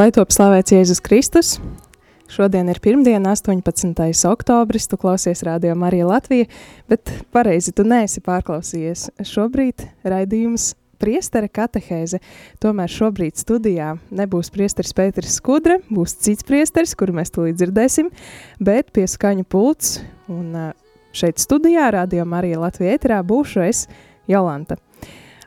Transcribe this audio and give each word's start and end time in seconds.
Lai 0.00 0.06
top 0.16 0.30
slavēts 0.32 0.72
Jēzus 0.72 1.02
Kristus! 1.04 1.48
Šodien 2.32 2.70
ir 2.72 2.78
pirmdiena, 2.80 3.34
18. 3.34 3.98
oktobris. 4.30 4.86
Tu 4.88 4.96
klausies 4.96 5.42
Radio 5.44 5.74
Marija 5.76 6.06
Latvija, 6.08 6.46
bet 6.88 7.10
pareizi 7.36 7.74
tu 7.76 7.84
neesi 7.84 8.22
pārklausījies. 8.24 9.10
Šobrīd 9.28 9.84
raidījums 10.08 10.70
priestera 11.04 11.50
katehēze. 11.52 12.22
Tomēr 12.64 12.88
šobrīd 12.88 13.36
studijā 13.44 13.90
nebūs 14.08 14.48
priesteris 14.54 14.96
Pēteris 14.96 15.36
Skudra, 15.36 15.76
būs 15.92 16.16
cits 16.16 16.48
priesteris, 16.48 16.96
kuru 16.96 17.18
mēs 17.20 17.36
tūlīt 17.36 17.60
dzirdēsim, 17.60 18.08
bet 18.56 18.94
pie 18.96 19.04
skaņu 19.04 19.44
pults 19.52 19.98
un 20.32 20.72
šeit 21.12 21.44
studijā 21.44 21.90
Radio 21.92 22.24
Marija 22.24 22.64
Latvija 22.64 22.96
ēterā 22.96 23.20
būšu 23.20 23.68
es 23.68 23.84
Jolanta. 24.32 24.80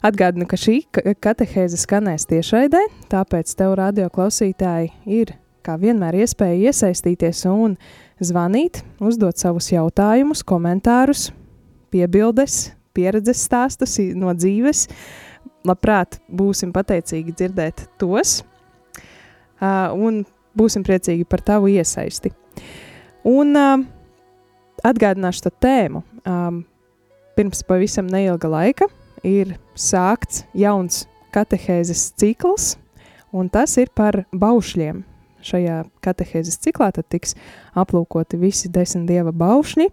Atgādinu, 0.03 0.43
ka 0.51 0.57
šī 0.59 0.81
katehēze 1.23 1.77
skanēs 1.79 2.25
tiešraidē, 2.27 2.81
tāpēc 3.07 3.53
tev 3.55 3.77
radio 3.79 4.09
klausītāji 4.11 4.89
ir 5.07 5.29
kā 5.63 5.77
vienmēr 5.79 6.17
iespēja 6.25 6.73
iesaistīties 6.73 7.45
un 7.47 7.77
zvanīt, 8.19 8.81
uzdot 8.99 9.39
savus 9.39 9.69
jautājumus, 9.71 10.41
komentārus, 10.43 11.29
piebildes, 11.87 12.73
pieredzes 12.91 13.45
stāstus 13.47 13.95
no 14.19 14.33
dzīves. 14.35 14.89
Labprāt, 15.63 16.17
būsim 16.27 16.73
pateicīgi 16.75 17.31
dzirdēt 17.39 17.85
tos 18.01 18.41
un 19.63 20.25
būsim 20.51 20.83
priecīgi 20.83 21.23
par 21.23 21.45
tavu 21.47 21.71
iesaisti. 21.71 22.33
Un 23.23 23.55
atgādināšu 24.83 25.45
to 25.47 25.53
tēmu. 25.63 26.03
Pirms 27.39 27.63
pavisam 27.71 28.11
neilga 28.11 28.51
laika 28.51 28.89
ir 29.23 29.55
sākts 29.79 30.43
jauns 30.53 31.05
katehēzes 31.33 32.11
cikls, 32.19 32.75
un 33.33 33.49
tas 33.49 33.77
ir 33.81 33.89
par 33.95 34.23
baušļiem. 34.31 35.03
Šajā 35.43 35.81
katehēzes 36.03 36.59
ciklā 36.63 36.91
tad 36.95 37.09
tiks 37.11 37.33
aplūkoti 37.75 38.39
visi 38.39 38.69
desmit 38.71 39.09
dieva 39.09 39.33
baušļi, 39.35 39.89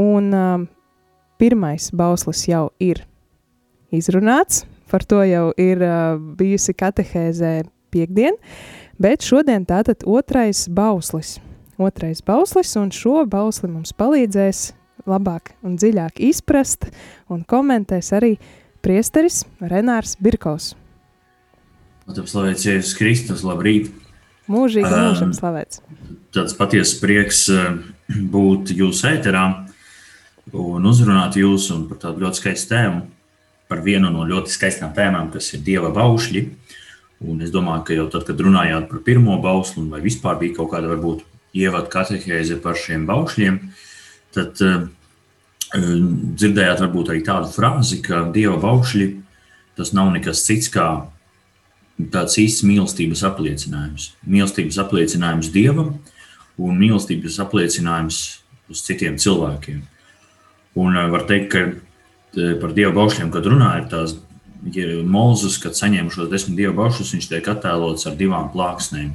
un 0.00 0.32
um, 0.34 0.64
pirmais 1.38 1.90
bauslis 1.94 2.46
jau 2.48 2.66
ir 2.82 3.04
izrunāts, 3.94 4.64
par 4.90 5.06
to 5.06 5.22
jau 5.26 5.52
ir 5.60 5.82
uh, 5.84 6.18
bijusi 6.38 6.74
katehēzē 6.74 7.60
piekdien, 7.94 8.34
bet 8.98 9.22
šodien 9.22 9.66
tātad 9.68 10.02
otrais 10.06 10.66
bauslis. 10.66 11.38
Otrais 11.78 12.22
bauslis, 12.22 12.74
un 12.78 12.90
šo 12.94 13.24
bausli 13.26 13.70
mums 13.70 13.94
palīdzēs 13.98 14.72
labāk 15.10 15.54
un 15.64 15.76
dziļāk 15.80 16.20
izprast 16.24 16.88
un 17.32 17.44
komentēs 17.48 18.12
arī 18.16 18.36
priesteris 18.84 19.44
Renārs 19.60 20.16
Birkaus. 20.20 20.72
Tad 22.04 22.26
slavēts 22.28 22.66
Jēzus 22.68 22.96
Kristus, 22.98 23.44
labrīt! 23.46 23.88
Mūžīgi 24.52 24.90
mūžam 24.90 25.32
slavēts! 25.32 25.80
Tāds 26.34 26.56
patiesas 26.58 26.98
prieks 27.00 27.46
būt 28.34 28.74
jūsu 28.76 29.08
ēterā 29.14 29.44
un 30.52 30.84
uzrunāt 30.84 31.38
jūs 31.40 31.70
un 31.72 31.86
par 31.88 32.02
tādu 32.02 32.26
ļoti 32.26 32.42
skaistu 32.42 32.74
tēmu, 32.74 33.04
par 33.70 33.80
vienu 33.84 34.10
no 34.12 34.26
ļoti 34.28 34.52
skaistām 34.52 34.92
tēmām, 34.96 35.30
kas 35.32 35.48
ir 35.56 35.62
Dieva 35.64 35.88
baušļi. 35.94 36.44
Un 37.24 37.40
es 37.40 37.52
domāju, 37.54 37.86
ka 37.86 37.96
jau 37.96 38.08
tad, 38.12 38.26
kad 38.28 38.40
runājāt 38.42 38.90
par 38.90 39.00
pirmo 39.06 39.38
bauslu, 39.40 39.86
vai 39.88 40.02
vispār 40.04 40.36
bija 40.42 40.58
kaut 40.58 40.74
kāda 40.74 40.90
varbūt 40.90 41.22
ievada 41.56 41.88
katehēze 41.88 42.58
par 42.60 42.76
šiem 42.76 43.06
baušļiem, 43.08 43.60
tad 44.34 44.60
uh, 44.66 44.84
dzirdējāt 45.74 46.82
varbūt 46.84 47.10
arī 47.10 47.22
tādu 47.26 47.50
frāzi, 47.50 48.00
ka 48.04 48.24
dieva 48.34 48.56
baušļi 48.62 49.08
tas 49.74 49.90
nav 49.96 50.12
nekas 50.14 50.44
cits 50.46 50.70
kā 50.70 50.88
tāds 52.14 52.36
īsts 52.38 52.62
mīlestības 52.66 53.24
apliecinājums. 53.26 54.12
Mīlestības 54.26 54.78
apliecinājums 54.82 55.50
dievam 55.54 55.96
un 56.58 56.78
mīlestības 56.78 57.40
apliecinājums 57.42 58.20
uz 58.70 58.84
citiem 58.86 59.18
cilvēkiem. 59.18 59.82
Un 60.78 60.98
var 61.10 61.26
teikt, 61.28 61.54
ka 61.54 62.54
par 62.62 62.74
dievu 62.74 62.94
baušļiem, 62.96 63.30
kad 63.34 63.46
runā, 63.46 63.74
ir 63.82 63.90
tās 63.90 64.16
ja 64.74 65.02
Mozus, 65.06 65.58
kad 65.62 65.76
saņem 65.76 66.10
šos 66.14 66.30
desmit 66.32 66.58
dievu 66.58 66.74
baušļus, 66.78 67.14
viņš 67.16 67.30
tiek 67.30 67.50
attēlots 67.50 68.08
ar 68.08 68.16
divām 68.18 68.50
plāksnēm. 68.54 69.12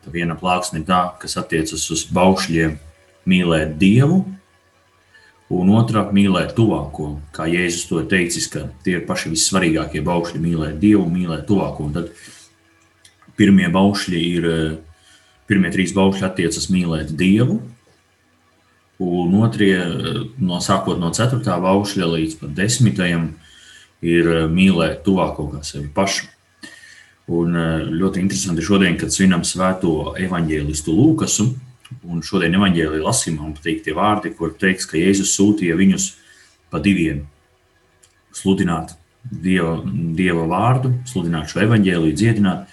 Tā 0.00 0.12
viena 0.14 0.36
plāksne 0.38 0.80
ir 0.80 0.86
tā, 0.88 1.02
kas 1.20 1.36
attiecas 1.36 1.82
uz 1.92 2.06
baušļiem 2.14 2.78
mīlēt 3.28 3.76
dievu 3.80 4.22
un 5.50 5.72
otrā 5.74 6.04
mīlēt 6.14 6.54
tuvāko. 6.58 7.16
Kā 7.34 7.48
Jēzus 7.50 7.88
to 7.90 8.00
ir 8.02 8.06
teicis, 8.10 8.46
ka 8.52 8.68
tie 8.84 8.98
ir 9.00 9.06
paši 9.08 9.32
vissvarīgākie 9.34 10.02
baušļi- 10.06 10.42
mīlēt 10.46 10.78
Dievu, 10.82 11.06
mīlēt 11.10 11.46
tuvāko. 11.48 11.86
Un 11.88 11.92
tad 11.92 12.12
pirmie 13.36 13.68
baušļi 13.68 14.22
ir, 14.36 14.78
pirmie 15.48 15.70
trīs 15.72 15.92
baušļi 15.92 16.24
attiecas 16.28 16.70
mīlēt 16.70 17.16
Dievu, 17.16 17.60
un 19.00 19.34
otrie, 19.42 19.76
no 20.38 20.60
sākot 20.60 20.98
no 21.00 21.10
ceturtā 21.10 21.56
baušļa 21.60 22.06
līdz 22.14 22.40
pat 22.40 22.54
desmitajam, 22.54 23.34
ir 24.02 24.24
mīlēt 24.48 25.02
tuvāko 25.04 25.50
kā 25.52 25.64
sevi 25.64 25.88
pašu. 25.88 26.28
Un 27.30 27.54
ļoti 27.54 28.20
interesanti 28.20 28.62
šodien, 28.62 28.98
kad 28.98 29.12
svinam 29.12 29.42
svēto 29.46 30.14
evaņģēlistu 30.18 30.94
Lūkasu, 30.94 31.54
Un 32.06 32.22
šodien 32.24 32.54
evanģēlīja 32.54 33.02
lasījumā 33.04 33.42
man 33.42 33.56
patīk 33.56 33.82
tie 33.84 33.94
vārdi, 33.96 34.32
kur 34.36 34.54
teiks, 34.58 34.86
ka 34.86 34.98
Jēzus 34.98 35.34
sūtīja 35.36 35.78
viņus 35.78 36.12
pa 36.70 36.80
diviem 36.82 37.24
sludināt 38.36 38.96
Dieva, 39.20 39.74
dieva 40.16 40.46
vārdu, 40.48 40.94
sludināt 41.04 41.50
šo 41.52 41.60
evanģēliju, 41.66 42.16
dziedināt. 42.16 42.70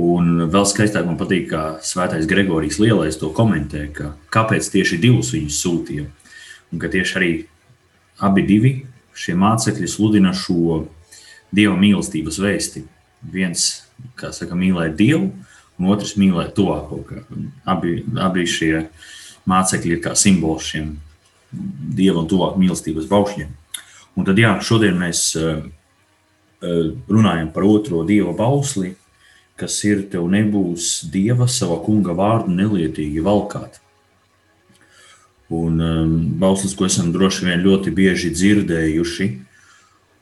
Un 0.00 0.46
vēl 0.48 0.64
skaistāk 0.64 1.04
man 1.04 1.18
patīk, 1.20 1.50
kā 1.50 1.64
Svētais 1.84 2.24
Gregorijs 2.30 2.78
Lielais 2.80 3.18
to 3.20 3.28
komentē, 3.36 3.84
ka 3.92 4.14
kāpēc 4.32 4.70
tieši 4.72 5.00
divus 5.02 5.34
viņus 5.34 5.58
sūtīja. 5.60 6.06
Un 6.72 6.80
ka 6.80 6.88
tieši 6.88 7.16
arī 7.18 7.30
abi 8.24 8.46
divi 8.46 8.72
šie 9.12 9.34
mācekļi 9.36 9.90
sludina 9.90 10.32
šo 10.36 10.84
dieva 11.52 11.76
mīlestības 11.76 12.40
vēsti. 12.40 12.84
Viens, 13.34 13.66
kā 14.16 14.30
saka, 14.32 14.56
mīlēt 14.56 14.96
Dievu, 14.96 15.28
un 15.80 15.90
otrs 15.94 16.14
mīlēt 16.20 16.52
tuvāko. 16.56 17.00
Abi, 17.68 18.00
abi 18.20 18.46
šie 18.48 18.86
mācekļi 19.50 19.96
ir 19.96 20.02
kā 20.04 20.14
simbols 20.18 20.68
šiem 20.70 20.94
dieva 21.50 22.20
un 22.22 22.28
tuvāku 22.30 22.60
mīlestības 22.60 23.08
baušļiem. 23.10 23.50
Un 24.18 24.26
tad, 24.26 24.38
jā, 24.38 24.52
šodien 24.62 24.98
mēs 25.00 25.24
uh, 25.40 25.62
runājam 27.08 27.50
par 27.54 27.66
otro 27.66 28.04
dieva 28.06 28.34
bausli, 28.36 28.94
kas 29.60 29.76
ir 29.88 30.06
tev 30.12 30.28
nebūs 30.32 31.06
dieva 31.12 31.48
sava 31.48 31.80
kunga 31.84 32.14
vārdu 32.16 32.52
nelietīgi 32.54 33.24
valkāt. 33.24 33.80
Un 35.50 35.80
um, 35.82 36.12
bauslis, 36.38 36.76
ko 36.78 36.86
esam 36.86 37.10
droši 37.12 37.48
vien 37.48 37.64
ļoti 37.64 37.92
bieži 37.94 38.30
dzirdējuši, 38.36 39.30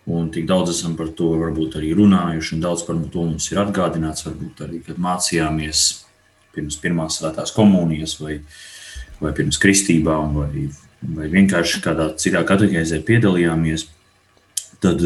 Un 0.08 0.30
tik 0.32 0.46
daudz 0.48 0.72
esam 0.72 0.94
par 0.96 1.10
to 1.16 1.34
varbūt 1.36 1.76
arī 1.76 1.90
runājuši, 1.98 2.54
un 2.56 2.62
daudz 2.64 2.84
par 2.86 2.96
to 3.12 3.24
mums 3.26 3.50
ir 3.52 3.60
atgādināts. 3.60 4.24
Varbūt 4.24 4.62
arī, 4.64 4.80
kad 4.86 5.00
mācījāmies 5.04 5.82
pirms 6.54 6.78
pirmās 6.80 7.18
svētās 7.20 7.52
komunijas, 7.52 8.16
vai, 8.22 8.38
vai 9.20 9.34
pirms 9.36 9.60
kristībām, 9.60 10.38
vai, 10.40 10.68
vai 11.02 11.28
vienkārši 11.32 11.82
kādā 11.84 12.08
citā 12.20 12.40
kategorizē 12.48 13.02
piedalījāmies. 13.04 13.84
Tad, 14.80 15.02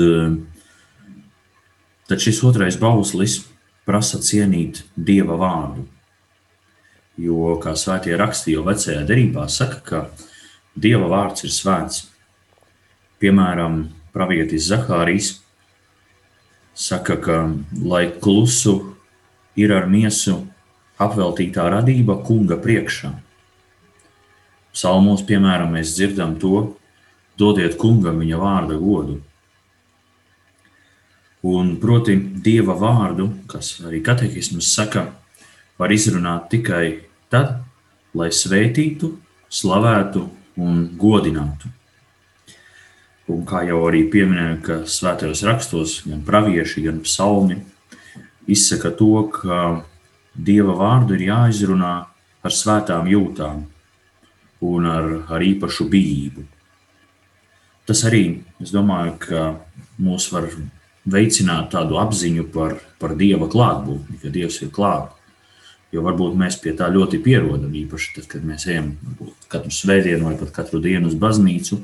tad 2.06 2.22
šis 2.22 2.42
otrais 2.46 2.78
bauslis 2.78 3.40
prasa 3.88 4.20
cienīt 4.22 4.84
dieva 4.94 5.38
vārdu. 5.40 5.88
Jo, 7.20 7.56
kā 7.60 7.74
svētie 7.76 8.14
raksti 8.16 8.54
jau 8.54 8.62
vecajā 8.68 9.02
derībā 9.08 9.48
saka, 9.50 9.80
ka 9.82 10.04
dieva 10.78 11.10
vārds 11.10 11.44
ir 11.44 11.52
svēts. 11.52 12.06
Piemēram, 13.20 13.82
pravietis 14.12 14.68
Zahārijs 14.70 15.34
saka, 16.74 17.16
ka 17.16 17.38
lai 17.84 18.10
klusu 18.20 18.94
ir 19.56 19.72
ar 19.74 19.88
miesu 19.90 20.38
apveltītā 21.02 21.66
radība 21.72 22.18
kunga 22.26 22.56
priekšā. 22.60 23.12
Psalmos, 24.72 25.24
piemēram, 25.28 25.74
mēs 25.76 25.96
dzirdam 25.98 26.38
to, 26.40 26.72
dodiet 27.36 27.76
kungam 27.80 28.22
viņa 28.22 28.38
vārda 28.40 28.78
godu. 28.80 29.18
Un 31.42 31.74
proti, 31.82 32.14
dieva 32.16 32.76
vārdu, 32.78 33.28
kas 33.50 33.74
arī 33.82 34.00
katehisms 34.04 34.70
saka, 34.72 35.08
var 35.76 35.92
izrunāt 35.92 36.46
tikai 36.52 37.02
tad, 37.32 37.58
lai 38.14 38.30
svētītu, 38.30 39.10
slavētu 39.52 40.22
un 40.62 40.84
godinātu. 41.00 41.72
Un 43.30 43.44
kā 43.46 43.62
jau 43.68 43.84
arī 43.86 44.02
pieminēju, 44.10 44.56
ka 44.66 44.78
svētajos 44.90 45.44
rakstos 45.46 46.00
gan 46.08 46.24
pravieši, 46.26 46.82
gan 46.88 46.98
psalmi 47.04 47.60
izsaka 48.50 48.90
to, 48.98 49.28
ka 49.30 49.84
dieva 50.34 50.74
vārdu 50.80 51.14
ir 51.14 51.28
jāizrunā 51.28 51.92
ar 52.42 52.56
svētām 52.56 53.06
jūtām 53.06 53.62
un 54.62 54.90
ar, 54.90 55.08
ar 55.30 55.44
īpašu 55.44 55.86
bijību. 55.90 56.44
Tas 57.86 58.04
arī, 58.06 58.42
es 58.62 58.70
domāju, 58.74 59.16
ka 59.22 59.46
mūs 60.02 60.28
var 60.34 60.46
veicināt 61.08 61.72
tādu 61.72 61.98
apziņu 61.98 62.46
par, 62.54 62.76
par 63.02 63.16
Dieva 63.18 63.48
klātbūtni, 63.50 64.20
ka 64.22 64.30
Dievs 64.30 64.60
ir 64.62 64.70
klāts. 64.74 65.18
Jo 65.92 66.00
varbūt 66.06 66.38
mēs 66.40 66.56
pie 66.56 66.72
tā 66.72 66.86
ļoti 66.88 67.18
pierodam, 67.20 67.74
īpaši 67.76 68.14
tad, 68.16 68.26
kad 68.30 68.44
mēs 68.48 68.64
ejam 68.70 68.94
katru 69.52 69.74
svētdienu 69.76 70.24
vai 70.24 70.38
pat 70.40 70.54
katru 70.56 70.80
dienu 70.80 71.10
uz 71.10 71.18
baznīcu. 71.20 71.82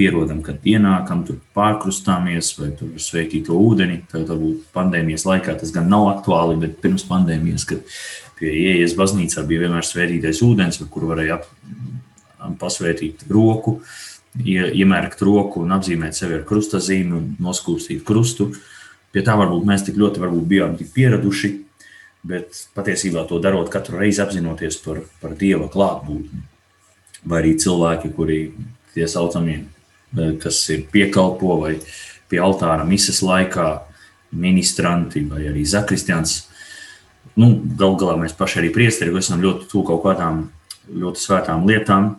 Pierodam, 0.00 0.38
kad 0.40 0.64
ienākam, 0.64 1.26
tur 1.28 1.36
pārkrustāmies 1.52 2.54
vai 2.56 2.70
tur 2.78 2.94
sveikīto 2.96 3.52
ūdeni. 3.52 3.98
Tad 4.08 4.30
varbūt 4.30 4.70
pandēmijas 4.72 5.26
laikā 5.28 5.58
tas 5.60 5.74
gan 5.74 5.90
nav 5.92 6.06
aktuāli, 6.14 6.56
bet 6.62 6.78
pirms 6.80 7.04
pandēmijas, 7.08 7.66
kad 7.68 7.82
pie 8.38 8.48
ieejas 8.48 8.94
baznīcā 8.96 9.44
bija 9.48 9.66
vienmēr 9.66 9.84
svētītais 9.84 10.40
ūdens, 10.46 10.80
ar 10.80 10.88
kuru 10.92 11.10
varēja 11.12 11.36
ap, 11.36 11.50
pasvētīt 12.62 13.26
roku. 13.28 13.80
Iemērkt 14.40 15.20
roku 15.26 15.64
un 15.66 15.74
apzīmēt 15.76 16.16
sevi 16.16 16.38
ar 16.38 16.46
krustazīmi 16.48 17.16
un 17.18 17.26
noskūstīt 17.44 18.00
krustu. 18.06 18.54
Pie 19.12 19.24
tā 19.26 19.34
varbūt 19.36 19.66
mēs 19.68 19.84
tik 19.84 19.98
ļoti 20.00 20.22
varbūt 20.22 20.46
bijām 20.48 20.78
tik 20.78 20.94
pieraduši, 20.94 21.50
bet 22.30 22.62
patiesībā 22.76 23.26
to 23.28 23.40
darot 23.42 23.68
katru 23.72 23.98
reizi 24.00 24.22
apzinoties 24.24 24.78
par, 24.84 25.02
par 25.20 25.34
Dieva 25.36 25.68
klātbūtni. 25.68 26.40
Vai 27.28 27.42
arī 27.42 27.52
cilvēki, 27.60 28.14
kuri 28.16 28.38
tie 28.94 29.10
saucamie, 29.10 29.58
kas 30.42 30.62
ir 30.74 30.86
piekalpo 30.92 31.60
vai 31.62 31.76
pie 32.30 32.40
altāra 32.42 32.86
misas 32.86 33.22
laikā, 33.26 33.68
ministranti 34.30 35.24
vai 35.26 35.44
arī 35.50 35.64
zakristians. 35.66 36.44
Nu, 37.38 37.52
Galu 37.78 37.98
galā 37.98 38.16
mēs 38.20 38.34
paši 38.38 38.60
arī 38.60 38.70
priesteri 38.74 39.14
esam 39.18 39.42
ļoti 39.42 39.66
tuvu 39.70 39.86
kaut 39.90 40.04
kādām 40.06 40.44
ļoti 40.90 41.24
svētām 41.26 41.66
lietām, 41.68 42.14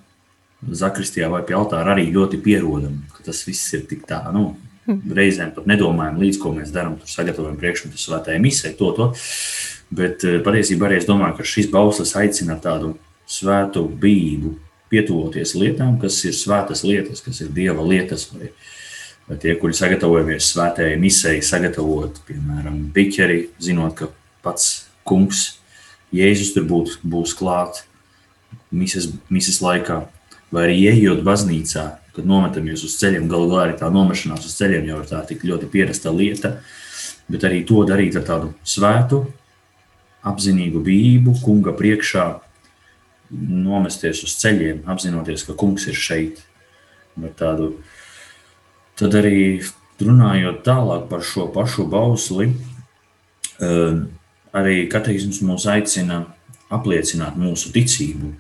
Zakristijā 0.62 1.26
vai 1.32 1.40
pie 1.42 1.56
altāra 1.58 1.96
arī 1.96 2.12
ļoti 2.14 2.38
pierodam, 2.44 3.00
ka 3.16 3.24
tas 3.26 3.40
viss 3.48 3.74
ir 3.74 3.88
tik 3.90 4.04
tā, 4.06 4.20
nu, 4.34 4.52
reizēm 4.88 5.54
pat 5.56 5.68
nedomājam 5.70 6.20
līdz, 6.22 6.40
ko 6.42 6.52
mēs 6.56 6.74
darām, 6.74 6.98
tur 7.00 7.10
sagatavojam 7.10 7.58
priekšmetu 7.58 7.98
svētajai 7.98 8.42
misē, 8.42 8.74
to, 8.78 8.92
to. 8.98 9.08
Bet 9.92 10.26
eh, 10.28 10.40
patiesībā 10.44 10.88
arī 10.88 11.00
es 11.02 11.08
domāju, 11.10 11.40
ka 11.40 11.48
šis 11.48 11.70
bauslis 11.72 12.14
aicina 12.20 12.58
tādu 12.62 12.96
svētu 13.30 13.84
bību, 14.02 14.54
pietuvoties 14.92 15.56
lietām, 15.56 15.98
kas 16.02 16.20
ir 16.28 16.36
svētas 16.36 16.84
lietas, 16.88 17.24
kas 17.24 17.42
ir 17.44 17.52
dieva 17.56 17.84
lietas, 17.88 18.28
vai, 18.34 18.52
vai 19.30 19.40
tie, 19.42 19.56
kuri 19.60 19.78
sagatavojamies 19.78 20.52
svētajai 20.52 21.00
misē, 21.02 21.38
sagatavot, 21.46 22.20
piemēram, 22.28 22.84
biķeri, 22.96 23.46
zinot, 23.64 23.96
ka 23.98 24.12
pats 24.46 24.90
kungs 25.08 25.48
Jēzus 26.12 26.52
tur 26.52 26.66
būt, 26.68 26.98
būs 27.08 27.32
klāt 27.40 27.86
mises, 28.68 29.08
mises 29.32 29.62
laikā 29.64 30.02
vai 30.52 30.66
arī 30.68 30.80
ejot 30.92 31.24
baznīcā, 31.24 31.86
kad 32.12 32.28
nometamies 32.28 32.84
uz 32.84 32.98
ceļiem, 33.00 33.30
galu 33.32 33.48
galā 33.48 33.70
arī 33.70 33.78
tā 33.80 33.88
nomešanās 33.94 34.48
uz 34.48 34.56
ceļiem 34.58 34.90
jau 34.90 34.98
ir 35.00 35.08
tā 35.08 35.22
tik 35.30 35.46
ļoti 35.48 35.70
pierasta 35.72 36.12
lieta, 36.12 36.58
bet 37.32 37.46
arī 37.48 37.62
to 37.68 37.86
darīt 37.88 38.18
ar 38.20 38.26
tādu 38.28 38.52
svētu, 38.68 39.24
apzinīgu 40.28 40.84
bijību, 40.84 41.38
kunga 41.46 41.72
priekšā, 41.78 42.26
nomesties 43.32 44.24
uz 44.26 44.36
ceļiem, 44.42 44.84
apzinoties, 44.92 45.46
ka 45.48 45.56
kungs 45.58 45.88
ir 45.88 45.98
šeit. 45.98 46.44
Bet 47.20 47.38
tādu, 47.40 47.74
tad 49.00 49.16
arī 49.20 49.62
runājot 50.02 50.62
tālāk 50.66 51.08
par 51.10 51.24
šo 51.26 51.48
pašu 51.54 51.88
bausli, 51.92 52.52
eh, 53.60 54.00
arī 54.54 54.78
katehisms 54.92 55.42
mūs 55.42 55.68
aicina 55.72 56.26
apliecināt 56.72 57.38
mūsu 57.40 57.72
ticību 57.72 58.34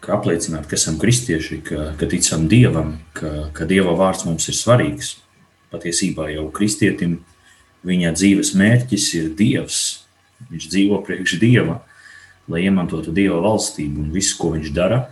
ka 0.00 0.16
apliecināt, 0.16 0.66
ka 0.68 0.78
esam 0.78 0.98
kristieši, 1.00 1.60
ka, 1.64 1.90
ka 2.00 2.08
ticam 2.08 2.46
Dievam, 2.48 2.96
ka, 3.16 3.50
ka 3.56 3.66
Dieva 3.68 3.92
vārds 3.98 4.24
mums 4.26 4.48
ir 4.48 4.56
svarīgs. 4.56 5.18
Patiesībā 5.70 6.30
jau 6.32 6.48
kristietim 6.54 7.20
viņa 7.86 8.14
dzīves 8.16 8.54
mērķis 8.58 9.08
ir 9.20 9.28
Dievs. 9.36 9.80
Viņš 10.50 10.68
dzīvo 10.72 11.02
priekš 11.04 11.36
Dieva, 11.42 11.80
lai 12.50 12.64
iemantotu 12.66 13.14
Dieva 13.14 13.40
valstību 13.44 14.04
un 14.04 14.12
visu, 14.14 14.36
ko 14.40 14.54
viņš 14.56 14.70
dara. 14.74 15.04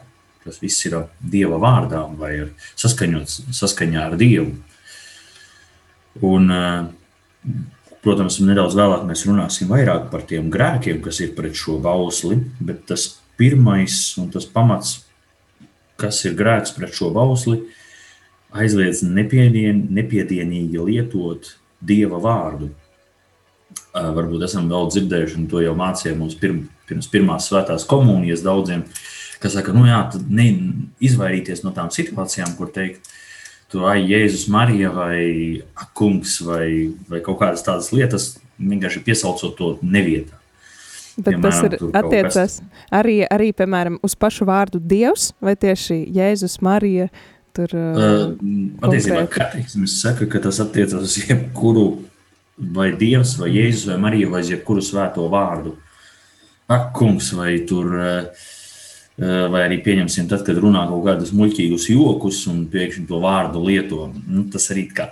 Tas 0.45 0.61
viss 0.63 0.87
ir 0.89 0.97
Dieva 1.21 1.59
vārdā 1.61 2.05
vai 2.19 2.33
saskaņā 2.79 4.05
ar 4.05 4.17
Dievu. 4.21 4.57
Un, 6.25 6.49
protams, 8.03 8.39
nedaudz 8.43 8.75
vēlāk 8.79 9.05
mēs 9.07 9.27
runāsim 9.29 9.71
vairāk 9.71 10.09
par 10.13 10.25
tiem 10.27 10.49
grēkiem, 10.51 11.03
kas 11.05 11.21
ir 11.23 11.35
pret 11.37 11.59
šo 11.59 11.79
bausli, 11.83 12.41
bet 12.59 12.87
tas 12.91 13.11
pirmais 13.39 14.17
un 14.19 14.33
tas 14.35 14.49
pamats, 14.51 15.05
kas 15.99 16.25
ir 16.27 16.35
grēks 16.39 16.75
pret 16.75 16.95
šo 16.95 17.13
bausli, 17.15 17.61
aizliedz 18.55 19.05
nepiedien, 19.07 19.85
nepiedienīgi 19.95 20.81
lietot 20.89 21.53
dieva 21.85 22.19
vārdu. 22.23 22.73
Varbūt 23.93 24.45
esam 24.47 24.69
daudz 24.71 24.97
dzirdējuši, 24.97 25.39
un 25.39 25.47
to 25.51 25.63
jau 25.63 25.75
mācīja 25.79 26.17
mums 26.19 26.37
pirm, 26.39 26.65
pirms 26.89 27.11
pirmās 27.13 27.51
svētās 27.51 27.87
komunijas 27.89 28.43
daudziem, 28.47 28.85
kas 29.43 29.55
saka, 29.55 29.75
nu 29.77 29.87
jā, 29.87 30.01
tad 30.13 30.27
ne, 30.33 30.49
izvairīties 31.05 31.63
no 31.65 31.73
tām 31.77 31.93
situācijām, 31.95 32.57
kur 32.59 32.73
teikt, 32.75 33.07
tu 33.73 33.85
ai, 33.87 34.01
Jēzus, 34.09 34.49
Marija 34.53 34.91
vai 34.95 35.63
Kungs 35.99 36.39
vai, 36.47 36.91
vai 37.11 37.23
kaut 37.25 37.41
kādas 37.43 37.65
tādas 37.67 37.93
lietas, 37.95 38.37
vienkārši 38.59 39.05
piesaucot 39.07 39.57
to 39.59 39.73
nevietā. 39.83 40.39
Bet 41.19 41.35
piemēram, 41.35 41.51
tas 41.51 41.65
ir 41.65 41.97
attiecas 41.99 42.53
arī, 42.95 43.17
arī, 43.27 43.51
piemēram, 43.57 43.99
uz 44.07 44.15
pašu 44.15 44.47
vārdu 44.47 44.79
Dievs 44.79 45.33
vai 45.43 45.57
tieši 45.59 46.05
Jēzus, 46.15 46.61
Marija? 46.63 47.09
Tur, 47.57 47.73
uh, 47.75 48.37
patiesībā 48.79 49.25
katehizms 49.33 49.97
saka, 49.99 50.29
ka 50.31 50.39
tas 50.45 50.61
attiecas 50.63 51.03
uz 51.03 51.17
jebkuru 51.19 51.89
vai 52.77 52.93
Dievs, 52.99 53.35
vai 53.41 53.51
Jēzus, 53.57 53.89
vai 53.91 53.99
Marija, 54.07 54.31
vai 54.31 54.45
jebkuru 54.47 54.85
svēto 54.85 55.27
vārdu. 55.33 55.75
Ak, 56.69 56.91
kungs, 56.93 57.31
vai 57.33 57.55
tur, 57.65 57.95
vai 59.17 59.63
arī 59.65 59.79
pieņemsim 59.85 60.27
tad, 60.29 60.43
kad 60.45 60.59
runā 60.61 60.83
kaut 60.91 61.07
kādus 61.07 61.33
muļķīgus 61.33 61.87
jokus 61.95 62.43
un 62.51 62.67
pēkšņi 62.69 63.07
to 63.09 63.21
vārdu 63.23 63.63
lieto. 63.65 64.11
Nu, 64.27 64.45
tas 64.53 64.69
arī 64.75 64.85
kā 64.93 65.09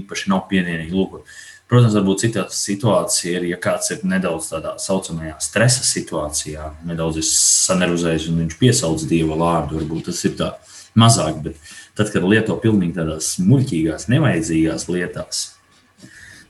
īpaši 0.00 0.30
nav 0.32 0.46
pieniekami. 0.48 1.20
Protams, 1.66 1.96
varbūt 1.98 2.22
citā 2.22 2.44
situācija 2.54 3.40
ir, 3.40 3.48
ja 3.50 3.56
kāds 3.58 3.90
ir 3.90 4.04
nedaudz 4.06 4.52
tādā 4.52 4.76
saucamajā 4.78 5.34
stresa 5.42 5.82
situācijā, 5.82 6.68
nedaudz 6.86 7.18
sanervozējis 7.26 8.28
un 8.30 8.44
viņš 8.44 8.58
piesauc 8.60 9.02
dieva 9.10 9.34
vārdu. 9.40 9.80
Varbūt 9.80 10.06
tas 10.12 10.22
ir 10.28 10.36
tā 10.38 10.52
mazāk, 10.94 11.42
bet 11.42 11.58
tad, 11.98 12.12
kad 12.14 12.22
lieto 12.22 12.54
pilnīgi 12.62 12.94
tādās 13.00 13.34
muļķīgās, 13.42 14.06
nevajadzīgās 14.14 14.86
lietās, 14.94 15.42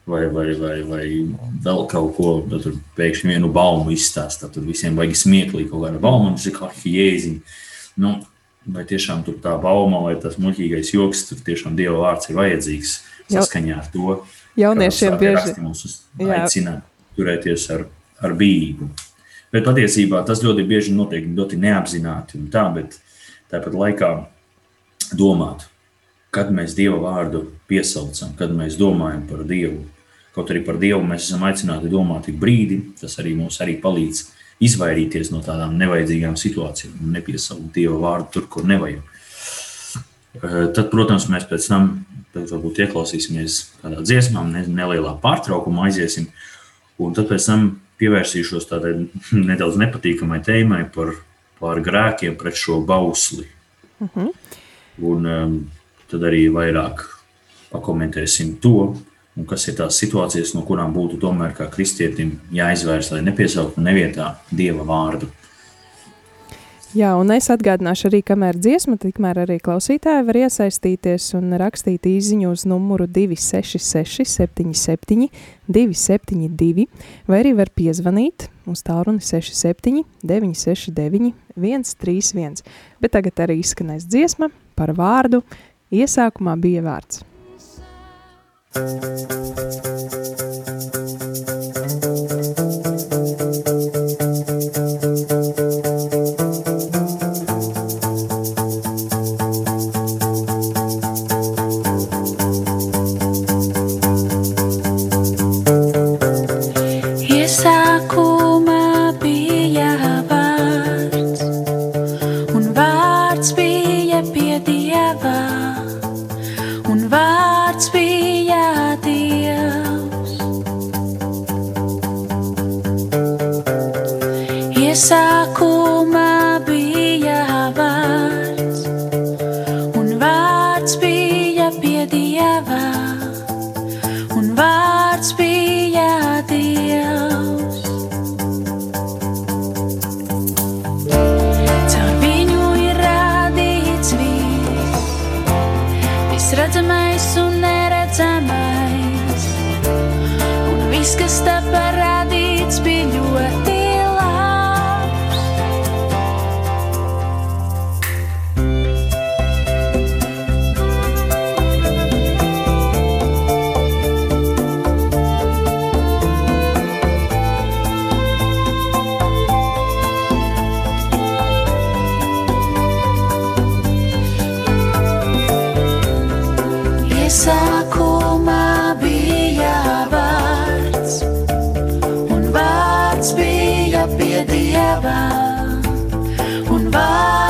vai, 0.06 0.22
vai, 0.32 0.46
vai, 0.60 0.76
vai 0.86 1.04
vēl 1.66 1.84
kaut 1.90 2.14
ko, 2.16 2.30
tad 2.50 2.64
tur 2.66 2.78
pēkšņi 2.98 3.32
vienu 3.34 3.50
baumu 3.52 3.92
izstāsta, 3.94 4.50
tad 4.52 4.66
visiem 4.68 4.98
vajag 4.98 5.18
smieklīgi 5.18 5.70
kaut 5.72 5.88
kāda 5.88 6.02
bauma, 6.02 6.30
un 6.30 6.38
tas 6.38 6.46
ir 6.46 6.56
kā 6.56 6.70
jēziņa. 6.70 7.58
Nu, 8.02 8.16
vai 8.66 8.86
tiešām 8.86 9.22
tur 9.26 9.38
tā 9.42 9.54
bauma 9.62 10.02
vai 10.04 10.16
tas 10.22 10.38
muļķīgais 10.42 10.94
joks, 10.94 11.26
tur 11.30 11.42
tiešām 11.46 11.76
dieva 11.78 11.98
vārds 12.02 12.30
ir 12.30 12.38
vajadzīgs 12.38 12.96
saskaņā 13.32 13.78
ar 13.80 13.88
to 13.92 14.20
Jauniešiem 14.56 15.18
bieži 15.20 15.52
aicina 16.32 16.78
turēties 17.16 17.66
ar, 17.74 17.84
ar 18.24 18.32
bību. 18.36 18.88
Bet 19.52 19.66
patiesībā 19.68 20.22
tas 20.26 20.40
ļoti 20.44 20.64
bieži 20.68 20.94
notiek 20.96 21.26
ļoti 21.36 21.58
neapzināti 21.60 22.40
un 22.40 22.48
tā, 22.52 22.64
bet 22.72 22.96
tāpat 23.52 23.76
laikā 23.76 24.10
domāt, 25.16 25.66
kad 26.34 26.48
mēs 26.52 26.74
Dieva 26.76 26.98
vārdu 27.04 27.44
piesaucam, 27.68 28.32
kad 28.38 28.52
mēs 28.56 28.78
domājam 28.80 29.26
par 29.28 29.44
Dievu. 29.48 29.84
Kaut 30.36 30.50
arī 30.52 30.60
par 30.66 30.76
Dievu 30.76 31.00
mēs 31.00 31.30
esam 31.30 31.46
aicināti 31.48 31.88
domāt 31.88 32.28
ik 32.28 32.36
brīdi, 32.40 32.82
tas 33.00 33.16
arī 33.22 33.32
mums 33.38 33.56
arī 33.64 33.78
palīdz 33.80 34.26
izvairīties 34.66 35.30
no 35.32 35.40
tādām 35.44 35.76
nevajadzīgām 35.80 36.36
situācijām 36.40 36.98
un 37.04 37.14
nepiesaukt 37.16 37.70
Dieva 37.74 37.96
vārdu 38.02 38.34
tur, 38.36 38.48
kur 38.52 38.68
nevajag. 38.68 39.00
Eh, 40.36 40.58
tad, 40.76 40.90
protams, 40.92 41.28
mēs 41.32 41.46
pēc 41.48 41.68
tam 41.70 41.88
varbūt 42.36 42.82
ieklausīsimies 42.84 43.58
kādā 43.80 44.02
dziesmā, 44.04 44.42
ne, 44.50 44.66
nelielā 44.68 45.14
pārtraukumā 45.22 45.88
aiziesim. 45.88 46.28
Un 47.00 47.16
tad 47.16 47.30
pēc 47.30 47.48
tam 47.48 47.66
pievērsīšos 48.00 48.68
tādai 48.68 48.94
nedaudz 49.50 49.80
nepatīkamai 49.80 50.42
tēmai 50.44 50.82
par, 50.92 51.14
par 51.60 51.80
grēkiem 51.84 52.36
pret 52.36 52.60
šo 52.60 52.82
bausli. 52.84 53.48
Uh 54.00 54.08
mhm. 54.08 54.26
-huh. 54.26 54.32
Un 54.96 55.26
um, 55.26 55.70
tad 56.08 56.22
arī 56.24 56.46
vairāk 56.52 57.02
pakomentēsim 57.70 58.56
to, 58.60 58.96
un 59.36 59.48
kas 59.48 59.68
ir 59.68 59.76
tās 59.80 59.98
situācijas, 60.00 60.54
no 60.56 60.64
kurām 60.66 60.94
būtu 60.96 61.20
tomēr 61.22 61.54
kā 61.56 61.68
kristietim 61.72 62.38
jāizvērst, 62.56 63.14
lai 63.14 63.24
nepiesauktu 63.26 63.84
nevietā 63.84 64.36
Dieva 64.50 64.86
vārdu. 64.88 65.28
Jā, 66.96 67.10
un 67.18 67.28
es 67.34 67.50
atgādināšu 67.52 68.06
arī, 68.08 68.22
kamēr 68.24 68.56
dziesma, 68.56 68.94
tikmēr 68.96 69.42
arī 69.42 69.58
klausītāji 69.60 70.22
var 70.24 70.38
iesaistīties 70.46 71.26
un 71.36 71.52
rakstīt 71.60 72.06
īziņu 72.08 72.54
uz 72.54 72.64
numuru 72.64 73.04
266 73.10 74.24
77 74.24 75.26
272, 75.68 76.86
vai 77.28 77.42
arī 77.42 77.52
var 77.58 77.74
piezvanīt 77.76 78.46
uz 78.70 78.86
tālruni 78.86 79.20
67 79.20 80.06
969 80.24 81.34
131. 81.58 82.64
Bet 83.02 83.18
tagad 83.18 83.44
arī 83.44 83.60
izskanēs 83.60 84.08
dziesma 84.08 84.48
par 84.78 84.96
vārdu. 84.96 85.44
Iesākumā 85.92 86.56
bija 86.62 86.86
vārds. 86.86 87.26
Iesākumā 88.76 90.75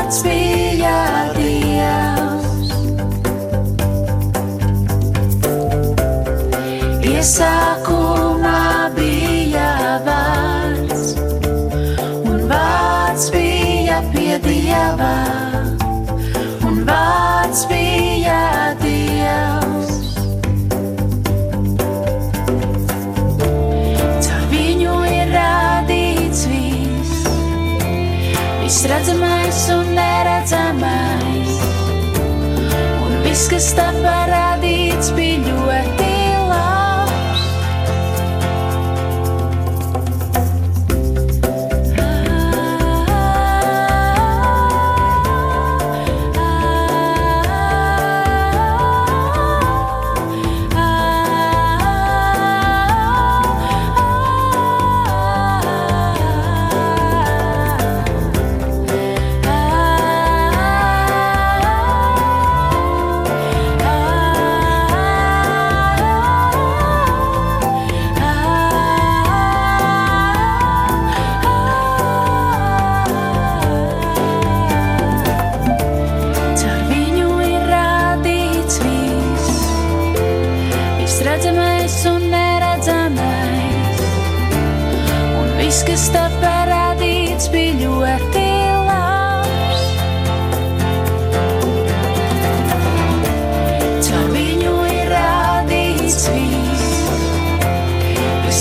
vārds 0.06 0.22
bija 0.22 1.32
Dievs. 1.34 2.70
Iesākumā 7.10 8.60
bija 8.94 9.98
vārds, 10.06 11.16
un 12.22 12.46
vārds 12.46 13.30
bija 13.34 13.98
pie 14.14 14.38
Dieva, 14.46 15.12
un 16.62 16.84
vārds 16.86 17.66
bija 17.66 18.74
Dievs. 18.82 19.55
Viss 28.76 28.84
redzamais 28.84 29.68
un 29.70 29.94
neredzamais, 29.94 31.52
un 33.06 33.14
viss, 33.24 33.48
kas 33.48 33.70
tā 33.78 33.88
parādīts, 34.02 35.14
bija 35.16 35.40
ļoti 35.48 36.05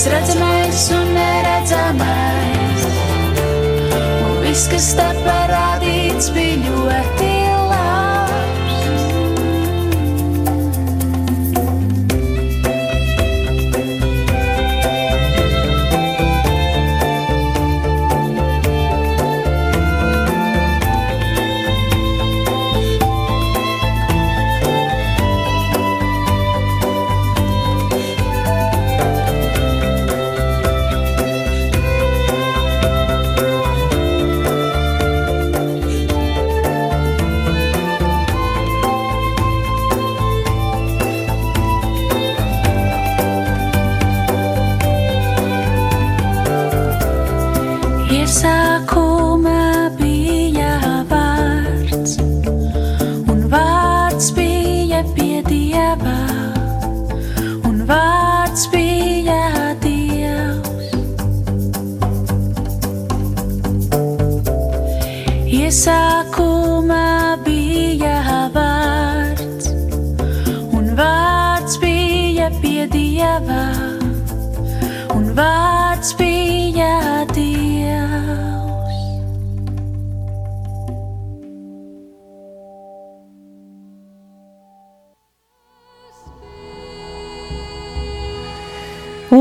viss 0.05 0.13
redzamais 0.13 0.89
un 0.91 1.13
neredzamais, 1.13 2.85
un 3.95 4.41
viss, 4.43 4.67
kas 4.69 4.93
tā 4.97 5.09
parādīts, 5.25 6.29
bija 6.35 6.62
ļoti 6.67 7.25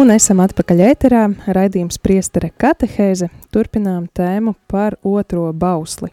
Un 0.04 0.10
esam 0.12 0.42
atpakaļ 0.44 0.80
ēterā, 0.84 1.20
raidījums 1.56 1.96
priestere 2.04 2.50
katehēze, 2.60 3.30
turpinām 3.54 4.02
tēmu 4.12 4.52
par 4.68 4.98
otro 5.00 5.46
bausli. 5.56 6.10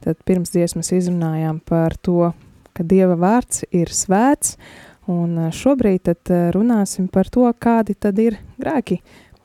Tad 0.00 0.22
pirms 0.24 0.54
dziesmas 0.54 0.88
izrunājām 0.96 1.58
par 1.60 1.98
to, 2.00 2.30
ka 2.72 2.86
Dieva 2.88 3.12
vārds 3.20 3.66
ir 3.76 3.92
svēts, 3.92 4.54
un 5.04 5.34
eh, 5.36 5.50
šobrīd 5.52 6.06
tad 6.08 6.32
eh, 6.32 6.46
runāsim 6.56 7.10
par 7.12 7.28
to, 7.28 7.44
kādi 7.60 7.98
tad 8.00 8.16
ir 8.24 8.38
grēki 8.56 9.02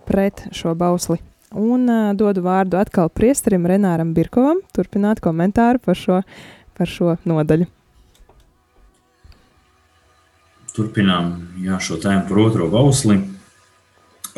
pret 0.08 0.46
šo 0.56 0.72
bausli. 0.72 1.20
Un 1.52 1.84
uh, 1.92 2.14
dodu 2.16 2.46
vārdu 2.48 2.80
atkal 2.80 3.12
priesterim 3.12 3.68
Renāram 3.68 4.16
Birkovam, 4.16 4.64
turpināt 4.72 5.20
komentāru 5.20 5.84
par 5.84 6.00
šo, 6.00 6.22
par 6.80 6.88
šo 6.88 7.18
nodaļu. 7.28 7.68
Turpinām 10.80 11.36
jā, 11.60 11.84
šo 11.84 12.00
tēmu 12.00 12.30
par 12.32 12.44
otro 12.48 12.72
bausli. 12.72 13.20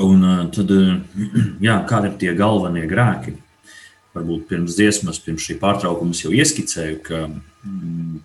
Un 0.01 0.23
uh, 0.25 0.45
tad, 0.53 0.71
uh, 0.73 0.95
jā, 1.67 1.77
kādi 1.89 2.09
ir 2.09 2.19
tie 2.21 2.33
galvenie 2.37 2.85
grēki? 2.89 3.35
Varbūt 4.13 4.47
pirms 4.49 4.77
dziesmas, 4.77 5.19
pirms 5.21 5.45
šī 5.45 5.57
pārtraukuma 5.61 6.13
jau 6.17 6.31
ieskicēju, 6.33 6.99
ka, 7.05 7.23
mm, 7.65 8.19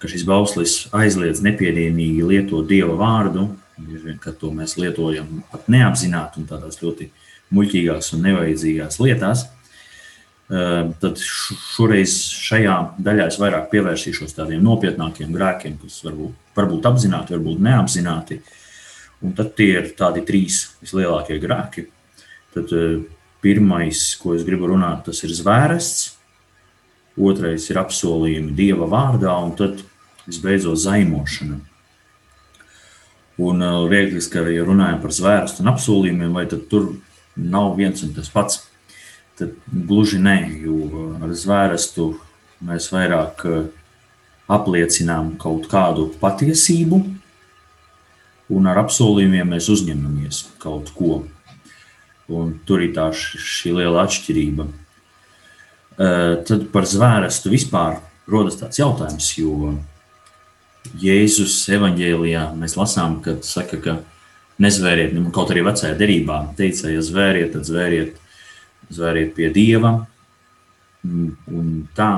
ka 0.00 0.10
šis 0.10 0.24
bauslis 0.28 0.74
aizliedz 0.96 1.40
nepiedienīgi 1.44 2.26
lietot 2.28 2.68
dieva 2.68 2.96
vārdu, 2.98 3.46
kad 4.20 4.36
to 4.40 4.50
mēs 4.52 4.76
lietojam 4.76 5.42
pat 5.52 5.68
neapzināti 5.70 6.42
un 6.42 6.48
tādās 6.50 6.80
ļoti 6.82 7.08
muļķīgās 7.54 8.12
un 8.16 8.26
nevajadzīgās 8.26 9.00
lietās. 9.00 9.46
Uh, 10.48 10.94
tad 11.00 11.20
šoreiz 11.20 12.14
šajā 12.32 12.76
daļā 13.04 13.26
es 13.28 13.36
vairāk 13.40 13.66
pievērsīšos 13.72 14.32
tādiem 14.36 14.62
nopietnākiem 14.64 15.34
grēkiem, 15.34 15.74
kas 15.82 15.98
varbūt, 16.06 16.38
varbūt 16.56 16.88
apzināti, 16.88 17.36
varbūt 17.36 17.60
neapzināti. 17.66 18.40
Un 19.24 19.34
tad 19.34 19.54
tie 19.58 19.72
ir 19.80 19.92
tādi 19.98 20.22
trīs 20.26 20.60
vislielākie 20.82 21.40
grēki. 21.42 21.88
Tad 22.54 22.70
uh, 22.76 23.00
pirmais, 23.42 24.12
ko 24.20 24.34
es 24.36 24.44
gribu 24.46 24.70
runāt, 24.70 25.04
tas 25.08 25.22
ir 25.26 25.34
zvērests, 25.34 26.14
otrais 27.18 27.66
ir 27.70 27.80
apsolījumi 27.80 28.54
Dieva 28.54 28.86
vārdā, 28.90 29.34
un 29.42 29.54
tad 29.58 29.82
visbeidzot 30.28 30.78
zaimošana. 30.84 31.58
Un 33.38 33.62
viegli, 33.90 34.20
ka 34.30 34.42
ja 34.50 34.64
runājam 34.66 34.98
par 35.02 35.14
zvērstu 35.14 35.62
un 35.62 35.70
apsolījumiem, 35.70 36.34
vai 36.34 36.46
tur 36.50 36.88
nav 37.38 37.76
viens 37.78 38.02
un 38.02 38.14
tas 38.16 38.30
pats. 38.34 38.64
Tad 39.38 39.54
gluži 39.70 40.18
nē, 40.18 40.38
jo 40.64 41.04
ar 41.22 41.30
zvērstu 41.30 42.08
mēs 42.66 42.90
vairāk 42.90 43.44
apliecinām 44.50 45.36
kaut 45.38 45.68
kādu 45.70 46.08
patiesību, 46.18 46.98
un 48.52 48.68
ar 48.70 48.80
apsolījumiem 48.84 49.54
mēs 49.54 49.68
uzņemamies 49.72 50.44
kaut 50.62 50.92
ko. 50.96 51.22
Un 52.28 52.52
tur 52.68 52.82
ir 52.84 52.92
tā 52.96 53.08
šī 53.16 53.72
liela 53.78 54.04
atšķirība. 54.04 54.66
Tad 56.48 56.66
par 56.72 56.86
zvērstu 56.86 57.50
vispār 57.52 57.98
rodas 58.28 58.58
tāds 58.60 58.78
jautājums, 58.78 59.30
jo 59.40 59.72
Jēzus 61.00 61.56
evanģēlijā 61.74 62.44
mēs 62.56 62.76
lasām, 62.78 63.18
ka 63.24 63.38
saka, 63.44 63.80
ka 63.82 63.96
nezvēriet, 64.62 65.14
nu, 65.16 65.28
kaut 65.34 65.50
arī 65.52 65.64
vecajā 65.66 65.96
derībā 65.98 66.38
teica, 66.58 66.92
ja 66.92 67.02
zvēriet, 67.04 67.52
tad 67.56 67.66
zvēriet, 67.68 68.20
zvēriet 68.94 69.34
pie 69.36 69.50
Dieva. 69.54 69.92
Un 71.04 71.72
tā, 71.96 72.12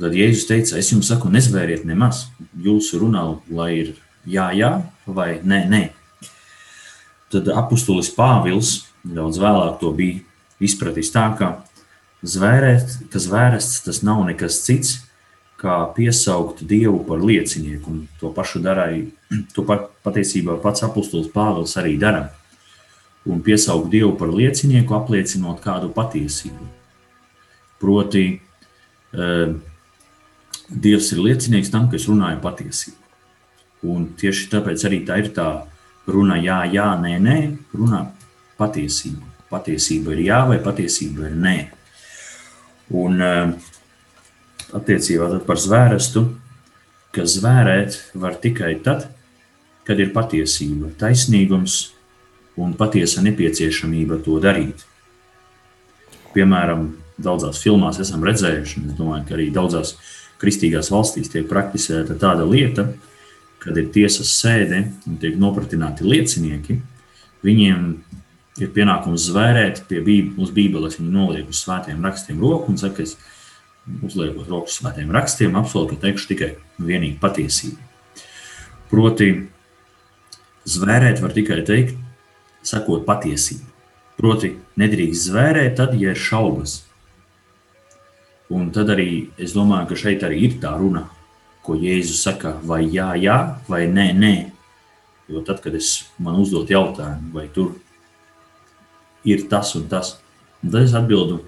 tad 0.00 0.16
Jēzus 0.16 0.48
teica, 0.50 0.78
es 0.80 0.90
jums 0.92 1.08
saku, 1.10 1.32
nezvēriet 1.32 1.86
nemaz. 1.88 2.26
Jūsu 2.60 3.00
runā, 3.04 3.24
lai 3.52 3.70
ir 3.82 3.94
jā, 4.26 4.50
jā 4.56 4.72
vai 5.06 5.38
nē, 5.44 5.64
nē. 5.70 5.82
Tad 7.32 7.48
apustulis 7.50 8.12
Pāvils 8.14 8.84
daudz 9.04 9.40
vēlāk 9.42 9.80
to 9.80 9.90
bija 9.96 10.20
izpratis 10.64 11.10
tā, 11.12 11.26
ka 11.38 11.64
zvērēt, 12.24 13.10
ka 13.12 13.20
zvērests 13.20 13.82
tas 13.84 14.00
nav 14.06 14.22
nekas 14.28 14.62
cits, 14.64 15.00
kā 15.60 15.76
piesaukt 15.96 16.64
Dievu 16.68 17.00
par 17.08 17.22
liecinieku. 17.24 17.90
Un 17.90 18.06
to 18.20 18.32
pašu 18.34 18.62
darīja, 18.64 19.08
to 19.56 19.64
pat, 19.66 19.90
patiesībā 20.06 20.58
pats 20.62 20.84
apustulis 20.86 21.30
Pāvils 21.32 21.76
arī 21.80 21.96
dara. 22.00 22.28
Un 23.24 23.40
piesaukt 23.44 23.88
Dievu 23.92 24.12
par 24.20 24.32
liecinieku, 24.32 24.96
apliecinot 24.96 25.62
kādu 25.64 25.92
patiesību. 25.94 26.66
Proti, 27.80 28.26
uh, 29.16 29.54
Dievs 30.64 31.10
ir 31.12 31.20
liecinieks 31.20 31.72
tam, 31.72 31.90
ka 31.90 31.98
es 31.98 32.06
runāju 32.08 32.40
patiesību. 32.44 33.03
Un 33.84 34.08
tieši 34.18 34.48
tāpēc 34.52 34.86
arī 34.88 35.02
tā 35.04 35.18
ir 35.20 35.30
tā 35.36 35.48
runa, 36.08 36.38
jā, 36.40 36.62
jā, 36.72 36.88
nē, 37.00 37.14
nē, 37.20 37.38
runā 37.76 38.04
patiesību. 38.60 39.32
Patiesība 39.50 40.14
ir 40.16 40.24
jā, 40.28 40.40
vai 40.48 40.58
patiesība 40.62 41.28
ir 41.28 41.36
nē. 41.38 41.56
Un 42.94 43.20
uh, 43.24 43.52
attiecībā 44.76 45.28
par 45.46 45.60
zvērestu, 45.60 46.24
ka 47.14 47.26
zvērēt 47.28 48.00
var 48.18 48.38
tikai 48.42 48.74
tad, 48.84 49.06
kad 49.84 50.00
ir 50.00 50.12
patiesība, 50.16 50.90
taisnīgums 50.98 51.94
un 52.60 52.74
patiesa 52.78 53.22
nepieciešamība 53.24 54.20
to 54.24 54.40
darīt. 54.42 54.84
Piemēram, 56.34 56.88
daudzās 57.20 57.60
filmās 57.62 58.00
esam 58.02 58.24
redzējuši, 58.26 58.80
un 58.80 58.90
es 58.90 58.98
domāju, 58.98 59.26
ka 59.28 59.36
arī 59.36 59.50
daudzās 59.54 59.94
kristīgās 60.42 60.90
valstīs 60.90 61.30
tiek 61.30 61.46
praktisēta 61.50 62.16
tāda 62.18 62.46
lieta, 62.48 62.88
kad 63.64 63.78
ir 63.80 63.88
tiesas 63.94 64.32
sēde 64.36 64.82
un 65.08 65.16
tiek 65.20 65.38
nopratināti 65.40 66.04
liecinieki, 66.06 66.78
viņiem 67.44 67.86
ir 68.60 68.70
pienākums 68.74 69.28
zvērēt 69.30 69.84
pie 69.88 70.02
Bībeles, 70.04 70.36
uz 70.44 70.52
Bībeles, 70.54 70.98
viņi 71.00 71.14
noliek 71.14 71.48
uz 71.50 71.62
svētiem 71.64 72.04
rakstiem 72.04 72.42
roku 72.44 72.70
un 72.72 72.78
saka, 72.80 73.02
es 73.02 73.16
uzliekot 74.04 74.48
rokas 74.48 74.78
svētiem 74.78 75.10
rakstiem, 75.14 75.56
apsolu, 75.58 75.90
ka 75.92 76.00
teikšu 76.06 76.30
tikai 76.30 76.50
vienīgi 76.78 77.18
patiesību. 77.22 77.90
Proti, 78.92 79.28
zvērēt 80.70 81.20
var 81.24 81.34
tikai 81.34 81.60
teikt, 81.66 81.96
sakot 82.64 83.04
patiesību. 83.08 83.66
Proti, 84.20 84.54
nedrīkst 84.78 85.28
zvērēt 85.28 85.76
tad, 85.80 85.96
ja 85.98 86.14
ir 86.14 86.20
šaubas. 86.20 86.82
Un 88.54 88.68
tad 88.76 88.92
arī 88.92 89.32
es 89.40 89.56
domāju, 89.56 89.90
ka 89.90 89.98
šeit 89.98 90.22
arī 90.26 90.44
ir 90.46 90.58
tā 90.62 90.76
runa, 90.78 91.08
ko 91.64 91.76
Jēzus 91.80 92.22
saka, 92.26 92.54
vai 92.62 92.84
jā, 92.92 93.14
jā, 93.20 93.38
vai 93.68 93.86
nē, 93.88 94.10
nē. 94.18 94.34
Jo 95.32 95.40
tad, 95.46 95.62
kad 95.64 95.74
es 95.76 96.04
man 96.20 96.36
uzdot 96.42 96.68
jautājumu, 96.70 97.32
vai 97.32 97.46
tur 97.52 97.72
ir 99.24 99.46
tas 99.48 99.72
un 99.78 99.88
tas, 99.88 100.18
tad 100.60 100.82
es 100.82 100.92
atbildu, 100.96 101.40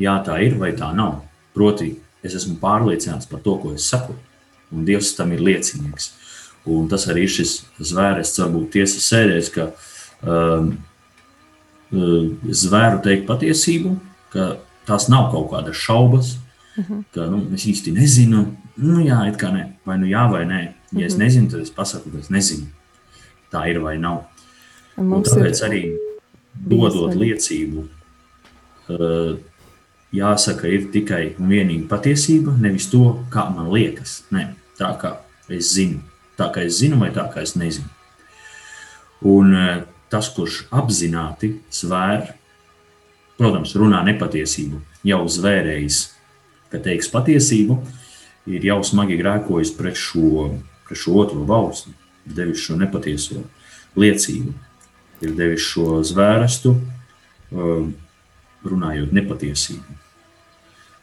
jā, 0.00 0.16
tā 0.24 0.38
ir 0.44 0.56
vai 0.60 0.72
tā 0.76 0.88
nav. 0.96 1.20
Proti, 1.56 1.92
es 2.24 2.36
esmu 2.38 2.56
pārliecināts 2.62 3.28
par 3.28 3.42
to, 3.44 3.58
ko 3.60 3.74
es 3.76 3.88
saku, 3.90 4.16
un 4.72 4.86
Dievs 4.88 5.12
tam 5.18 5.34
ir 5.36 5.44
liecinieks. 5.44 6.14
Un 6.70 6.88
tas 6.88 7.06
arī 7.08 7.24
ir 7.26 7.32
šis 7.32 7.54
zvērests, 7.90 8.40
varbūt 8.40 8.72
tiesas 8.76 9.06
sēdēs, 9.12 9.48
ka 9.52 9.70
um, 10.24 10.74
uh, 11.92 12.26
zvēru 12.48 13.00
teikt 13.04 13.26
patiesību, 13.28 13.96
ka 14.32 14.54
tās 14.88 15.08
nav 15.12 15.30
kaut 15.34 15.50
kādas 15.52 15.80
šaubas, 15.80 16.34
uh 16.76 16.84
-huh. 16.84 17.02
ka 17.14 17.26
nu, 17.26 17.46
es 17.54 17.66
īsti 17.66 17.92
nezinu, 17.92 18.56
nu 18.76 19.00
jā, 19.00 19.28
it 19.28 19.36
kā 19.36 19.52
nē, 19.52 19.66
vai 19.86 19.98
nu 19.98 20.06
jā 20.06 20.30
vai 20.30 20.44
nē. 20.44 20.72
Ja 20.92 21.06
es 21.06 21.16
nezinu, 21.16 21.50
tad 21.50 21.60
es 21.60 21.70
pasaku, 21.70 22.10
ka 22.10 22.18
es 22.18 22.28
nezinu. 22.28 22.66
Tā 23.52 23.70
ir 23.70 23.78
vai 23.80 23.98
nav. 23.98 24.24
Un 24.96 25.12
un 25.12 25.22
tāpēc 25.22 25.62
arī 25.64 25.96
dodot 26.54 27.14
liecību, 27.14 27.88
uh, 28.88 29.38
jāsaka, 30.12 30.68
ir 30.68 30.90
tikai 30.92 31.34
un 31.38 31.48
vienīgi 31.48 31.88
patiesība, 31.88 32.54
nevis 32.60 32.90
to, 32.90 33.24
kā 33.30 33.46
man 33.54 33.70
liekas. 33.72 34.24
Nē, 34.30 34.46
tā 34.78 34.90
kā 35.00 35.16
es 35.48 35.72
zinu, 35.74 36.02
tā 36.38 36.50
kā 36.52 36.64
es 36.66 36.80
zinu, 36.80 36.98
vai 37.00 37.10
tā 37.14 37.26
kā 37.32 37.42
es 37.42 37.56
nezinu. 37.58 37.88
Un 39.30 39.54
eh, 39.54 39.82
tas, 40.10 40.30
kurš 40.32 40.64
apzināti 40.74 41.54
svēr, 41.72 42.32
protams, 43.38 43.74
runā 43.76 44.00
nepatiesību, 44.08 44.80
jau 45.06 45.20
zvērējis, 45.28 46.00
ka 46.70 46.80
teiks 46.82 47.10
patiesību, 47.12 47.78
ir 48.50 48.66
jau 48.66 48.80
smagi 48.86 49.18
grēkojis 49.20 49.72
pret 49.76 49.98
šo, 49.98 50.50
pret 50.88 51.00
šo 51.00 51.16
otro 51.22 51.44
balstu, 51.46 51.92
devis 52.24 52.62
šo 52.62 52.78
nepatieso 52.80 53.42
liecību, 53.98 54.54
ir 55.24 55.34
devis 55.36 55.66
šo 55.66 56.00
zvērstu, 56.06 56.74
uh, 56.76 57.90
runājot 58.66 59.12
nepatiesību. 59.16 59.98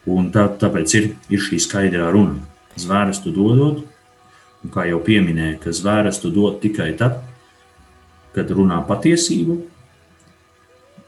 Un 0.07 0.29
tā, 0.31 0.45
tāpēc 0.61 0.93
ir, 0.95 1.07
ir 1.33 1.41
šī 1.43 1.59
skaidrā 1.59 2.07
runa. 2.13 2.39
Zvērestu 2.79 3.33
dodot, 3.35 3.81
un 4.63 4.71
kā 4.71 4.85
jau 4.87 5.01
pieminēju, 5.03 5.57
ka 5.63 5.73
zvērestu 5.75 6.31
dod 6.31 6.61
tikai 6.63 6.93
tad, 6.99 7.19
kad 8.35 8.53
runā 8.53 8.77
patiesību, 8.87 9.57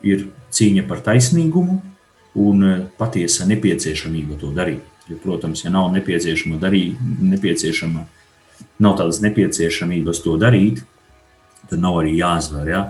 ir 0.09 0.27
cīņa 0.55 0.85
par 0.89 1.03
taisnīgumu 1.05 1.77
un 2.35 2.63
eh, 2.67 2.85
patiesa 2.97 3.47
nepieciešamība 3.49 4.39
to 4.41 4.53
darīt. 4.55 4.85
Jo, 5.09 5.17
protams, 5.23 5.63
ja 5.65 5.71
nav 5.73 5.89
nepieciešama 5.95 6.59
darīt, 6.61 6.99
nepieciešama, 7.01 8.05
nav 8.83 8.97
tādas 8.99 9.23
nepieciešamības 9.25 10.21
to 10.21 10.35
darīt, 10.37 10.83
tad 11.69 11.81
nav 11.81 11.97
arī 12.03 12.13
jāzver. 12.19 12.69
Ja? 12.69 12.83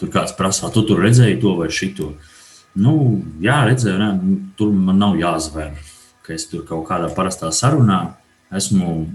Tur 0.00 0.12
kāds 0.12 0.34
prasa, 0.36 0.68
tu 0.74 0.84
tur 0.84 1.00
redzēji 1.00 1.40
to 1.40 1.54
vai 1.56 1.70
šito. 1.72 2.12
Nu, 2.76 2.94
jā, 3.40 3.62
redzēju, 3.68 3.98
ne, 4.00 4.36
tur 4.56 4.72
man 4.72 5.00
nav 5.00 5.16
jāzver, 5.20 5.72
ka 6.24 6.36
es 6.36 6.44
tur 6.48 6.66
kaut 6.68 6.86
kādā 6.88 7.08
parastā 7.12 7.50
sarunā 7.52 8.02
esmu 8.52 9.06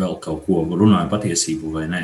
vēl 0.00 0.16
kaut 0.22 0.44
ko 0.46 0.64
runāju 0.68 1.10
patiesību 1.12 1.72
vai 1.74 1.86
nē. 1.90 2.02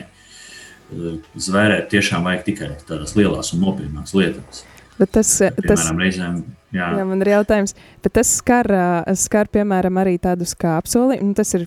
Zvērēt 1.42 1.88
tiešām 1.90 2.26
vajag 2.26 2.44
tikai 2.46 2.70
tādās 2.86 3.16
lielās 3.18 3.52
un 3.54 3.64
nopietnās 3.64 4.14
lietās. 4.14 4.64
Bet 4.96 5.12
tas, 5.12 5.30
Piemēram, 5.42 5.66
tas, 5.68 5.88
reizēm, 6.00 6.36
jā, 6.72 6.90
jā, 6.96 7.06
man 7.08 7.24
ir 7.24 7.32
jautājums, 7.34 7.74
bet 8.04 8.14
tas 8.16 8.30
skar, 8.38 8.70
ā, 8.72 9.16
skar 9.18 9.50
piemēram, 9.52 9.98
arī 10.00 10.16
tādus 10.22 10.56
kā 10.56 10.78
apsolījumus. 10.80 11.36
Tas 11.36 11.52
ir 11.58 11.66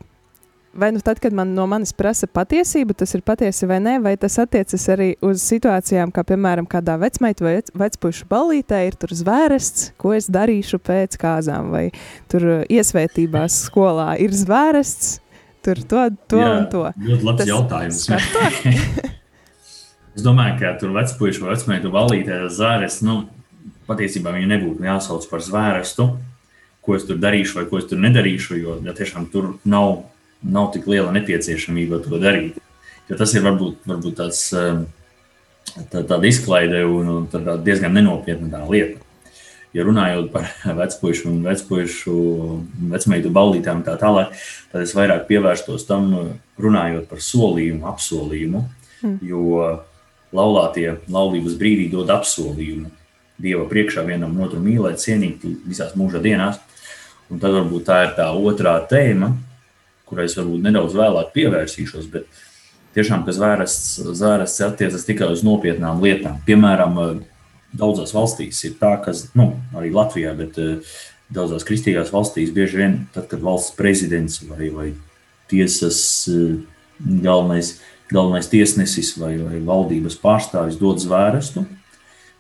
vai 0.74 0.92
nu 0.92 1.00
tad, 1.00 1.20
kad 1.20 1.34
man 1.34 1.54
no 1.54 1.66
manis 1.68 1.92
prasa 1.94 2.28
patiesību, 2.28 2.94
tas 2.98 3.14
ir 3.18 3.24
patiesi 3.26 3.68
vai 3.70 3.80
nē, 3.84 3.98
vai 4.04 4.16
tas 4.22 4.38
attiecas 4.42 4.86
arī 4.94 5.10
uz 5.26 5.44
situācijām, 5.44 6.14
kā 6.14 6.24
piemēram, 6.32 6.68
kādā 6.70 6.98
vecmaitu 7.02 7.46
vai 7.46 7.56
vec, 7.60 7.72
vecpušu 7.76 8.28
ballītē 8.30 8.84
ir 8.88 8.98
tur 9.00 9.14
zvērests, 9.22 9.92
ko 10.00 10.14
es 10.18 10.30
darīšu 10.32 10.82
pēc 10.86 11.18
kāzām, 11.22 11.74
vai 11.74 11.90
tur 12.32 12.46
ā, 12.46 12.60
iesvētībās 12.70 13.62
skolā 13.68 14.14
ir 14.24 14.36
zvērests, 14.36 15.18
tur 15.66 15.82
to, 15.84 16.10
to 16.30 16.44
jā, 16.44 16.52
un 16.58 16.68
to. 16.72 16.86
Ļoti 16.98 17.32
labs 17.32 17.44
Tas 17.44 17.54
jautājums. 17.54 18.04
Es 20.20 20.24
domāju, 20.26 20.58
ka 20.60 20.74
tur 20.76 20.92
vecpuļš 20.92 21.38
vai 21.40 21.54
vecmeitu 21.54 21.90
valītē 21.94 22.42
zvērests, 22.52 23.06
nu, 23.08 23.22
patiesībā 23.88 24.34
viņu 24.36 24.50
nebūtu 24.52 24.84
jāsauc 24.84 25.24
par 25.32 25.40
zvērestu, 25.46 26.10
ko 26.84 26.98
es 26.98 27.06
tur 27.08 27.22
darīšu 27.24 27.56
vai 27.56 27.64
ko 27.70 27.80
es 27.80 27.88
tur 27.88 28.02
nedarīšu, 28.04 28.58
jo 28.60 28.76
ja 28.84 28.92
tiešām 28.98 29.30
tur 29.32 29.54
nav, 29.64 30.02
nav 30.44 30.74
tik 30.76 30.90
liela 30.92 31.14
nepieciešamība 31.16 32.02
to 32.04 32.20
darīt. 32.20 32.60
Jo 33.08 33.16
tas 33.22 33.32
ir 33.32 33.48
varbūt, 33.48 33.80
varbūt 33.88 34.20
tāds, 34.20 34.42
um, 34.60 34.84
tā, 35.88 36.04
tāda 36.04 36.20
izklaide 36.28 36.84
un, 36.84 37.30
tāda 37.32 37.56
diezgan 37.64 37.96
nenopietna 37.96 38.52
tā 38.52 38.66
lieta. 38.68 39.00
Ja 39.72 39.88
runājot 39.88 40.34
par 40.36 40.52
vecpuļu 40.82 41.30
un 41.32 41.44
vecpuļu, 41.48 42.08
vecmeitu 42.92 43.32
ballītēm 43.32 43.80
un 43.80 43.88
tā 43.88 43.96
tālāk, 44.04 44.36
tad 44.74 44.84
es 44.84 44.92
vairāk 45.00 45.30
pievērstos 45.32 45.88
tam, 45.88 46.12
runājot 46.60 47.08
par 47.08 47.24
solījumu, 47.24 47.88
apsolījumu. 47.88 48.68
Mm. 49.00 49.22
Jo 49.24 49.70
laulātie 50.36 50.98
laulības 51.10 51.58
brīdī 51.60 51.90
dod 51.92 52.12
apsolījumu 52.14 52.92
Dieva 53.40 53.64
priekšā 53.70 54.04
vienam 54.04 54.34
otru 54.44 54.60
mīlēt, 54.60 55.00
cienīt 55.00 55.46
visās 55.64 55.94
mūža 55.96 56.20
dienās. 56.20 56.60
Un 57.32 57.40
tad 57.40 57.54
varbūt 57.56 57.86
tā 57.88 58.02
ir 58.04 58.14
tā 58.18 58.26
otrā 58.36 58.74
tēma, 58.90 59.30
kurai 60.10 60.26
es 60.28 60.36
varbūt 60.36 60.66
nedaudz 60.66 60.98
vēlāk 60.98 61.30
pievērsīšos. 61.38 62.10
Bet 62.12 62.28
tiešām, 62.98 63.24
ka 63.24 63.36
zvērests, 63.36 64.02
zvērests 64.20 64.66
attiecas 64.66 65.08
tikai 65.08 65.30
uz 65.32 65.46
nopietnām 65.48 66.04
lietām. 66.04 66.42
Piemēram, 66.48 67.00
daudzās 67.72 68.12
valstīs 68.16 68.60
ir 68.68 68.76
tā, 68.82 68.96
ka, 69.06 69.14
nu, 69.40 69.54
arī 69.78 69.94
Latvijā, 69.96 70.34
bet 70.36 70.60
eh, 70.60 70.98
daudzās 71.32 71.64
kristīgās 71.68 72.12
valstīs 72.12 72.52
bieži 72.56 72.82
vien, 72.82 72.98
tad, 73.16 73.30
kad 73.32 73.46
valsts 73.46 73.78
prezidents 73.78 74.42
vai, 74.50 74.68
vai 74.74 74.90
tiesas 75.52 76.02
eh, 76.34 76.58
galvenais, 77.00 77.78
galvenais 78.10 78.50
tiesnesis 78.50 79.14
vai, 79.20 79.36
vai 79.42 79.60
valdības 79.66 80.18
pārstāvis 80.22 80.80
dod 80.80 81.02
zvērestu, 81.02 81.66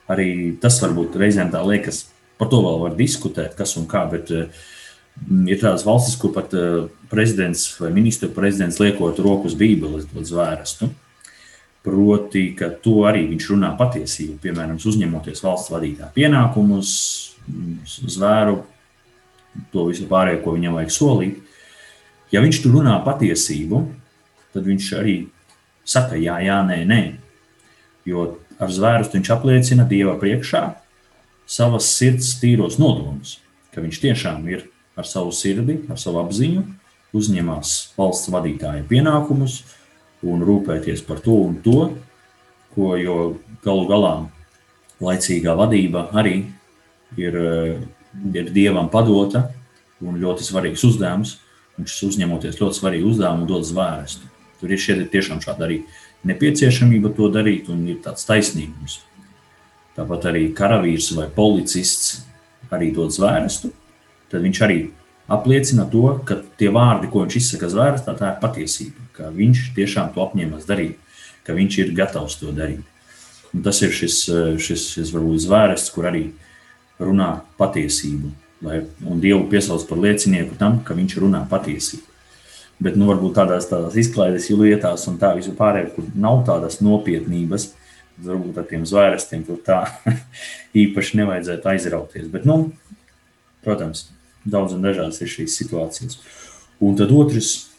arī 0.09 0.55
tas 0.61 0.79
varbūt 0.81 1.17
reizēm 1.21 1.51
tā 1.53 1.61
liekas, 1.65 2.07
par 2.39 2.49
to 2.51 2.61
vēl 2.65 2.79
var 2.85 2.97
diskutēt, 2.97 3.53
kas 3.57 3.75
un 3.77 3.85
kā, 3.89 4.05
bet 4.09 4.31
uh, 4.33 4.47
ir 5.45 5.59
tādas 5.61 5.85
valstis, 5.85 6.17
kur 6.19 6.33
pat 6.35 6.55
uh, 6.57 6.87
prezidents 7.11 7.67
vai 7.81 7.91
ministru 7.93 8.31
prezidents 8.33 8.79
liekot 8.81 9.21
roku 9.21 9.49
uz 9.49 9.57
bībeles 9.59 10.09
dod 10.09 10.27
zvērestu. 10.29 10.89
Proti, 11.85 12.49
ka 12.59 12.73
to 12.83 13.05
arī 13.07 13.23
viņš 13.29 13.45
runā 13.53 13.69
patiesību, 13.79 14.35
piemēram, 14.43 14.75
uzņemoties 14.83 15.39
valsts 15.45 15.71
vadītāja 15.71 16.11
pienākumus, 16.17 16.89
zvēru, 18.09 18.59
to 19.71 19.85
visu 19.87 20.07
pārējo, 20.09 20.41
ko 20.43 20.55
viņam 20.57 20.75
vajag 20.77 20.91
solīt. 20.93 21.37
Ja 22.33 22.43
viņš 22.43 22.59
tur 22.61 22.75
runā 22.77 22.97
patiesību, 23.05 23.79
tad 24.53 24.67
viņš 24.67 24.89
arī 24.99 25.15
saka, 25.89 26.19
jā, 26.19 26.37
jā, 26.45 26.59
nē, 26.67 26.83
nē. 26.89 27.01
Jo 28.09 28.27
ar 28.59 28.71
zvērstu 28.73 29.17
viņš 29.17 29.31
apliecina 29.35 29.85
Dieva 29.87 30.15
priekšā 30.19 30.63
savas 31.49 31.89
sirds 31.95 32.35
tīros 32.41 32.77
nodomus, 32.81 33.37
ka 33.73 33.81
viņš 33.81 34.01
tiešām 34.03 34.45
ir 34.51 34.67
ar 34.99 35.07
savu 35.07 35.31
sirdi, 35.33 35.79
ar 35.89 35.99
savu 35.99 36.21
apziņu, 36.21 36.63
uzņemās 37.15 37.75
valsts 37.97 38.29
vadītāja 38.33 38.85
pienākumus 38.89 39.63
un 40.27 40.43
rūpēties 40.45 41.01
par 41.07 41.23
to 41.25 41.37
un 41.47 41.55
to, 41.63 41.79
ko 42.75 42.93
jo 42.99 43.17
galu 43.63 43.87
galā 43.89 44.13
laicīgā 45.01 45.55
vadība 45.57 46.09
arī 46.19 46.43
ir, 47.17 47.37
ir 48.33 48.51
Dievam 48.53 48.91
padota 48.91 49.47
un 50.03 50.19
ļoti 50.19 50.45
svarīgs 50.45 50.83
uzdevums. 50.87 51.37
Viņš 51.79 51.95
uzņemoties 52.09 52.59
ļoti 52.59 52.75
svarīgu 52.75 53.13
uzdevumu, 53.13 53.47
dod 53.47 53.63
zvērestu. 53.63 54.27
Tur 54.59 54.73
ir 54.73 54.81
šeit 54.81 55.05
tiešām 55.13 55.41
šāda 55.43 55.67
arī 55.67 55.81
nepieciešamība 56.27 57.13
to 57.15 57.29
darīt, 57.31 57.69
un 57.71 57.85
ir 57.87 58.01
tāds 58.03 58.27
taisnīgums. 58.27 58.99
Tāpat 59.95 60.29
arī 60.31 60.49
karavīrs 60.55 61.11
vai 61.17 61.27
policists 61.35 62.21
arī 62.71 62.91
dod 62.95 63.13
zvērstu, 63.15 63.71
tad 64.31 64.43
viņš 64.45 64.61
arī 64.65 64.79
apliecina 65.29 65.85
to, 65.89 66.19
ka 66.25 66.41
tie 66.59 66.69
vārdi, 66.73 67.09
ko 67.11 67.23
viņš 67.23 67.37
izsaka 67.39 67.69
zvērstā, 67.71 68.15
tā 68.17 68.33
ir 68.33 68.41
patiesība, 68.43 69.07
ka 69.15 69.31
viņš 69.33 69.63
tiešām 69.77 70.11
to 70.15 70.23
apņēmas 70.25 70.67
darīt, 70.69 70.99
ka 71.45 71.55
viņš 71.57 71.79
ir 71.83 71.95
gatavs 71.97 72.37
to 72.41 72.53
darīt. 72.55 72.85
Un 73.53 73.63
tas 73.65 73.79
ir 73.81 73.93
šis, 73.95 74.21
šis, 74.61 74.85
šis 74.93 75.13
varbūt 75.15 75.45
zvērsts, 75.45 75.93
kur 75.95 76.09
arī 76.09 76.27
runā 77.01 77.39
patiesību, 77.57 78.29
lai, 78.65 78.83
un 79.07 79.21
Dievu 79.23 79.47
piesauc 79.49 79.85
par 79.89 80.01
liecinieku 80.03 80.57
tam, 80.59 80.81
ka 80.85 80.97
viņš 80.97 81.17
runā 81.23 81.41
patiesību. 81.49 82.08
Bet, 82.79 82.95
nu, 82.95 83.09
varbūt 83.09 83.35
tādās, 83.35 83.67
tādās 83.67 83.97
izklaides 83.99 84.47
lietās 84.55 85.03
un 85.11 85.17
tā 85.19 85.33
visu 85.35 85.51
pārējo, 85.57 85.91
kur 85.97 86.05
nav 86.15 86.45
tādas 86.47 86.79
nopietnības, 86.79 87.73
varbūt 88.23 88.61
ar 88.61 88.67
tiem 88.69 88.85
zvērstiem 88.87 89.43
tur 89.47 89.59
tā 89.65 89.81
īpaši 90.83 91.19
nevajadzētu 91.19 91.73
aizrauties. 91.73 92.29
Bet, 92.31 92.47
nu, 92.47 92.69
protams, 93.65 94.07
daudz 94.47 94.77
un 94.77 94.85
dažādas 94.85 95.19
ir 95.23 95.31
šīs 95.31 95.57
situācijas. 95.59 96.21
Un 96.79 96.95
tad 96.95 97.11
otrs 97.11 97.69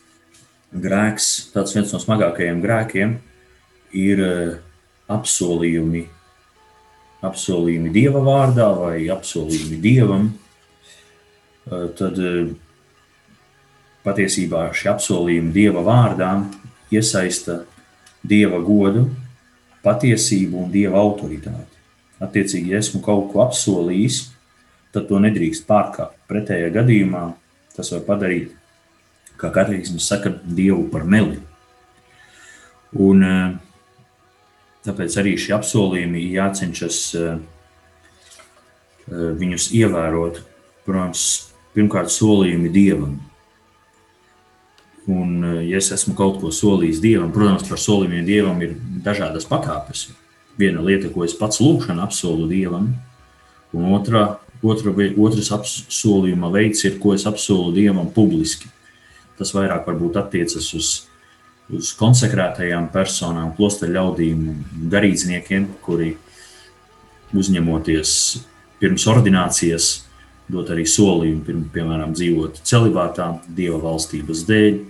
grēks, 0.70 1.50
tāds 1.54 1.74
viens 1.74 1.92
no 1.94 2.00
smagākajiem 2.02 2.60
grēkiem, 2.62 3.16
ir 3.96 4.22
eh, 4.24 4.56
apsolījumi, 5.10 6.04
apsolījumi 7.26 7.92
Dieva 7.94 8.22
vārdā 8.24 8.68
vai 8.76 8.96
apsolījumi 9.12 9.80
Dievam. 9.82 10.28
Eh, 11.70 11.88
tad 11.98 12.20
eh, 12.20 12.52
patiesībā 14.06 14.68
šie 14.76 14.90
apsolījumi 14.94 15.52
Dieva 15.54 15.82
vārdā 15.86 16.30
iesaista 16.92 17.62
Dieva 18.26 18.60
godu, 18.64 19.06
patiesību 19.84 20.64
un 20.64 20.72
Dieva 20.72 21.00
autoritāti. 21.00 21.78
Attiecīgi, 22.20 22.74
ja 22.74 22.80
esmu 22.82 23.00
kaut 23.04 23.30
ko 23.32 23.44
apsolījis, 23.46 24.26
tad 24.92 25.06
to 25.08 25.20
nedrīkst 25.22 25.64
pārkāpt. 25.68 26.18
Pretējā 26.28 26.68
gadījumā 26.74 27.30
tas 27.76 27.92
var 27.94 28.02
padarīt, 28.08 28.50
kā 29.40 29.48
katehisms 29.54 30.08
saka, 30.10 30.34
Dievu 30.44 30.84
par 30.92 31.06
meli. 31.08 31.38
Un, 33.00 33.24
tāpēc 34.84 35.16
arī 35.22 35.36
šie 35.40 35.54
apsolījumi 35.56 36.26
jācenšas 36.34 37.00
viņus 39.10 39.70
ievērot. 39.80 40.42
Protams, 40.84 41.24
pirmkārt, 41.72 42.12
solījumi 42.12 42.72
Dievam. 42.74 43.16
Un, 45.08 45.44
ja 45.64 45.78
es 45.80 45.88
esmu 45.94 46.12
kaut 46.18 46.40
ko 46.42 46.50
solījis 46.52 47.00
Dievam, 47.00 47.30
protams, 47.32 47.64
par 47.68 47.80
solījumiem 47.80 48.26
Dievam 48.26 48.60
ir 48.62 48.74
dažādas 49.04 49.46
pakāpes. 49.48 50.10
Viena 50.60 50.82
lieta, 50.84 51.08
ko 51.12 51.24
es 51.24 51.34
pats 51.36 51.62
lūgšanu 51.62 52.04
apsolu 52.04 52.48
Dievam, 52.50 52.90
un 53.72 53.86
otrā, 53.96 54.26
otra, 54.60 54.92
otrs 54.92 55.52
apsolījuma 55.56 56.50
veids 56.52 56.84
ir, 56.84 56.98
ko 57.00 57.14
es 57.16 57.24
apsolu 57.28 57.72
Dievam 57.76 58.10
publiski. 58.12 58.68
Tas 59.40 59.54
vairāk 59.56 59.88
varbūt 59.88 60.18
attiecas 60.20 60.68
uz, 60.76 60.90
uz 61.72 61.94
konsekrētajām 61.96 62.90
personām, 62.92 63.54
klosteru 63.56 63.96
ļaudīm, 63.96 64.44
garīdzniekiem, 64.92 65.70
kuri 65.80 66.12
uzņemoties 67.32 68.12
pirms 68.80 69.06
ordinācijas, 69.08 69.90
dot 70.50 70.70
arī 70.74 70.84
solījumu, 70.88 71.44
pirm, 71.46 71.64
piemēram, 71.74 72.14
dzīvot 72.16 72.62
celibātā, 72.66 73.32
dieva 73.56 73.78
valstības 73.82 74.44
dēļ, 74.48 74.80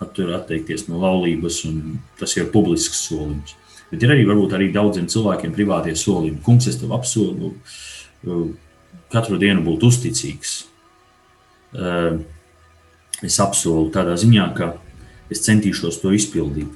attur, 0.00 0.32
atteikties 0.38 0.86
no 0.88 1.00
laulības, 1.02 1.64
un 1.68 1.98
tas 2.20 2.36
ir 2.38 2.48
publisks 2.54 3.06
solījums. 3.08 3.56
Bet 3.90 4.04
ir 4.06 4.14
arī, 4.14 4.24
varbūt, 4.28 4.54
arī 4.54 4.70
daudziem 4.72 5.08
cilvēkiem 5.10 5.52
privātie 5.56 5.96
solījumi. 5.98 6.42
Kungs, 6.46 6.68
es 6.70 6.78
tev 6.78 6.94
apsolu 6.94 7.52
katru 9.10 9.38
dienu 9.40 9.64
būt 9.66 9.82
uzticīgs. 9.88 10.52
Es 13.26 13.36
apsolu 13.42 13.90
tādā 13.92 14.14
ziņā, 14.20 14.46
ka 14.56 14.72
es 15.30 15.42
centīšos 15.44 16.00
to 16.02 16.14
izpildīt. 16.14 16.70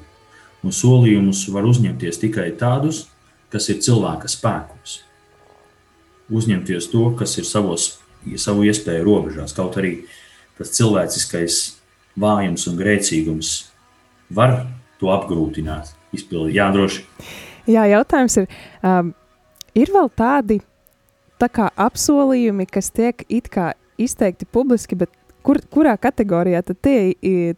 Un 0.64 0.74
solījumus 0.74 1.46
var 1.54 1.66
uzņemties 1.68 2.20
tikai 2.22 2.50
tādus, 2.58 3.04
kas 3.52 3.68
ir 3.70 3.82
cilvēka 3.84 4.28
spēkos. 4.30 4.98
Uzņemties 6.34 6.88
to, 6.90 7.06
kas 7.18 7.36
ir 7.38 7.46
savos, 7.46 8.00
savu 8.40 8.64
iespēju 8.68 9.06
robežās. 9.06 9.54
Kaut 9.56 9.78
arī 9.80 9.96
tas 10.58 10.72
cilvēciskais 10.76 11.58
vājums 12.20 12.68
un 12.70 12.78
grēcīgums 12.78 13.54
var 14.34 14.64
to 15.00 15.10
apgrūtināt, 15.14 15.92
izpildīt. 16.14 16.56
Jā, 16.58 16.70
droši. 16.74 17.04
Jā, 17.70 17.86
jautājums 17.90 18.38
ir, 18.42 18.48
um, 18.84 19.12
ir 19.76 19.92
vēl 19.92 20.10
tādi 20.16 20.60
tā 21.40 21.48
kā 21.52 21.68
apsolījumi, 21.80 22.66
kas 22.70 22.90
tiek 22.94 23.24
it 23.28 23.50
kā 23.52 23.72
izteikti 24.00 24.46
publiski, 24.46 24.98
bet 24.98 25.12
kur, 25.44 25.60
kurā 25.72 25.96
kategorijā 26.00 26.62
tad 26.66 26.80
tie 26.84 27.54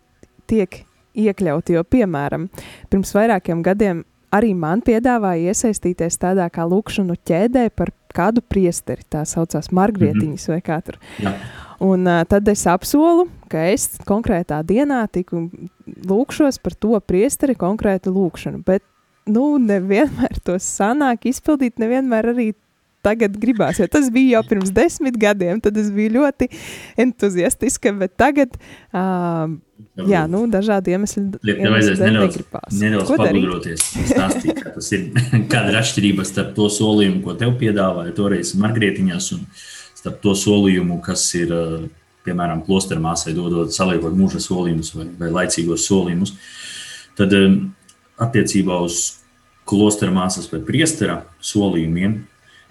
tiek 0.46 0.82
iekļauti? 1.16 1.76
Jo, 1.76 1.84
piemēram, 1.84 2.48
pirms 2.92 3.14
vairākiem 3.16 3.62
gadiem 3.66 4.04
arī 4.34 4.52
man 4.58 4.82
piedāvāja 4.84 5.52
iesaistīties 5.52 6.18
tādā 6.22 6.48
kā 6.52 6.66
lūkšanu 6.68 7.16
ķēdē 7.26 7.68
par 7.76 7.92
kādu 8.16 8.42
priesteri, 8.42 9.04
tā 9.12 9.24
saucās 9.28 9.70
Margrietiņas 9.70 10.48
mm 10.48 10.52
-hmm. 10.52 10.52
vai 10.52 10.60
kā 10.64 10.80
tur. 10.82 10.98
Jā. 11.22 11.34
Un 11.80 12.06
uh, 12.08 12.24
tad 12.24 12.48
es 12.48 12.66
apsolu, 12.66 13.26
ka 13.52 13.66
es 13.68 13.98
konkrētā 14.08 14.62
dienā 14.64 15.06
tiku 15.12 15.50
lūkšos 16.08 16.58
par 16.62 16.74
to 16.74 17.00
priesteri 17.00 17.54
konkrētu 17.54 18.12
lūkšanu, 18.14 18.62
bet 18.64 18.82
nu, 19.26 19.58
nevienmēr 19.58 20.40
to 20.46 20.56
sanāk 20.62 21.28
izpildīt, 21.28 21.78
nevienmēr 21.82 22.32
arī 22.32 22.52
tagad 23.06 23.36
gribās. 23.38 23.78
Jo 23.78 23.86
tas 23.90 24.08
bija 24.10 24.38
jau 24.38 24.48
pirms 24.48 24.72
desmit 24.74 25.18
gadiem, 25.20 25.60
tad 25.62 25.76
es 25.78 25.92
biju 25.94 26.16
ļoti 26.18 26.48
entuziastiska, 27.06 27.92
bet 28.00 28.16
tagad, 28.18 28.56
uh, 28.90 29.52
jā, 30.08 30.22
nu, 30.30 30.44
dažādi 30.50 30.94
iemesli. 30.94 31.24
Tev 31.40 31.72
vajadzēs 31.74 32.02
nedaudz, 32.02 32.38
nedaudz 32.80 33.12
pagudroties, 33.12 33.86
stāstīt, 34.10 34.60
kā 34.60 34.74
tas 34.76 34.90
ir, 34.96 35.08
kāda 35.52 35.72
ir 35.72 35.80
atšķirība 35.82 36.26
starp 36.28 36.54
to 36.58 36.68
solījumu, 36.72 37.22
ko 37.24 37.36
tev 37.38 37.56
piedāvāja 37.60 38.14
toreiz 38.16 38.54
Margrietiņās 38.60 39.32
un 39.36 39.44
starp 39.96 40.22
to 40.24 40.36
solījumu, 40.38 41.00
kas 41.04 41.26
ir, 41.38 41.52
piemēram, 42.26 42.64
klosteru 42.66 43.02
māsai 43.04 43.34
dodot, 43.36 43.74
saliekot 43.74 44.16
mūža 44.16 44.42
solījumus 44.42 44.94
vai, 44.96 45.10
vai 45.20 45.34
laicīgos 45.40 45.86
solījumus. 45.88 46.36
Tad 47.16 47.32
attiecībā 48.22 48.80
uz 48.84 49.02
klosteru 49.66 50.14
māsas 50.14 50.50
vai 50.52 50.60
priestera 50.64 51.20
solījumiem 51.42 52.24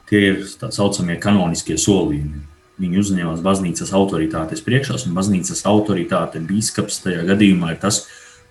Tie 0.10 0.22
ir 0.22 0.44
tā 0.60 0.70
saucamie 0.74 1.18
kanoniskie 1.22 1.78
solījumi. 1.82 2.44
Viņi 2.81 2.99
uzņemas 2.99 3.43
baznīcas 3.43 3.93
autoritātes 3.95 4.63
priekšā, 4.65 4.97
un 5.07 5.15
baznīcas 5.15 5.63
autoritāte, 5.69 6.41
biskups 6.43 6.99
tajā 7.05 7.23
gadījumā 7.29 7.75
ir 7.75 7.79
tas, 7.83 8.01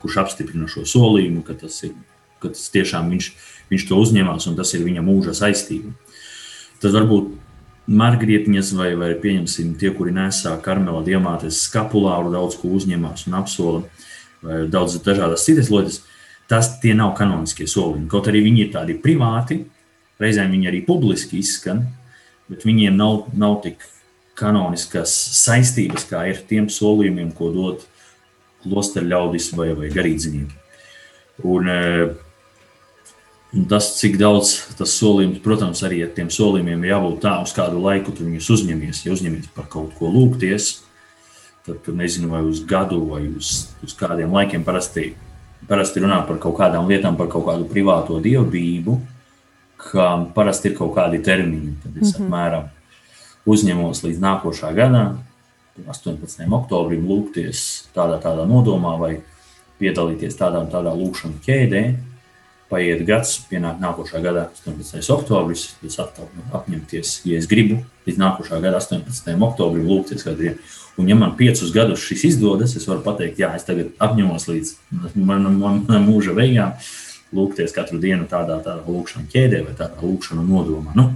kurš 0.00 0.22
apstiprina 0.22 0.68
šo 0.70 0.86
solījumu, 0.88 1.42
ka 1.44 1.56
tas, 1.60 1.82
ir, 1.84 1.92
ka 2.40 2.52
tas 2.54 2.70
tiešām 2.72 3.10
viņš, 3.12 3.28
viņš 3.72 3.86
to 3.90 4.00
uzņemas 4.00 4.48
un 4.48 4.56
tas 4.56 4.72
ir 4.76 4.84
viņa 4.86 5.04
mūža 5.04 5.36
saistība. 5.36 5.92
Tad 6.80 6.96
varbūt 6.96 7.34
margrietiņas 7.84 8.72
vai, 8.78 8.94
vai 8.96 9.12
pieņemsim 9.20 9.76
tie, 9.80 9.92
kuri 9.92 10.14
nesā 10.16 10.54
karmela 10.64 11.04
diamātes 11.04 11.60
skapulāru, 11.68 12.32
daudz 12.32 12.56
ko 12.60 12.72
uzņemas 12.78 13.26
un 13.28 13.38
apsola, 13.42 13.84
vai 14.44 14.64
daudz 14.72 14.96
dažādas 15.04 15.44
citas 15.44 15.68
lietas, 15.72 16.00
tas 16.48 16.74
tie 16.80 16.96
nav 16.96 17.12
kanoniskie 17.18 17.68
solījumi. 17.68 18.08
Kaut 18.12 18.28
arī 18.32 18.40
viņi 18.48 18.64
ir 18.64 18.72
tādi 18.72 18.96
privāti, 19.00 19.62
Reizēm 20.20 20.52
viņi 20.54 20.70
arī 20.70 20.80
publiski 20.86 21.40
izskan, 21.42 21.82
bet 22.50 22.64
viņiem 22.66 22.94
nav, 22.96 23.26
nav 23.34 23.58
tik 23.64 23.82
kanoniskas 24.38 25.12
saistības, 25.44 26.06
kā 26.10 26.24
ir 26.30 26.42
tiem 26.48 26.68
solījumiem, 26.72 27.32
ko 27.36 27.50
dod 27.54 27.84
klosteru 28.64 29.10
ļaudis 29.12 29.50
vai, 29.58 29.70
vai 29.78 29.90
garīdznieki. 29.92 30.60
Un, 31.44 31.68
eh, 31.68 32.14
un 33.54 33.66
tas, 33.70 33.92
cik 33.98 34.18
daudz 34.18 34.54
tas 34.78 34.94
solījums, 34.98 35.42
protams, 35.44 35.82
arī 35.86 36.02
ar 36.06 36.14
tiem 36.16 36.30
solījumiem 36.32 36.86
jābūt 36.88 37.20
tā, 37.26 37.36
uz 37.42 37.54
kādu 37.54 37.82
laiku 37.82 38.14
tu 38.14 38.26
viņus 38.26 38.50
uzņemies. 38.56 39.04
Ja 39.06 39.14
uzņemies 39.14 39.50
par 39.54 39.68
kaut 39.70 39.94
ko 39.98 40.10
lūgties, 40.10 40.80
tad 41.66 41.82
tu 41.84 41.94
nezinu, 41.96 42.30
vai 42.34 42.42
uz 42.44 42.62
gadu 42.64 43.00
vai 43.08 43.24
uz, 43.28 43.70
uz 43.84 43.94
kādiem 43.96 44.34
laikiem 44.34 44.64
parasti, 44.66 45.14
parasti 45.68 46.02
runā 46.04 46.20
par 46.28 46.38
kaut 46.42 46.58
kādām 46.58 46.88
lietām, 46.90 47.16
par 47.16 47.30
kaut 47.32 47.46
kādu 47.48 47.68
privāto 47.70 48.20
dievbijību 48.22 49.00
ka 49.90 50.06
parasti 50.34 50.70
ir 50.70 50.78
kaut 50.78 50.94
kādi 50.96 51.20
termiņi. 51.24 51.74
Tad 51.82 51.96
es 52.00 52.12
mm 52.12 52.14
-hmm. 52.14 52.26
apmēram 52.26 52.68
uzņemos 53.46 54.02
līdz 54.04 54.20
nākošā 54.22 54.72
gada, 54.76 55.04
18. 55.82 56.46
oktobrim, 56.54 57.06
lūgties 57.08 57.88
tādā, 57.94 58.20
tādā 58.22 58.46
nodomā 58.46 58.94
vai 59.00 59.14
piedalīties 59.80 60.36
tādā, 60.38 60.62
tādā 60.70 60.94
lūkšanas 60.94 61.42
ķēdē. 61.44 61.84
Paiet 62.70 63.02
gads, 63.06 63.36
pienāk 63.50 63.80
nākošā 63.82 64.22
gada 64.24 64.46
18. 64.54 65.02
oktobris, 65.12 65.66
es 65.84 65.98
atkal 66.00 66.30
apņemties, 66.56 67.18
ja 67.28 67.36
es 67.38 67.46
gribu, 67.50 67.82
līdz 68.06 68.22
nākošā 68.22 68.58
gada 68.62 68.80
18. 68.80 69.34
oktobrim 69.46 69.84
lūgties 69.90 70.24
kādu 70.24 70.46
dienu. 70.46 70.72
Un, 70.96 71.10
ja 71.10 71.18
man 71.18 71.34
piecus 71.36 71.74
gadus 71.74 72.02
šis 72.06 72.24
izdodas, 72.30 72.76
es 72.78 72.86
varu 72.86 73.02
pateikt, 73.04 73.40
jā, 73.42 73.50
es 73.58 73.66
tagad 73.66 73.92
apņemos 74.02 74.46
līdz 74.48 74.72
manam 75.18 75.58
man, 75.58 75.82
man 75.88 76.06
mūža 76.06 76.34
beigām 76.38 76.78
lūgties 77.34 77.74
katru 77.74 77.98
dienu 78.02 78.28
tādā, 78.30 78.60
tādā 78.62 78.80
lūkšanā 78.86 79.26
ķēdē 79.32 79.64
vai 79.66 79.74
tādā 79.78 79.98
lūkšanā 80.00 80.44
nodomā. 80.46 80.94
Nu, 80.94 81.10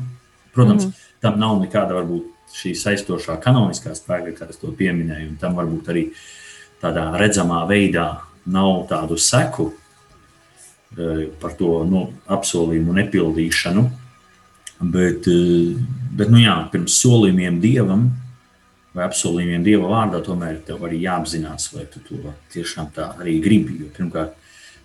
protams, 0.53 0.85
mm 0.85 0.91
-hmm. 0.91 1.08
Tam 1.23 1.39
nav 1.41 1.59
nekāda 1.63 1.97
varbūt 1.99 2.55
šī 2.55 2.75
saistošā 2.79 3.39
kanoniskā 3.45 3.95
spēka, 3.97 4.35
kā 4.37 4.49
es 4.53 4.61
to 4.61 4.73
pieminēju, 4.75 5.33
un 5.33 5.41
tam 5.41 5.59
varbūt 5.59 5.91
arī 5.93 6.07
tādā 6.83 7.11
redzamā 7.19 7.65
veidā 7.69 8.09
nav 8.49 8.87
tādu 8.89 9.19
seku 9.21 9.69
e, 10.97 11.29
par 11.41 11.57
to 11.59 11.83
nu, 11.89 12.07
apsolījumu 12.31 12.95
nepildīšanu. 13.03 13.85
Bet, 14.79 15.27
e, 15.29 15.75
bet 16.17 16.33
nu 16.33 16.41
jā, 16.41 16.57
pirms 16.73 16.97
solījumiem 17.03 17.61
dievam 17.61 18.09
vai 18.99 19.07
apsolījumiem 19.07 19.65
dieva 19.67 19.91
vārdā, 19.93 20.21
tomēr 20.25 20.59
tev 20.67 20.83
arī 20.87 21.03
jāapzinās, 21.05 21.71
vai 21.75 21.87
tu 21.93 22.03
to 22.09 22.35
tiešām 22.55 22.91
tā 22.97 23.13
arī 23.21 23.39
gribi. 23.45 23.79
Jo 23.85 23.93
pirmkārt, 23.95 24.35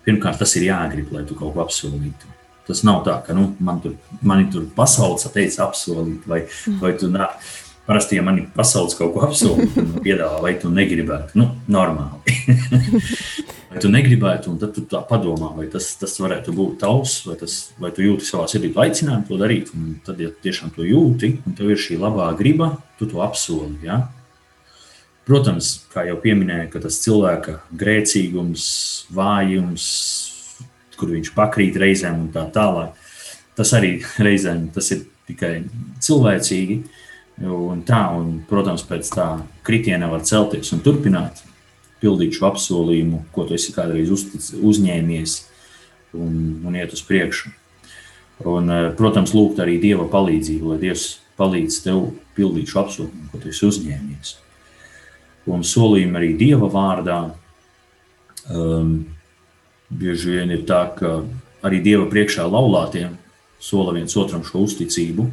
pirmkārt, 0.06 0.38
tas 0.42 0.54
ir 0.58 0.68
jāgrib, 0.68 1.10
lai 1.14 1.24
tu 1.28 1.36
kaut 1.38 1.54
ko 1.56 1.64
apsolītu. 1.64 2.30
Tas 2.64 2.80
nav 2.86 3.02
tā, 3.04 3.18
ka 3.26 3.36
nu, 3.36 3.50
man 3.60 3.82
tur, 3.84 3.98
mani 4.24 4.46
tur 4.52 4.64
pasaules 4.76 5.26
teica 5.34 5.66
apsolīt, 5.66 6.24
vai, 6.28 6.44
mm. 6.46 6.80
vai 6.80 6.94
tu 7.00 7.10
nā. 7.12 7.28
Parasti, 7.84 8.16
ja 8.16 8.22
man 8.24 8.38
ir 8.40 8.46
pasaules 8.54 8.96
kaut 8.96 9.12
ko 9.12 9.26
apsolīt, 9.26 9.74
tad 9.74 9.90
man 9.90 10.00
piedāvā, 10.06 10.38
vai 10.40 10.54
tu 10.56 10.70
negribētu. 10.72 11.36
Nu, 11.36 11.50
normāli. 11.68 12.38
vai 13.74 13.82
tu 13.84 13.90
negribētu, 13.92 14.54
un 14.54 14.56
tad 14.62 14.72
tu 14.72 14.86
tā 14.88 15.02
padomā, 15.04 15.50
vai 15.58 15.68
tas, 15.68 15.90
tas 16.00 16.16
varētu 16.16 16.56
būt 16.56 16.78
tavs, 16.80 17.18
vai, 17.28 17.36
tas, 17.42 17.58
vai 17.76 17.92
tu 17.92 18.06
jūti 18.06 18.24
savā 18.30 18.48
sirdī 18.48 18.72
aicinājumu 18.72 19.28
to 19.28 19.40
darīt. 19.44 19.74
Un 19.76 19.98
tad, 20.06 20.24
ja 20.24 20.32
tiešām 20.32 20.72
to 20.72 20.88
jūti, 20.88 21.34
un 21.44 21.60
tev 21.60 21.74
ir 21.74 21.84
šī 21.84 22.00
labā 22.00 22.30
griba, 22.40 22.78
tu 22.96 23.10
to 23.10 23.20
apsoli. 23.20 23.76
Ja? 23.84 24.06
Protams, 25.28 25.74
kā 25.92 26.06
jau 26.08 26.16
minēju, 26.24 26.70
ka 26.72 26.80
tas 26.84 27.02
cilvēka 27.04 27.58
grēcīgums, 27.80 28.64
vājums, 29.12 29.84
kur 30.98 31.12
viņš 31.14 31.32
pakrīt 31.36 31.78
reizēm 31.80 32.26
un 32.26 32.28
tā 32.34 32.44
tālāk, 32.54 32.94
tas 33.58 33.72
arī 33.76 33.96
reizēm 34.26 34.68
tas 34.74 34.90
ir 34.94 35.06
tikai 35.28 35.56
cilvēcīgi. 36.04 36.82
Un 37.50 37.80
tā, 37.82 37.98
un, 38.14 38.36
protams, 38.46 38.84
pēc 38.86 39.08
tā 39.10 39.26
kritiena 39.66 40.06
var 40.06 40.22
celties 40.22 40.70
un 40.76 40.84
turpināt 40.84 41.40
pildīt 41.98 42.36
šo 42.36 42.46
apsolījumu, 42.52 43.24
ko 43.34 43.48
tu 43.48 43.56
esi 43.56 43.74
kādreiz 43.74 44.12
uztic, 44.14 44.44
uzņēmies 44.62 45.34
un, 46.14 46.36
un 46.62 46.78
iet 46.78 46.94
uz 46.94 47.02
priekšu. 47.08 47.50
Un, 48.44 48.70
eh, 48.70 48.86
protams, 48.94 49.34
lūgt 49.34 49.58
arī 49.64 49.80
Dieva 49.82 50.06
palīdzību, 50.12 50.70
lai 50.74 50.78
Dievs 50.86 51.08
palīdz 51.40 51.82
tev 51.88 52.06
pildīt 52.38 52.70
šo 52.70 52.84
apsolījumu, 52.84 53.28
ko 53.32 53.42
tu 53.42 53.50
esi 53.50 53.66
uzņēmies 53.66 54.34
un 55.50 55.64
solījumi 55.66 56.18
arī 56.18 56.30
Dieva 56.38 56.68
vārdā. 56.72 57.18
Um, 58.52 58.94
bieži 59.90 60.38
vien 60.38 60.52
ir 60.54 60.64
tā, 60.68 60.84
ka 60.96 61.22
arī 61.64 61.80
Dieva 61.84 62.06
priekšā 62.10 62.46
laulātiem 62.48 63.16
sola 63.62 63.94
viens 63.96 64.16
otram 64.20 64.44
šo 64.44 64.64
uzticību. 64.66 65.28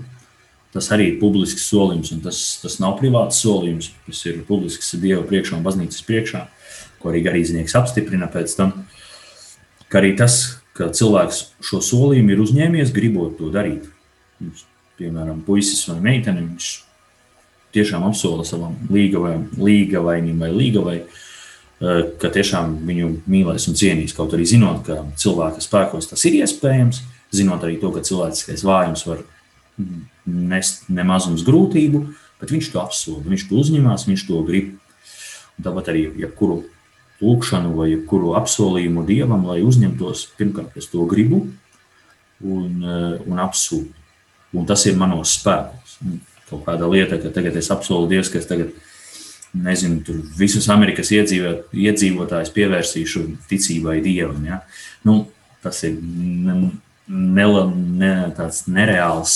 Tas 0.72 0.88
arī 0.96 1.10
ir 1.12 1.20
publisks 1.20 1.66
solījums, 1.68 2.14
un 2.16 2.22
tas, 2.24 2.38
tas 2.64 2.78
nav 2.80 2.96
privāts 3.02 3.42
solījums. 3.44 3.92
Tas 4.08 4.24
ir 4.30 4.44
publisks 4.48 4.94
Dieva 5.02 5.24
priekšā 5.28 5.58
un 5.58 5.66
baznīcas 5.66 6.06
priekšā, 6.08 6.46
ko 7.02 7.12
arī 7.12 7.26
garīdznieks 7.26 7.76
apstiprina 7.80 8.30
pēc 8.32 8.56
tam. 8.56 8.86
Ka 9.92 10.00
arī 10.00 10.14
tas, 10.20 10.62
ka 10.78 10.88
cilvēks 10.96 11.42
šo 11.68 11.82
solījumu 11.84 12.32
ir 12.32 12.46
uzņēmies, 12.46 12.94
gribot 12.96 13.36
to 13.40 13.52
darīt. 13.52 13.90
Piemēram, 15.02 15.42
puisis 15.44 15.84
vai 15.90 16.00
meitene, 16.06 16.46
viņš 16.46 16.70
tiešām 17.76 18.06
apsola 18.08 18.46
savam 18.48 18.78
līgavainim 18.92 20.40
vai 20.40 20.52
līgavai 20.56 20.98
ka 21.82 22.30
tiešām 22.34 22.76
viņu 22.86 23.10
mīlēs 23.32 23.67
un 23.72 23.78
cienīs. 23.78 24.13
Kaut 24.17 24.36
arī 24.38 24.46
zinot, 24.50 24.84
ka 24.86 25.02
cilvēka 25.17 25.63
spēkos 25.63 26.12
tas 26.12 26.26
ir 26.30 26.38
iespējams, 26.41 27.02
zinot 27.34 27.63
arī 27.65 27.80
to, 27.82 27.89
ka 27.96 28.04
cilvēciskais 28.06 28.65
vājums 28.67 29.06
var 29.08 29.24
nest 30.26 30.86
nemazums 30.94 31.46
grūtību, 31.48 32.04
bet 32.41 32.54
viņš 32.54 32.70
to 32.74 32.82
apsola, 32.84 33.24
viņš 33.26 33.48
to 33.50 33.58
uzņemās, 33.63 34.06
viņš 34.10 34.28
to 34.28 34.44
grib. 34.46 34.76
Un 35.58 35.65
tāpat 35.65 35.89
arī 35.94 36.06
jebkuru 36.22 36.62
lūkšanu 37.22 37.74
vai 37.78 37.91
jebkuru 37.91 38.36
apsolījumu 38.38 39.06
dievam, 39.10 39.46
lai 39.50 39.62
uzņemtos, 39.65 40.28
pirmkārt, 40.38 40.78
es 40.78 40.89
to 40.89 41.06
gribu 41.10 41.48
un, 42.41 42.86
un 43.26 43.41
apsūdu. 43.41 43.89
Un 44.58 44.65
tas 44.67 44.84
ir 44.89 44.98
manos 45.00 45.38
spēkos. 45.38 45.98
Kaut 46.50 46.65
kāda 46.65 46.89
lieta, 46.91 47.17
ka 47.22 47.30
tagad 47.32 47.56
es 47.56 47.70
apsolu 47.72 48.10
Dievu, 48.12 48.28
ka 48.28 48.41
es 48.41 48.50
tagad 48.50 48.74
nezinu, 49.54 50.02
tur 50.06 50.20
visus 50.38 50.68
Amerikas 50.72 51.12
iedzīvot, 51.14 51.72
iedzīvotājus 51.76 52.54
pievērsīšu 52.56 53.24
ticībai 53.50 54.00
Dievam. 54.04 54.44
Ja? 54.48 54.62
Nu, 55.08 55.26
tas 55.64 55.82
ir 55.88 55.98
ne, 56.02 56.72
ne, 57.12 58.14
tāds 58.38 58.64
nereāls 58.72 59.36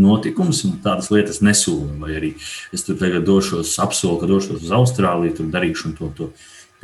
notikums, 0.00 0.64
un 0.66 0.78
tādas 0.82 1.10
lietas 1.14 1.40
nesolu. 1.44 1.92
Vai 2.02 2.16
arī 2.18 2.32
es 2.74 2.86
tur 2.86 2.98
tagad 3.00 3.26
došos, 3.28 3.76
apsolu, 3.82 4.18
ka 4.22 4.30
došos 4.30 4.64
uz 4.64 4.74
Austrāliju, 4.74 5.38
tur 5.38 5.54
darīšu 5.54 5.96
to. 6.00 6.12
to. 6.18 6.34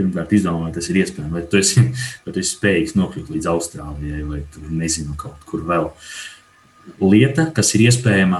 Pirmkārt, 0.00 0.30
izdomā, 0.33 0.62
vai 0.64 0.72
tas 0.72 0.87
ir 0.88 0.96
iespējams, 1.02 1.33
vai 1.35 1.40
tu 1.44 1.59
esi, 1.59 1.83
vai 2.24 2.33
tu 2.33 2.40
esi 2.40 2.54
spējīgs 2.54 2.94
nokļūt 2.96 3.33
līdz 3.35 3.48
Austrālijai, 3.50 4.22
vai 4.24 4.38
tur 4.54 4.70
nezinu, 4.72 5.12
kaut 5.20 5.42
kur 5.50 5.66
vēl. 5.68 5.90
Lieta, 7.02 7.50
kas 7.52 7.74
ir 7.76 7.83
iespējama 7.90 8.38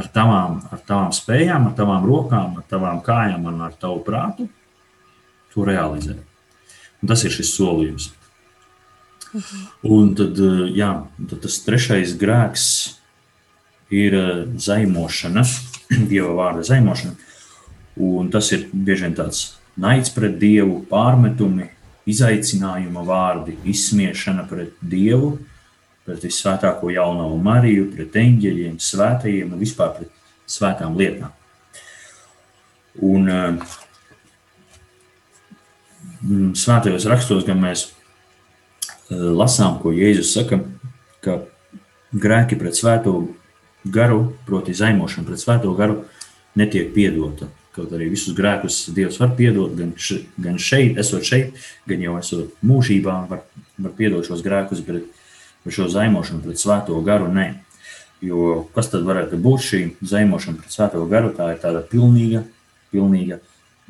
ar 0.00 0.08
tavām, 0.14 0.60
ar 0.72 0.80
tavām 0.86 1.12
spējām, 1.14 1.68
ar 1.68 1.76
tavām 1.78 2.06
rokām, 2.08 2.56
ar 2.60 2.66
tavām 2.70 3.02
kājām 3.04 3.46
un 3.50 3.60
ar 3.66 3.76
tavu 3.80 4.00
prātu, 4.06 4.48
to 5.52 5.66
realizē. 5.66 6.16
Un 7.00 7.10
tas 7.10 7.24
ir 7.24 7.34
šis 7.34 7.52
solījums. 7.56 8.10
Mhm. 9.30 9.66
Un 9.86 10.14
tad, 10.18 10.38
eh, 10.38 10.70
jā, 10.74 10.90
tad 11.28 11.42
tas 11.44 11.60
trešais 11.64 12.16
grēks 12.18 12.64
ir 13.90 14.14
eh, 14.14 14.46
zaimošana, 14.56 15.44
dieva 16.10 16.34
vārda 16.34 16.66
zaimošana. 16.66 17.14
Un 18.00 18.30
tas 18.30 18.50
ir 18.52 18.66
bieži 18.72 19.06
vien 19.06 19.14
tāds 19.18 19.44
naids 19.80 20.10
pret 20.14 20.38
dievu, 20.40 20.80
pārmetumi, 20.90 21.68
izaicinājuma 22.10 23.04
vārdi, 23.06 23.56
izsmiešana 23.70 24.46
pret 24.48 24.74
dievu, 24.82 25.36
pret 26.10 26.26
visvētāko 26.26 26.90
jauno 26.90 27.28
Mariju, 27.38 27.90
pret 27.94 28.16
eņģeļiem, 28.18 28.80
svētajiem 28.82 29.54
un 29.54 29.62
vispār 29.62 29.94
pret 29.98 30.10
svētām 30.50 30.96
lietām. 30.98 31.30
Un 33.06 33.30
uh, 33.30 33.76
svētajos 36.58 37.06
rakstos 37.10 37.46
gan 37.46 37.62
mēs 37.62 37.86
uh, 37.86 39.30
lasām, 39.38 39.78
ko 39.82 39.94
Jēzus 39.94 40.34
saka, 40.34 40.58
ka 41.22 41.38
grēki 42.10 42.58
pret 42.58 42.74
svēto 42.74 43.14
garu, 43.86 44.24
proti 44.48 44.74
zaimošana 44.74 45.28
pret 45.28 45.40
svēto 45.40 45.72
garu, 45.78 46.02
netiek 46.58 46.90
piedota. 46.94 47.48
Kaut 47.70 47.92
arī 47.94 48.08
visus 48.10 48.34
grēkus 48.34 48.88
Dievs 48.96 49.20
var 49.22 49.30
piedot, 49.38 49.70
gan, 49.78 49.94
š, 49.94 50.24
gan 50.42 50.58
šeit, 50.58 50.98
esot 50.98 51.22
šeit, 51.22 51.54
gan 51.86 52.02
jau 52.02 52.16
esot 52.18 52.58
mūžībā, 52.66 53.14
var, 53.30 53.44
var 53.78 53.94
piedot 53.94 54.26
šos 54.26 54.42
grēkus, 54.42 54.82
bet 54.82 55.06
par 55.64 55.74
šo 55.74 55.88
zaimošanu 55.92 56.44
pret 56.44 56.60
svēto 56.60 56.98
garu. 57.04 57.28
Nē. 57.32 57.48
Jo 58.24 58.66
kas 58.74 58.90
tad 58.92 59.06
varētu 59.08 59.38
būt 59.40 59.64
šī 59.64 59.82
zaimošana 60.04 60.60
pret 60.60 60.74
svēto 60.74 61.02
garu? 61.10 61.32
Tā 61.36 61.52
ir 61.54 61.60
tāda 61.62 61.82
pilnīga, 61.86 62.44
pilnīga 62.92 63.40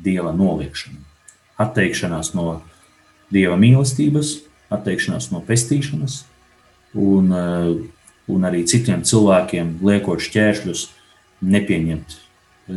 dieva 0.01 0.33
noliekšana. 0.35 0.99
Atteikšanās 1.61 2.33
no 2.37 2.61
dieva 3.31 3.57
mīlestības, 3.59 4.39
atteikšanās 4.71 5.29
no 5.33 5.43
pestīšanas 5.47 6.23
un, 6.95 7.31
eh, 7.31 7.75
un 8.31 8.47
arī 8.47 8.63
citiem 8.67 9.03
cilvēkiem 9.03 9.79
liekot 9.83 10.19
šķēršļus, 10.19 10.87
nepieņemt, 11.41 12.15
eh, 12.15 12.73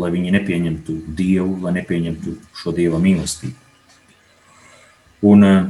lai 0.00 0.10
viņi 0.10 0.34
nepieņemtu 0.36 1.00
dievu, 1.14 1.62
lai 1.62 1.72
nepieņemtu 1.80 2.36
šo 2.54 2.74
dieva 2.76 3.00
mīlestību. 3.00 3.56
Un, 5.22 5.42
uh, 5.42 5.66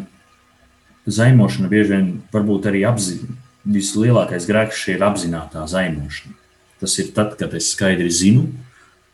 zaimošana 1.09 1.69
bieži 1.71 1.95
vien 1.95 2.09
varbūt 2.33 2.69
arī 2.71 2.85
apzināta. 2.89 3.37
Vislielākais 3.69 4.47
grēks 4.49 4.87
ir 4.95 5.03
apzināta 5.05 5.67
zaimošana. 5.69 6.37
Tas 6.81 6.95
ir 7.03 7.11
tad, 7.13 7.35
kad 7.41 7.53
es 7.59 7.73
skaidri 7.75 8.09
zinu, 8.15 8.47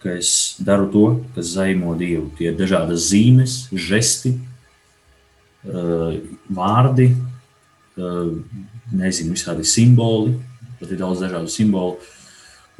ka 0.02 0.12
es 0.20 0.56
daru 0.62 0.90
to, 0.92 1.04
kas 1.34 1.54
zaimo 1.56 1.94
Dievu. 1.98 2.28
Tie 2.38 2.50
ir 2.50 2.58
dažādas 2.58 3.08
zīmes, 3.08 3.64
žesti, 3.72 4.34
eh, 5.64 6.20
vārdi, 6.52 7.08
eh, 7.96 8.30
nezinu, 8.92 9.32
visādi 9.32 9.64
simboli. 9.64 10.36
Pat 10.78 10.90
ir 10.90 10.98
daudz 10.98 11.24
dažādu 11.24 11.48
simbolu, 11.48 11.96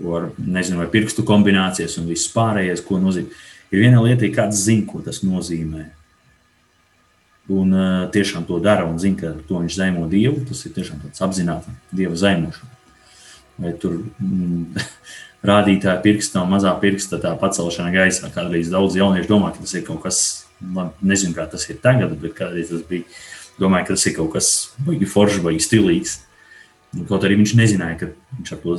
ar, 0.05 0.31
nezinu, 0.39 0.77
vai 0.77 0.87
pirkstu 0.87 1.25
kombinācijas 1.25 1.99
un 1.99 2.07
viss 2.07 2.29
pārējais, 2.29 2.85
ko 2.85 3.01
nozīmē. 3.01 3.31
Ir 3.73 3.81
viena 3.81 4.03
lieta, 4.03 4.29
ka 4.29 4.43
kāds 4.43 4.67
zina, 4.69 4.87
ko 4.87 5.01
tas 5.01 5.23
nozīmē 5.23 5.87
un 7.49 7.73
uh, 7.73 8.11
tiešām 8.13 8.47
to 8.49 8.59
dara 8.63 8.87
un 8.89 8.97
zina, 9.01 9.19
ka 9.21 9.33
to 9.49 9.61
viņš 9.61 9.77
zaimo 9.77 10.07
dievu. 10.09 10.45
Tas 10.49 10.65
ir 10.65 10.73
tiešām 10.77 11.03
tāds 11.05 11.21
apzināts 11.25 11.69
dieva 11.93 12.17
zaimošana. 12.17 12.73
Vai 13.61 13.75
tur 13.81 13.99
mm, 14.01 14.81
rādītāja 15.51 16.01
pirksta 16.05 16.43
un 16.43 16.53
mazā 16.55 16.73
pirksta 16.81 17.21
tā 17.23 17.35
pacelšana 17.41 17.93
gaisā. 17.95 18.33
Kādreiz 18.35 18.73
daudz 18.73 18.97
jauniešu 18.99 19.31
domā, 19.31 19.53
ka 19.53 19.65
tas 19.65 19.77
ir 19.77 19.85
kaut 19.87 20.03
kas, 20.07 20.21
nezinu, 21.05 21.37
kā 21.37 21.47
tas 21.51 21.69
ir 21.69 21.81
tagad, 21.85 22.17
bet 22.21 22.37
kādreiz 22.39 22.73
tas 22.73 22.85
bija. 22.89 23.09
Domāju, 23.61 23.87
ka 23.87 23.95
tas 23.95 24.07
ir 24.11 24.17
kaut 24.17 24.33
kas 24.33 24.49
baigi 24.83 25.07
foršs, 25.07 25.43
baigi 25.45 25.63
stilīgs. 25.63 26.17
Kaut 27.07 27.27
arī 27.27 27.37
viņš 27.39 27.53
nezināja, 27.59 27.99
ka, 28.01 28.09
viņš 28.39 28.55
to, 28.65 28.79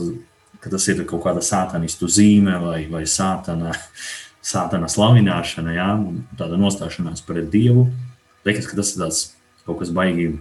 ka 0.64 0.72
tas 0.74 0.88
ir 0.92 1.00
kaut 1.08 1.22
kāda 1.24 1.44
sātanistu 1.46 2.10
zīme 2.12 2.58
vai, 2.60 2.82
vai 2.92 3.06
sātana, 3.08 3.72
sātana 4.52 4.90
slavināšana, 4.92 5.78
jā, 5.78 5.88
tāda 6.42 6.60
nostāšanās 6.60 7.24
pret 7.28 7.48
Dievu 7.54 7.86
liekas, 8.46 8.70
ka 8.70 8.78
tas 8.78 8.94
ir 8.94 9.02
tāds 9.04 9.24
kaut 9.66 9.82
kas 9.82 9.92
baigi, 9.96 10.36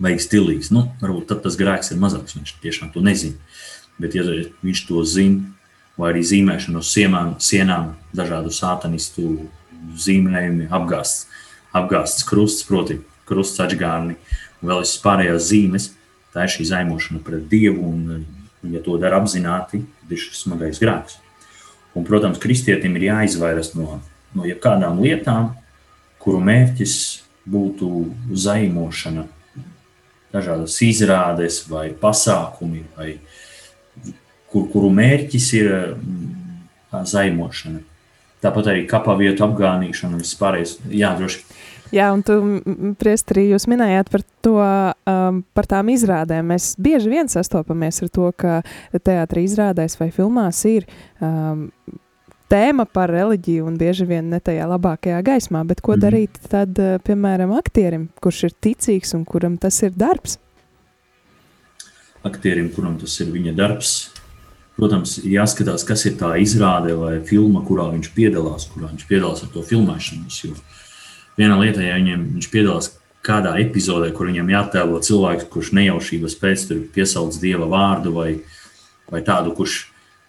baigi 0.00 0.24
stilīgs. 0.24 0.72
Nu, 0.74 0.88
varbūt 1.02 1.36
tas 1.44 1.58
grēks 1.60 1.92
ir 1.92 2.00
mazāks, 2.02 2.36
viņš 2.38 2.56
tiešām 2.62 2.92
to 2.94 3.04
nezina. 3.04 3.36
Bet, 3.98 4.14
ja 4.14 4.22
viņš 4.22 4.84
to 4.86 5.02
zina, 5.02 5.42
vai 5.98 6.12
arī 6.12 6.22
zīmēšana 6.22 6.78
uz 6.78 6.90
sienām, 6.94 7.34
sienām 7.42 7.92
dažādu 8.14 8.52
sātanistu 8.54 9.48
zīmējumi, 9.98 10.68
apgāsts, 10.74 11.26
apgāsts 11.74 12.26
krusts, 12.26 12.64
proti, 12.66 13.00
krusts 13.28 13.60
atgārni 13.62 14.16
un 14.62 14.70
vēl 14.70 14.82
visas 14.84 15.00
pārējās 15.02 15.48
zīmes, 15.50 15.88
tā 16.34 16.46
ir 16.46 16.54
šī 16.54 16.68
zaimošana 16.70 17.22
pret 17.26 17.46
Dievu, 17.50 17.90
un, 17.90 18.26
ja 18.70 18.82
to 18.84 18.96
dara 19.02 19.18
apzināti, 19.20 19.82
tad 20.02 20.14
ir 20.14 20.22
šis 20.22 20.44
smagais 20.44 20.80
grēks. 20.82 21.18
Un, 21.96 22.06
protams, 22.06 22.38
kristietim 22.42 22.94
ir 22.98 23.08
jāizvairās 23.08 23.72
no, 23.74 23.98
no 24.36 24.46
jebkādām 24.46 25.00
lietām, 25.02 25.52
kuru 26.22 26.40
mērķis 26.44 26.94
būtu 27.48 27.90
zaimošana, 28.36 29.26
dažādas 30.34 30.76
izrādes 30.84 31.62
vai 31.70 31.88
pasākumi, 31.96 32.84
vai 32.96 33.14
kur, 34.52 34.66
kuru 34.72 34.90
mērķis 34.92 35.52
ir 35.58 35.70
mm, 35.94 37.06
zaimošana. 37.08 37.84
Tāpat 38.44 38.70
arī 38.70 38.84
kapavietu 38.86 39.42
apgānīšana 39.48 40.14
un 40.14 40.22
vispārējais. 40.22 40.76
Jā, 40.94 41.14
droši. 41.18 41.42
Jā, 41.94 42.10
un 42.12 42.20
tu, 42.22 42.36
Priestri, 43.00 43.46
jūs 43.48 43.64
minējāt 43.70 44.10
par 44.12 44.22
to, 44.44 44.58
um, 44.60 45.40
par 45.56 45.68
tām 45.70 45.88
izrādēm. 45.90 46.52
Mēs 46.52 46.74
bieži 46.80 47.10
vien 47.10 47.30
sastopamies 47.32 48.02
ar 48.04 48.12
to, 48.12 48.28
ka 48.36 48.60
teātris 48.92 49.54
izrādēs 49.54 49.96
vai 50.00 50.10
filmās 50.14 50.60
ir 50.68 50.84
um, 51.24 51.70
tēma 52.50 52.86
par 52.90 53.12
reliģiju 53.12 53.66
un 53.68 53.78
bieži 53.80 54.06
vien 54.08 54.28
ne 54.32 54.40
tajā 54.44 54.66
labākajā 54.70 55.20
gaismā, 55.26 55.64
bet 55.68 55.82
ko 55.84 55.94
mm. 55.96 56.02
darīt 56.04 56.38
tad, 56.50 56.78
eh, 56.80 56.98
piemēram, 57.04 57.54
aktierim, 57.58 58.08
kurš 58.22 58.44
ir 58.48 58.54
ticīgs 58.66 59.14
un 59.18 59.24
kuram 59.28 59.58
tas 59.60 59.80
ir 59.86 59.96
darbs? 59.96 60.38
Aktierim, 62.26 62.70
kuram 62.74 62.96
tas 63.00 63.14
ir 63.22 63.30
viņa 63.32 63.54
darbs, 63.56 63.92
protams, 64.78 65.18
ir 65.22 65.36
jāskatās, 65.38 65.84
kas 65.86 66.04
ir 66.08 66.16
tā 66.20 66.34
izrāde 66.42 66.96
vai 66.98 67.18
filma, 67.26 67.62
kurā 67.66 67.88
viņš 67.94 68.12
piedalās, 68.16 68.68
kurā 68.72 68.90
viņš 68.92 69.06
piedalās 69.10 69.44
ar 69.46 69.52
to 69.54 69.62
filmēšanos. 69.66 70.40
Jo 70.44 70.56
viena 71.38 71.58
lieta, 71.60 71.84
ja 71.84 71.98
viņiem, 71.98 72.24
viņš 72.36 72.50
piedalās 72.52 72.92
kādā 73.24 73.56
epizodē, 73.62 74.10
kur 74.14 74.30
viņam 74.30 74.50
jātēlo 74.52 75.00
cilvēks, 75.04 75.48
kurš 75.52 75.72
nejaušības 75.78 76.36
pēc 76.40 76.66
tam 76.70 76.82
piesauc 76.94 77.38
dieva 77.42 77.68
vārdu 77.70 78.14
vai, 78.14 78.30
vai 79.10 79.22
tādu, 79.26 79.54
kurš 79.58 79.82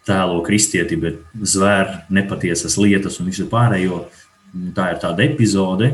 tēlo 0.08 0.40
kristieti, 0.46 0.98
bet 1.00 1.20
zvēr 1.36 2.04
nepatiesas 2.14 2.78
lietas 2.80 3.20
un 3.20 3.30
visu 3.32 3.48
pārējo. 3.50 4.06
Tā 4.76 4.94
ir 4.94 5.02
tāda 5.02 5.26
epizode. 5.26 5.94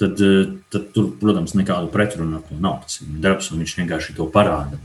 Tad, 0.00 0.18
eh, 0.18 0.50
tad 0.74 0.88
tur, 0.94 1.12
protams, 1.20 1.54
nekādu 1.54 1.92
pretrunu 1.92 2.40
ar 2.40 2.42
to 2.48 2.58
nav. 2.58 2.80
Tas 2.82 3.00
ir 3.00 3.20
darbs, 3.22 3.52
un 3.52 3.62
viņš 3.62 3.76
vienkārši 3.78 4.16
to 4.16 4.26
parāda. 4.26 4.80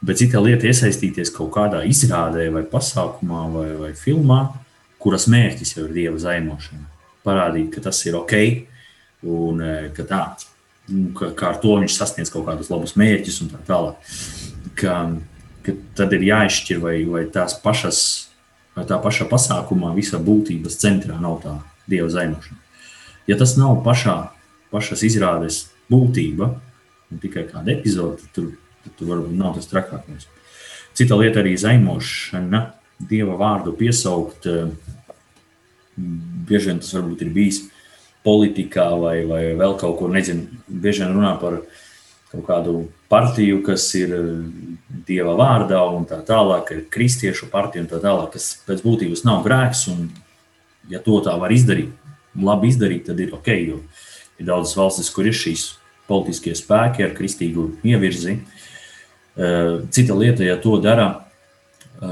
Bet 0.00 0.16
cita 0.16 0.40
lieta 0.40 0.64
ir 0.64 0.72
iesaistīties 0.72 1.34
kaut 1.34 1.50
kādā 1.52 1.82
izrādē, 1.84 2.46
vai 2.52 2.62
pasākumā, 2.62 3.42
vai, 3.52 3.68
vai 3.76 3.92
filmā, 3.98 4.54
kuras 4.98 5.26
mērķis 5.26 5.74
jau 5.76 5.84
ir 5.88 5.92
dieva 5.92 6.16
zaimošana. 6.16 6.86
parādīt, 7.26 7.72
ka 7.74 7.80
tas 7.80 7.98
ir 8.06 8.14
ok, 8.16 8.34
un 9.28 9.58
ka 9.92 10.04
tā, 10.08 10.20
ka, 11.18 11.30
ka 11.36 11.48
ar 11.50 11.58
to 11.60 11.74
viņš 11.76 11.96
sasniedz 11.98 12.30
kaut 12.32 12.46
kādus 12.46 12.70
labus 12.72 12.94
mērķus 12.96 13.42
un 13.42 13.50
tā 13.52 13.58
tālāk. 13.68 14.14
Ka, 14.78 14.94
ka 15.68 15.76
tad 16.00 16.14
ir 16.16 16.24
jāizšķir, 16.30 16.80
vai, 16.82 16.96
vai 17.08 17.26
tās 17.32 17.56
pašas, 17.62 18.00
vai 18.76 18.86
tā 18.88 18.98
pašā 19.02 19.28
pasākumā 19.30 19.92
visa 19.96 20.20
būtības 20.22 20.80
centrā 20.80 21.18
nav 21.20 21.42
tā 21.44 21.58
dieva 21.90 22.08
zaimošana. 22.12 22.58
Ja 23.28 23.36
tas 23.36 23.56
nav 23.60 23.82
pašā, 23.84 24.16
pašas 24.72 25.04
izrādes 25.04 25.66
būtība, 25.92 26.54
tikai 27.22 27.46
kāda 27.48 27.74
epizode, 27.74 28.22
tad 28.22 28.34
tur, 28.36 28.50
tad 28.84 28.98
tur 28.98 29.12
varbūt 29.12 29.36
nav 29.36 29.56
tas 29.56 29.68
trakākais. 29.70 30.28
Cita 30.96 31.16
lieta 31.16 31.42
arī 31.42 31.54
zaimošana, 31.60 32.62
dieva 32.98 33.36
vārdu 33.38 33.74
piesaukt. 33.78 34.48
Bieži 35.98 36.70
vien 36.70 36.80
tas 36.82 36.94
varbūt 36.96 37.24
ir 37.26 37.34
bijis 37.34 37.62
politikā 38.26 38.88
vai, 39.00 39.20
vai 39.28 39.42
vēl 39.58 39.76
kaut 39.80 39.98
kur, 40.00 40.10
nezinu, 40.14 40.48
bieži 40.68 41.04
vien 41.04 41.14
runā 41.16 41.34
par 41.40 41.60
kaut 42.32 42.44
kādu 42.48 42.74
partiju, 43.08 43.62
kas 43.66 43.86
ir 43.98 44.12
dieva 45.08 45.34
vārdā 45.38 45.80
un 45.90 46.04
tā 46.08 46.20
tālāk, 46.26 46.74
ir 46.74 46.84
kristiešu 46.92 47.48
partija 47.52 47.84
un 47.84 47.90
tā 47.90 48.00
tālāk, 48.02 48.34
kas 48.36 48.50
pēc 48.68 48.84
būtības 48.84 49.24
nav 49.26 49.42
grēks. 49.46 49.86
Un, 49.92 50.10
ja 50.92 51.00
to 51.04 51.18
tā 51.24 51.34
var 51.40 51.52
izdarīt, 51.54 51.90
labi 52.38 52.70
izdarīt, 52.72 53.08
tad 53.08 53.20
ir 53.24 53.34
ok. 53.36 53.50
Jo 53.56 53.82
ir 54.38 54.46
daudzas 54.46 54.76
valstis, 54.78 55.10
kur 55.12 55.26
ir 55.26 55.36
šīs 55.36 55.72
politiskie 56.08 56.54
spēki 56.56 57.04
ar 57.04 57.14
kristīgu 57.16 57.68
ievirzi. 57.86 58.38
Cita 59.94 60.16
lieta, 60.18 60.46
ja 60.46 60.56
to 60.62 60.78
dara 60.82 61.08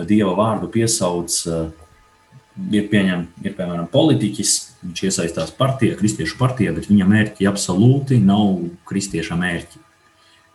dieva 0.07 0.35
vārdu 0.39 0.69
piesauc, 0.71 1.39
ir, 1.47 2.87
pieņem, 2.91 3.25
ir 3.45 3.57
piemēram 3.57 3.89
politiķis, 3.93 4.53
viņš 4.85 5.03
iesaistās 5.09 5.55
partijā, 5.57 5.97
kristiešu 5.99 6.39
partijā, 6.41 6.75
bet 6.77 6.91
viņa 6.91 7.09
mērķi 7.09 7.49
absolūti 7.51 8.21
nav 8.23 8.59
kristieša 8.89 9.39
mērķi. 9.39 9.83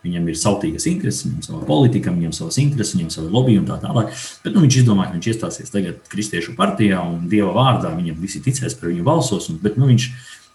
Viņam 0.01 0.29
ir 0.31 0.37
sautīgas 0.39 0.87
intereses, 0.89 1.27
viņam 1.27 1.41
ir 1.43 1.45
sava 1.45 1.59
politika, 1.67 2.13
viņam 2.13 2.31
ir 2.31 2.37
savas 2.37 2.57
intereses, 2.57 2.95
viņam 2.95 3.09
ir 3.11 3.13
savi 3.13 3.33
lobby 3.35 3.57
un 3.59 3.67
tā 3.67 3.75
tālāk. 3.83 4.15
Bet 4.41 4.55
nu, 4.55 4.63
viņš 4.63 4.77
izdomāja, 4.79 5.11
ka 5.11 5.17
viņš 5.19 5.27
iestāsies 5.29 5.73
tagad 5.73 5.99
kristiešu 6.09 6.55
partijā 6.57 7.03
un 7.05 7.27
dieva 7.29 7.51
vārdā. 7.53 7.91
Viņam 7.93 8.17
visi 8.23 8.41
ticēs 8.41 8.79
par 8.79 8.89
viņu 8.89 9.05
balsos, 9.05 9.51
un, 9.53 9.59
bet 9.61 9.77
nu, 9.77 9.85
viņš 9.91 10.07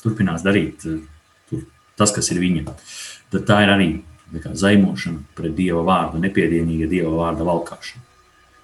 turpinās 0.02 0.42
darīt 0.42 0.82
tur, 0.82 1.62
tas, 1.94 2.10
kas 2.16 2.32
ir 2.34 2.42
viņam. 2.42 2.72
Tad 3.30 3.46
tā 3.46 3.60
ir 3.62 3.72
arī 3.76 3.88
tā 4.42 4.50
zaimošana 4.58 5.22
pret 5.38 5.54
dieva 5.54 5.84
vārdu, 5.86 6.18
nepiedienīga 6.24 6.90
dieva 6.90 7.14
vārda 7.14 7.46
valkāšana. 7.46 8.02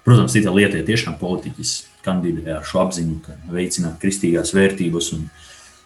Protams, 0.03 0.35
cita 0.35 0.51
lieta 0.51 0.81
ir 0.81 0.87
tiešām 0.87 1.15
politiķis 1.15 1.71
kandidē 2.03 2.57
ar 2.57 2.67
šo 2.67 2.81
apziņu, 2.83 3.21
ka 3.23 3.37
veicināt 3.55 4.01
kristīgās 4.01 4.51
vērtības 4.51 5.13
un 5.15 5.29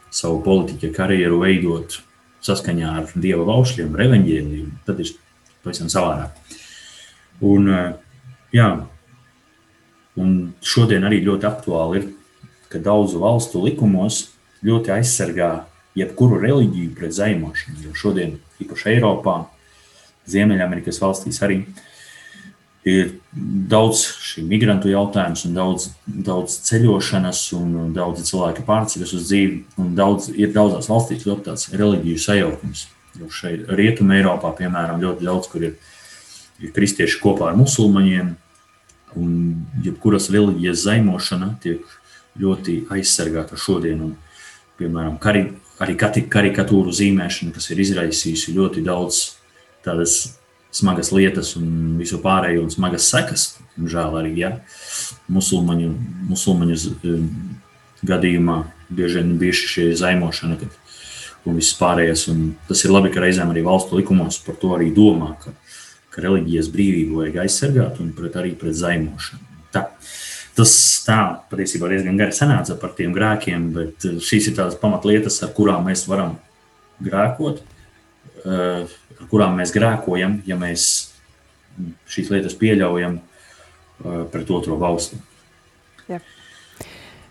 savu 0.10 0.42
politiķa 0.42 0.90
karjeru 0.96 1.44
veidot 1.44 2.00
saskaņā 2.48 2.92
ar 3.02 3.16
dieva 3.16 3.46
baušļiem, 3.48 3.96
ar 3.96 4.06
evaņģēliju, 4.08 4.68
tad 4.88 5.02
ir 5.04 5.14
pavisam 5.66 5.92
savādāk. 5.92 6.38
Un, 7.48 7.70
jā, 8.56 8.70
un 10.18 10.38
šodien 10.66 11.06
arī 11.08 11.22
ļoti 11.26 11.50
aktuāli 11.50 12.02
ir, 12.02 12.08
ka 12.72 12.82
daudzu 12.84 13.22
valstu 13.22 13.62
likumos 13.64 14.26
ļoti 14.66 14.92
aizsargā 14.98 15.52
jebkuru 15.98 16.40
reliģiju 16.42 16.96
pret 16.98 17.14
zaimošanu. 17.16 17.84
Jo 17.86 17.94
šodien, 17.98 18.38
īpaši 18.64 18.96
Eiropā, 18.96 19.38
Ziemeļamerikas 20.28 21.00
valstīs 21.00 21.40
arī 21.46 21.62
ir 22.88 23.12
daudz 23.72 24.04
šī 24.24 24.44
migrantu 24.48 24.92
jautājums, 24.92 25.44
un 25.48 25.56
daudz, 25.58 25.90
daudz 26.06 26.60
ceļošanas, 26.68 27.42
un 27.58 27.94
daudz 27.96 28.24
cilvēku 28.30 28.64
pārceļas 28.68 29.14
uz 29.18 29.28
dzīvi. 29.28 29.88
Daudz, 29.98 30.30
ir 30.36 30.54
daudzās 30.56 30.90
valstīs 30.92 31.28
ļoti 31.28 31.48
tāds 31.50 31.68
reliģiju 31.74 32.24
sajaukums. 32.24 32.88
Jo 33.18 33.30
šeit, 33.34 33.66
Rietumē, 33.74 34.20
Eiropā, 34.22 34.54
piemēram, 34.60 35.02
ļoti 35.02 35.26
daudz, 35.26 35.50
kur 35.52 35.66
ir, 35.68 35.78
ir 36.62 36.74
kristieši 36.76 37.20
kopā 37.24 37.52
ar 37.52 37.60
musulmaņiem, 37.60 38.36
un 39.18 39.32
jebkuras 39.84 40.30
reliģijas 40.34 40.84
zaimošana 40.86 41.56
tiek 41.64 41.86
ļoti 42.38 42.84
aizsargāta 42.94 43.58
šodien. 43.60 44.04
Un, 44.06 44.16
piemēram, 44.78 45.18
kari, 45.22 45.48
arī 45.82 45.98
karikatūru 45.98 46.94
zīmēšana, 46.94 47.56
kas 47.56 47.72
ir 47.74 47.82
izraisījusi 47.82 48.54
ļoti 48.54 48.84
daudz 48.86 49.24
tādas 49.86 50.38
smagas 50.74 51.12
lietas 51.16 51.56
un 51.60 51.98
visu 52.00 52.20
pārējo 52.24 52.66
un 52.66 52.74
smagas 52.74 53.08
sekas. 53.12 53.48
Žēl 53.78 54.18
arī 54.20 54.34
ja, 54.40 54.56
musulmaņu, 55.30 55.92
musulmaņu 56.32 56.78
um, 57.06 57.30
gadījumā 58.08 58.64
bieži 58.90 59.22
vien 59.22 59.36
bija 59.42 59.58
šī 59.58 59.92
zaimošana. 60.00 60.58
Kad, 60.62 60.76
un 61.48 61.58
viss 61.60 61.78
pārējais. 61.80 62.28
Un 62.34 62.52
tas 62.68 62.84
ir 62.84 62.94
labi, 62.94 63.12
ka 63.14 63.24
reizēm 63.24 63.52
arī 63.54 63.64
valstu 63.66 64.00
likumos 64.00 64.40
par 64.44 64.58
to 64.62 64.74
arī 64.78 64.90
domā, 64.96 65.34
ka, 65.42 65.54
ka 66.14 66.24
reliģijas 66.26 66.72
brīvību 66.74 67.22
vajag 67.22 67.42
aizsargāt 67.46 68.02
un 68.04 68.14
pret, 68.18 68.38
arī 68.40 68.54
pret 68.60 68.78
zaimošanu. 68.78 69.44
Tā. 69.76 69.88
Tas 70.58 70.72
tā 71.06 71.20
patiesībā 71.52 71.90
diezgan 71.92 72.18
gari 72.18 72.34
sanāca 72.34 72.74
par 72.82 72.96
tiem 72.98 73.12
grēkiem, 73.14 73.68
bet 73.76 74.08
šīs 74.26 74.50
ir 74.50 74.56
tādas 74.58 74.80
pamatlietas, 74.82 75.38
ar 75.46 75.52
kurām 75.54 75.86
mēs 75.86 76.08
varam 76.10 76.34
grēkot. 77.06 77.62
Uh, 78.48 78.88
ar 79.18 79.30
kurām 79.32 79.58
mēs 79.60 79.74
grēkojam, 79.76 80.42
ja 80.48 80.58
mēs 80.60 80.88
šīs 82.10 82.32
lietas 82.34 82.58
pieļaujam 82.58 83.20
uh, 83.20 84.24
pret 84.32 84.50
otro 84.54 84.78
valsti. 84.82 85.20
Jā. 86.08 86.22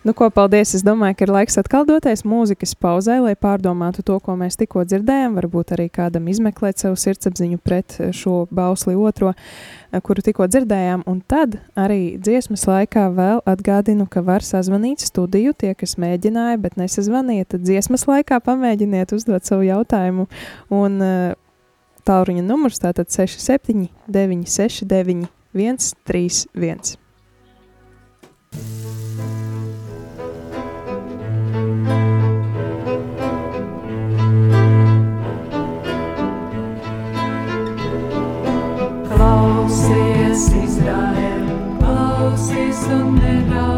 Nu, 0.06 0.12
ko, 0.14 0.28
paldies. 0.30 0.70
Es 0.76 0.84
domāju, 0.86 1.16
ka 1.18 1.24
ir 1.26 1.32
laiks 1.34 1.58
atkal 1.58 1.82
doties 1.88 2.20
mūzikas 2.22 2.76
pauzē, 2.78 3.16
lai 3.24 3.32
pārdomātu 3.34 4.04
to, 4.06 4.20
ko 4.22 4.36
mēs 4.38 4.54
tikko 4.60 4.84
dzirdējām. 4.86 5.34
Varbūt 5.40 5.72
arī 5.74 5.88
kādam 5.90 6.28
izmeklēt 6.30 6.78
savu 6.78 6.98
sirdsapziņu 7.00 7.58
pret 7.58 7.96
šo 8.14 8.44
bausli 8.54 8.94
otro, 8.94 9.32
uh, 9.34 9.98
kuru 10.06 10.22
tikko 10.22 10.46
dzirdējām. 10.52 11.02
Un 11.10 11.24
tad 11.26 11.56
arī 11.74 12.20
dziesmas 12.22 12.68
laikā 12.70 13.08
vēl 13.16 13.42
atgādinu, 13.50 14.06
ka 14.06 14.22
var 14.22 14.46
sazvanīt 14.46 15.02
studiju 15.02 15.56
tie, 15.58 15.72
kas 15.74 15.96
mēģināja, 15.98 16.60
bet 16.62 16.78
nesazvaniet. 16.78 17.50
Tad 17.56 17.66
dziesmas 17.66 18.06
laikā 18.06 18.38
pamēģiniet 18.46 19.16
uzdot 19.16 19.48
savu 19.48 19.66
jautājumu. 19.66 20.28
Un, 20.70 21.02
uh, 21.02 21.34
Tālruņa 22.06 22.42
numurs 22.46 22.78
tātad 22.78 23.10
67 23.10 23.88
969 24.06 25.26
131. 25.56 26.94
Klausies, 39.10 40.46
Izraēl, 40.62 41.48
klausies 41.80 42.86
un 42.92 43.16
nedraudi, 43.18 43.75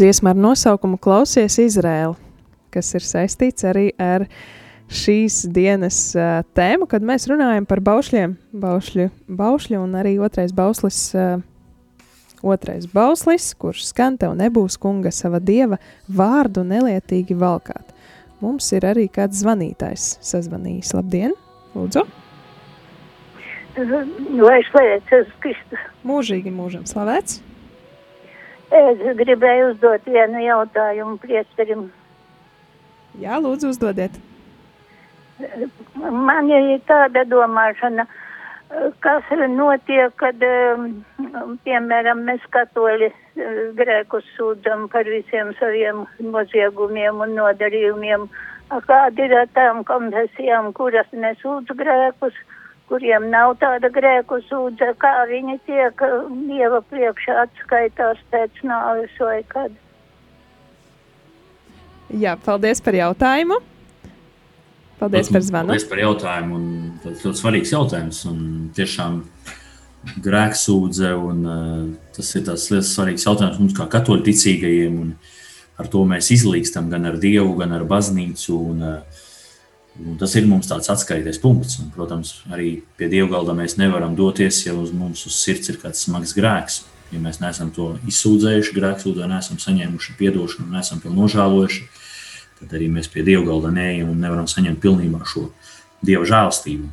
Dziesma 0.00 0.30
ar 0.32 0.38
nosaukumu 0.40 0.96
Klausies 0.96 1.58
Izrēlu, 1.60 2.14
kas 2.72 2.88
ir 2.96 3.04
saistīts 3.04 3.66
arī 3.68 3.90
ar 4.00 4.22
šīs 4.88 5.42
dienas 5.52 5.98
uh, 6.16 6.38
tēmu, 6.56 6.86
kad 6.88 7.04
mēs 7.04 7.26
runājam 7.28 7.66
par 7.68 7.82
baušļiem, 7.84 8.32
baušļu, 8.62 9.10
baušļu 9.28 9.82
un 9.82 9.98
arī 10.00 10.14
otrais 10.24 10.54
bauslis, 10.56 11.02
uh, 11.12 11.42
otrais 12.40 12.86
bauslis, 12.88 13.50
kurš 13.60 13.90
skan 13.90 14.16
tev 14.16 14.32
nebūs 14.40 14.78
kunga 14.80 15.12
sava 15.12 15.36
dieva 15.36 15.76
vārdu 16.08 16.64
nelietīgi 16.64 17.36
valkāt. 17.36 17.92
Mums 18.40 18.72
ir 18.72 18.88
arī 18.88 19.04
kāds 19.12 19.44
zvanītājs 19.44 20.14
sazvanījis. 20.30 20.94
Labdien, 20.96 21.36
lūdzu! 21.76 22.06
Lai 23.76 24.58
slavēts 24.72 25.12
Jēzus 25.12 25.38
Kristus. 25.44 25.86
Mūžīgi 26.08 26.56
mūžam 26.56 26.88
slavēts! 26.88 27.42
Es 28.70 29.00
gribēju 29.18 29.72
uzdot 29.72 30.04
vienu 30.06 30.44
jautājumu 30.44 31.18
priesterim. 31.18 31.88
Jā, 33.18 33.40
lūdzu 33.42 33.72
uzdodiet! 33.72 34.14
Man 35.98 36.50
ir 36.52 36.78
tāda 36.86 37.24
domāšana, 37.26 38.04
kas 39.02 39.32
notiek, 39.50 40.14
kad, 40.20 40.44
um, 40.46 41.00
piemēram, 41.64 42.22
mēs 42.28 42.44
katoļi 42.54 43.08
uh, 43.10 43.58
grēkus 43.80 44.28
sūdzam 44.36 44.86
par 44.92 45.08
visiem 45.08 45.50
saviem 45.58 46.04
noziegumiem 46.20 47.24
un 47.24 47.34
nodarījumiem. 47.40 48.28
Kāda 48.86 49.26
ir 49.26 49.34
tām 49.56 49.82
konfesijām, 49.82 50.70
kuras 50.78 51.08
nesūdz 51.10 51.74
grēkus, 51.74 52.36
kuriem 52.90 53.28
nav 53.30 53.54
tāda 53.62 53.90
grēku 53.94 54.40
sūdza, 54.48 54.92
kā 54.98 55.14
viņi 55.30 55.60
tiek 55.68 56.02
Dieva 56.48 56.82
priekšā 56.90 57.38
atskaitās 57.46 58.18
pēc 58.34 58.62
nāves 58.66 59.14
vai 59.22 59.40
kad? 59.52 59.76
Jā, 62.10 62.34
paldies 62.42 62.82
par 62.82 62.98
jautājumu! 62.98 63.60
Paldies 65.00 65.30
par 65.32 65.44
zvanu! 65.46 65.70
Paldies 65.70 65.86
par 65.88 66.02
jautājumu. 66.02 66.56
un 66.58 66.98
Tas 67.04 67.22
ļoti 67.24 67.40
svarīgs 67.40 67.72
jautājums. 67.72 68.18
Un 68.28 68.40
tiešām 68.76 69.20
grēksūdze, 70.24 71.12
un 71.16 71.46
uh, 71.46 71.84
tas 72.16 72.34
ir 72.36 72.44
tas 72.48 72.66
liels 72.72 72.90
svarīgs 72.96 73.24
jautājums 73.28 73.60
mums 73.62 73.76
kā 73.78 73.86
katoļu 73.94 74.26
ticīgajiem. 74.28 74.98
un 75.06 75.14
Ar 75.80 75.88
to 75.88 76.02
mēs 76.04 76.28
izlīkstam 76.34 76.90
gan 76.92 77.08
ar 77.08 77.16
Dievu, 77.22 77.54
gan 77.56 77.72
ar 77.72 77.86
baznīcu. 77.88 78.58
Un, 78.74 78.82
uh, 78.84 79.19
un 79.98 80.18
tas 80.20 80.34
ir 80.38 80.46
mums 80.48 80.68
tāds 80.70 80.90
atskaites 80.92 81.40
punkts. 81.42 81.80
Un, 81.82 81.90
protams, 81.94 82.38
arī 82.52 82.80
pie 82.98 83.10
Dieva 83.12 83.30
galda 83.34 83.56
mēs 83.56 83.76
nevaram 83.80 84.14
doties, 84.18 84.62
ja 84.66 84.74
uz 84.76 84.94
mums 84.94 85.26
uz 85.28 85.36
sirds 85.40 85.72
ir 85.72 85.80
kāds 85.82 86.04
smags 86.06 86.34
grēks. 86.36 86.84
Ja 87.10 87.18
mēs 87.18 87.40
neesam 87.42 87.72
to 87.74 87.96
izsūdzējuši, 88.06 88.76
grēksūdzē, 88.76 89.26
neesam 89.26 89.58
saņēmuši 89.58 90.14
atdošanu, 90.28 90.70
neesam 90.70 91.00
to 91.02 91.10
nožēlojuši, 91.10 91.88
tad 92.60 92.74
arī 92.78 92.86
mēs 92.92 93.10
pie 93.10 93.24
Dieva 93.26 93.42
galda 93.48 93.72
neejam 93.74 94.12
un 94.12 94.20
nevaram 94.22 94.46
saņemt 94.50 94.78
pilnībā 94.82 95.24
šo 95.26 95.48
Dieva 96.06 96.22
žēlstību. 96.28 96.86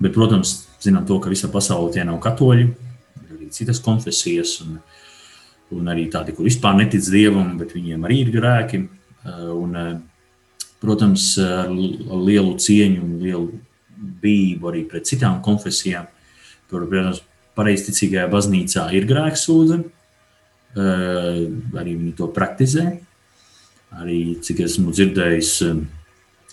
Bet, 0.00 0.14
protams, 0.14 0.54
zinām 0.80 1.04
to, 1.08 1.18
ka 1.20 1.32
visa 1.32 1.50
pasaule 1.52 1.90
tie 1.92 2.04
nav 2.06 2.20
katoļi, 2.22 2.68
ir 3.24 3.34
arī 3.34 3.50
citas 3.52 3.82
konfesijas, 3.84 4.54
un, 4.64 4.78
un 5.74 5.90
arī 5.92 6.06
tādi, 6.12 6.32
kur 6.36 6.46
vispār 6.46 6.78
netic 6.78 7.04
Dievam, 7.10 7.56
bet 7.60 7.74
viņiem 7.76 8.06
arī 8.06 8.22
ir 8.22 8.32
grēki. 8.36 8.84
Un, 9.26 9.76
protams, 10.80 11.32
ar 11.38 11.70
lielu 11.70 12.56
cieņu 12.60 13.04
un 13.04 13.18
lielu 13.20 13.60
bību 14.22 14.70
arī 14.72 14.86
pret 14.88 15.08
citām 15.08 15.40
konfesijām, 15.44 16.08
kur, 16.70 16.86
protams, 16.88 17.22
pareizticīgajā 17.58 18.26
baznīcā 18.32 18.86
ir 18.96 19.08
grēksūdze, 19.10 19.80
arī 20.80 21.94
viņi 21.96 22.12
to 22.18 22.30
praktizē. 22.32 22.86
Arī, 24.00 24.38
cik 24.38 24.62
esmu 24.68 24.92
dzirdējis, 24.94 25.56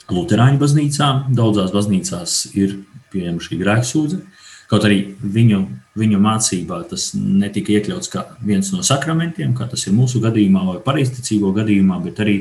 Lutāņu 0.08 0.56
baznīcā, 0.62 1.08
daudzās 1.36 1.74
baznīcās 1.76 2.36
ir 2.56 2.78
pieejama 3.12 3.44
šī 3.44 3.58
grēksūdze. 3.60 4.22
Kaut 4.72 4.86
arī 4.88 5.02
viņu, 5.20 5.60
viņu 6.00 6.20
mācībā 6.24 6.78
tas 6.88 7.10
netika 7.16 7.76
iekļauts 7.76 8.12
kā 8.12 8.24
viens 8.44 8.72
no 8.72 8.84
sakramentiem, 8.84 9.54
kā 9.56 9.68
tas 9.68 9.84
ir 9.88 9.96
mūsu 9.96 10.22
gadījumā, 10.24 10.64
vai 10.70 10.80
pareizticīgo 10.84 11.52
gadījumā, 11.56 12.00
bet 12.04 12.24
arī, 12.24 12.38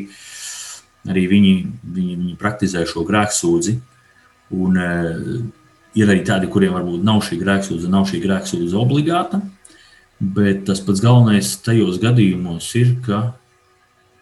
arī 1.10 1.26
viņi, 1.30 1.54
viņi, 1.82 2.16
viņi 2.22 2.34
praktizē 2.40 2.84
šo 2.88 3.04
grēksūdzi. 3.08 3.76
Un, 4.56 4.76
uh, 4.78 5.38
ir 5.96 6.12
arī 6.12 6.22
tādi, 6.26 6.50
kuriem 6.52 6.76
varbūt 6.76 7.04
nav 7.06 7.22
šī 7.24 7.40
grēksūdze, 7.40 7.90
nav 7.90 8.06
šī 8.10 8.20
grēksūdze 8.24 8.76
obligāta, 8.78 9.40
bet 10.20 10.66
tas 10.68 10.82
pats 10.84 11.02
galvenais 11.04 11.56
tajos 11.64 11.98
gadījumos 12.02 12.68
ir, 12.78 12.94
ka 13.06 13.22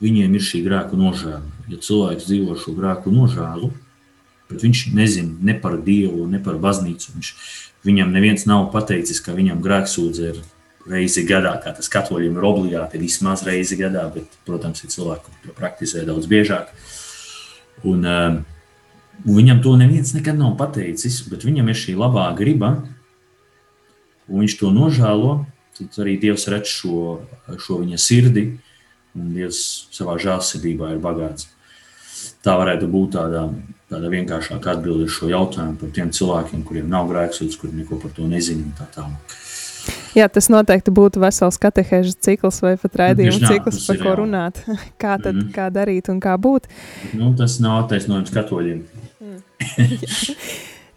viņiem 0.05 0.37
ir 0.37 0.45
šī 0.45 0.63
grēka 0.67 0.99
nožēla. 0.99 1.43
Ja 1.71 1.81
cilvēks 1.83 2.29
dzīvo 2.29 2.57
šo 2.61 2.75
grēku 2.77 3.13
nožēlu, 3.15 3.73
bet 4.51 4.65
viņš 4.65 4.87
nezina 4.95 5.35
ne 5.51 5.57
par 5.59 5.79
Dievu, 5.83 6.29
ne 6.31 6.41
par 6.45 6.59
baznīcu, 6.63 7.15
viņš, 7.17 7.31
viņam 7.87 8.13
neviens 8.15 8.47
nav 8.51 8.69
pateicis, 8.75 9.23
ka 9.25 9.35
viņam 9.37 9.63
grēksūdze 9.65 10.31
ir 10.33 10.43
reizi 10.91 11.25
gadā, 11.29 11.55
kā 11.65 11.73
tas 11.77 11.89
katoļiem 11.93 12.37
ir 12.37 12.47
obligāti, 12.47 13.01
vismaz 13.01 13.45
reizi 13.47 13.79
gadā, 13.81 14.05
bet, 14.13 14.37
protams, 14.47 14.85
ir 14.85 14.93
cilvēki, 14.93 15.25
kuriem 15.25 15.47
to 15.47 15.55
praktizē 15.57 16.05
daudz 16.09 16.29
biežāk. 16.31 16.75
Un, 17.89 18.05
uh, 18.05 18.37
viņam 19.25 19.63
to 19.65 19.77
neviens 19.81 20.15
nekad 20.17 20.39
nav 20.39 20.57
pateicis, 20.61 21.23
bet 21.31 21.47
viņam 21.47 21.71
ir 21.71 21.79
šī 21.79 21.97
labā 21.99 22.29
griba, 22.37 22.77
un 24.29 24.45
viņš 24.45 24.59
to 24.61 24.73
nožēlo. 24.75 25.45
Tad 25.75 25.97
arī 26.05 26.15
Dievs 26.23 26.47
redz 26.53 26.71
šo, 26.71 27.25
šo 27.59 27.81
viņa 27.81 27.99
sirdi, 27.99 28.45
un 29.19 29.33
Dievs 29.35 29.89
savā 29.95 30.15
žēlsirdībā 30.23 30.93
ir 30.95 31.01
bagāts. 31.03 31.49
Tā 32.45 32.55
varētu 32.61 32.87
būt 32.93 33.17
tāda, 33.17 33.49
tāda 33.91 34.11
vienkāršāka 34.13 34.77
atbilde 34.77 35.09
uz 35.09 35.17
šo 35.17 35.31
jautājumu 35.33 35.81
par 35.81 35.91
tiem 35.97 36.13
cilvēkiem, 36.15 36.63
kuriem 36.69 36.87
nav 36.93 37.09
grēksūdzes, 37.11 37.59
kuriem 37.59 37.83
neko 37.83 37.99
par 38.05 38.15
to 38.15 38.29
nezina. 38.31 38.71
Tā 38.79 38.87
tālāk. 38.95 39.35
Jā, 40.19 40.29
tas 40.31 40.47
noteikti 40.53 40.93
būtu 40.95 41.19
vesels 41.23 41.57
katehēžu 41.59 42.13
cikls 42.23 42.61
vai 42.63 42.77
pat 42.79 42.95
raidījuma 43.01 43.41
tā, 43.43 43.49
cikls, 43.55 43.81
par 43.89 43.99
ko 44.03 44.13
runāt. 44.23 44.61
Kā 45.03 45.17
tad, 45.23 45.35
Mhm. 45.35 45.49
kā 45.57 45.71
darīt 45.75 46.09
un 46.13 46.21
kā 46.23 46.37
būt. 46.39 46.69
Nu, 47.19 47.33
tas 47.39 47.59
nav 47.61 47.85
attaisnojums 47.85 48.31
katoļiem. 48.35 48.85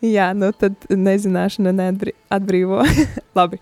Jā, 0.05 0.28
nu 0.38 0.51
tad 0.53 0.76
nezināšana 0.93 1.72
neatbrī- 1.74 2.13
atbrīvo. 2.30 2.84
Labi. 3.38 3.57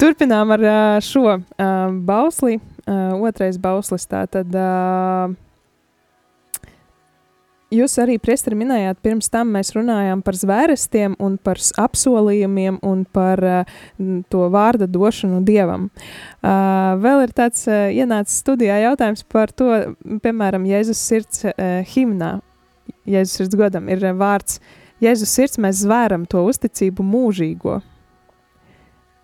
Turpinām 0.00 0.52
ar 0.52 0.64
šo 1.00 1.22
uh, 1.38 1.94
bausli. 2.04 2.58
Uh, 2.82 3.14
otrais 3.24 3.56
bauslis 3.62 4.04
tātad. 4.10 4.52
Uh, 4.52 5.32
Jūs 7.72 7.94
arī, 8.02 8.18
Priestri, 8.20 8.56
minējāt, 8.58 8.98
pirms 9.04 9.30
tam 9.32 9.54
mēs 9.54 9.72
runājām 9.72 10.20
par 10.24 10.36
zvērstiem 10.36 11.14
un 11.22 11.38
par 11.40 11.60
apsolījumiem 11.80 12.78
un 12.84 13.06
par 13.08 13.40
uh, 13.48 13.70
to 14.32 14.48
vārda 14.52 14.88
došanu 14.90 15.40
dievam. 15.46 15.88
Uh, 15.88 16.92
vēl 17.00 17.24
ir 17.24 17.32
tāds 17.36 17.64
uh, 17.70 17.88
ienācis 17.88 18.42
studijā 18.44 18.76
jautājums 18.82 19.24
par 19.24 19.54
to, 19.56 19.70
piemēram, 20.24 20.68
Jēzus 20.68 21.00
sirds 21.00 21.46
himnā. 21.94 22.34
Jēzus 23.08 23.40
sirds 23.40 23.58
godam 23.58 23.88
ir 23.92 24.04
vārds 24.20 24.60
Jēzus 25.02 25.32
sirds, 25.32 25.58
mēs 25.62 25.80
zvēram 25.86 26.28
to 26.30 26.44
uzticību 26.46 27.06
mūžīgo. 27.06 27.80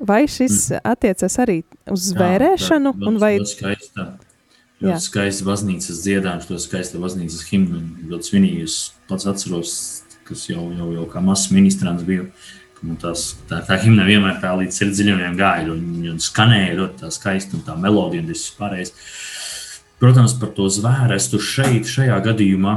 Vai 0.09 0.23
šis 0.31 0.71
attiecas 0.87 1.37
arī 1.43 1.61
uz 1.91 2.09
zvērēšanu? 2.15 2.95
Jā, 2.95 3.11
un 3.11 3.21
vai 3.21 3.35
ļoti 4.79 4.87
Jā. 4.87 4.95
ļoti 4.95 5.05
skaista 5.05 5.47
baznīcas 5.49 6.03
dziedājums, 6.05 6.47
ļoti 6.51 6.65
skaista 6.65 7.01
baznīcas 7.03 7.47
himna, 7.51 7.81
ļoti 8.11 8.31
svinīgi. 8.31 8.67
Es 8.69 8.77
pats 9.11 9.27
atceros, 9.27 9.73
kas 10.29 10.45
jau, 10.51 10.69
jau, 10.77 10.93
jau 10.95 11.07
kā 11.11 11.23
mazs 11.25 11.49
ministrants 11.51 12.07
bija, 12.07 12.29
ka 12.79 12.87
man 12.87 13.01
tās, 13.03 13.33
tā, 13.51 13.59
tā 13.67 13.79
himna 13.83 14.07
vienmēr 14.07 14.39
tā 14.43 14.53
līdz 14.61 14.79
sirdziļumiem 14.79 15.35
gāja, 15.39 15.67
un, 15.75 15.83
un 16.13 16.23
skanēja 16.23 16.77
ļoti 16.79 17.03
tā 17.03 17.11
skaisti, 17.15 17.59
un 17.59 17.67
tā 17.67 17.75
melodija, 17.81 18.23
un 18.23 18.31
viss 18.31 18.55
pārējais. 18.59 18.95
Protams, 19.99 20.37
par 20.39 20.53
to 20.55 20.69
zvērstu 20.71 21.41
šeit, 21.43 21.89
šajā 21.91 22.21
gadījumā, 22.23 22.75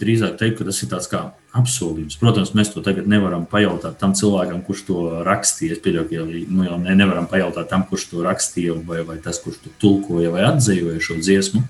drīzāk 0.00 0.40
teikt, 0.40 0.56
ka 0.58 0.64
tas 0.66 0.80
ir 0.82 0.88
tāds 0.90 1.06
kā 1.10 1.20
apsolījums. 1.54 2.16
Protams, 2.18 2.50
mēs 2.58 2.72
to 2.74 2.82
tagad 2.82 3.06
nevaram 3.10 3.44
pajautāt 3.46 4.00
tam 4.00 4.16
cilvēkam, 4.18 4.64
kurš 4.66 4.82
to 4.88 5.04
rakstīja. 5.26 5.76
Es 5.76 5.84
pieļauju, 5.84 6.08
ka 6.10 6.24
nu, 6.50 6.64
jau 6.66 6.80
ne, 6.82 6.96
nevaram 6.98 7.28
pajautāt 7.30 7.70
tam, 7.70 7.84
kurš 7.86 8.08
to 8.10 8.24
rakstīja, 8.26 8.74
vai, 8.88 9.04
vai 9.06 9.20
tas, 9.22 9.38
kurš 9.44 9.62
to 9.62 9.72
tulkoja 9.84 10.34
vai 10.34 10.42
atzīvoja 10.48 11.04
šo 11.06 11.20
dziesmu. 11.22 11.62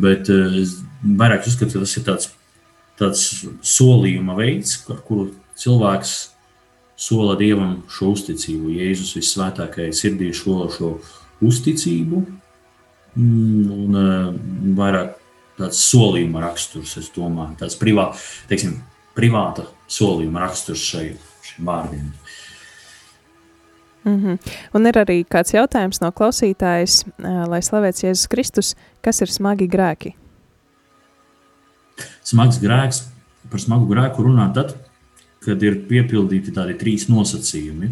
Bet 0.00 0.32
vairāk 0.32 1.44
es 1.44 1.52
uzskatu, 1.52 1.76
ka 1.76 1.84
tas 1.84 1.96
ir 2.00 2.08
tāds, 2.08 2.32
tāds 2.96 3.28
solījuma 3.76 4.40
veids, 4.40 4.78
ar 4.88 5.04
kuru 5.04 5.34
cilvēks 5.60 6.16
sola 6.96 7.36
Dievam 7.36 7.82
šo 7.92 8.14
uzticību. 8.16 8.72
Jēzus 8.80 9.18
visvētākajai 9.20 9.92
sirdī 9.92 10.32
šo, 10.32 10.62
šo 10.72 10.96
uzticību 11.44 12.24
un 13.18 13.98
uh, 13.98 14.28
vairāk 14.78 15.16
tāds 15.58 15.80
solījuma 15.90 16.42
raksturs, 16.44 16.96
es 17.00 17.10
domāju, 17.14 17.56
tāds 17.62 17.76
privā, 17.78 18.08
teiksim, 18.50 18.78
privāta 19.16 19.66
solījuma 19.90 20.44
raksturs 20.44 20.84
šai, 20.86 21.08
šiem 21.48 21.70
vārdiem. 21.70 22.12
Mm 24.04 24.24
-hmm. 24.24 24.38
Un 24.74 24.86
ir 24.86 24.94
arī 24.94 25.24
kāds 25.24 25.52
jautājums 25.54 26.00
no 26.00 26.12
klausītājas, 26.12 27.04
uh, 27.06 27.44
lai 27.48 27.60
slavēts 27.60 28.04
Jēzus 28.04 28.28
Kristus, 28.28 28.74
kas 29.02 29.20
ir 29.20 29.28
smagi 29.28 29.68
grēki? 29.68 30.14
Smags 32.22 32.60
grēks, 32.60 33.02
par 33.50 33.60
smagu 33.60 33.86
grēku 33.86 34.22
runā 34.22 34.54
tad, 34.54 34.76
kad 35.44 35.62
ir 35.62 35.82
piepildīti 35.88 36.52
tādi 36.52 36.76
trīs 36.78 37.08
nosacījumi. 37.08 37.90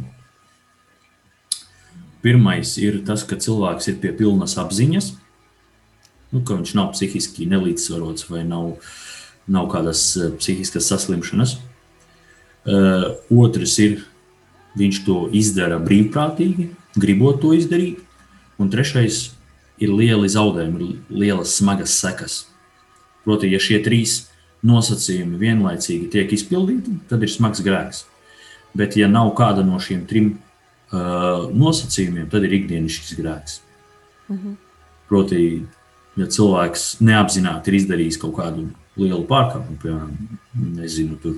Pirmais 2.25 2.77
ir 2.81 3.03
tas, 3.07 3.23
ka 3.27 3.39
cilvēks 3.41 3.91
ir 3.93 4.01
pie 4.03 4.13
pilnas 4.17 4.57
apziņas, 4.61 5.13
nu, 6.33 6.43
ka 6.43 6.57
viņš 6.57 6.75
nav 6.79 6.93
psihiski 6.95 7.47
nelīdzsvarots 7.51 8.29
vai 8.31 8.43
nav, 8.47 8.77
nav 9.47 9.69
kādas 9.73 10.09
eh, 10.19 10.33
psihiskas 10.41 10.89
saslimšanas. 10.91 11.59
Uh, 12.67 13.13
otrs 13.31 13.77
ir, 13.79 14.01
viņš 14.75 14.97
to 15.07 15.21
izdara 15.39 15.77
brīvprātīgi, 15.79 16.73
gribot 16.99 17.39
to 17.45 17.53
izdarīt. 17.55 18.01
Un 18.59 18.73
trešais 18.73 19.37
ir 19.79 19.93
lieli 19.93 20.27
zaudējumi, 20.33 20.89
ir 20.89 21.21
lielas 21.23 21.55
smagas 21.61 21.95
sekas. 22.01 22.41
Proti, 23.23 23.53
ja 23.53 23.61
šie 23.63 23.79
trīs 23.85 24.25
nosacījumi 24.67 25.39
vienlaicīgi 25.41 26.11
tiek 26.13 26.33
izpildīti, 26.35 26.97
tad 27.11 27.23
ir 27.23 27.31
smags 27.31 27.63
grēks. 27.63 28.05
Bet, 28.77 28.97
ja 28.99 29.09
nav 29.09 29.33
kāda 29.39 29.65
no 29.65 29.79
šiem 29.83 30.05
trim 30.09 30.35
uh, 30.93 31.47
nosacījumiem, 31.55 32.29
tad 32.33 32.47
ir 32.47 32.57
ikdienišķis 32.61 33.19
grēks. 33.19 33.59
Mhm. 34.33 34.57
Proti, 35.07 35.41
ja 36.19 36.27
cilvēks 36.27 36.97
neapzināti 37.07 37.71
ir 37.71 37.79
izdarījis 37.81 38.19
kaut 38.23 38.35
kādu 38.41 38.67
lielu 38.99 39.23
pārkāpumu, 39.29 39.77
piemēram, 39.83 40.41
nezinu, 40.81 41.19
tur 41.23 41.37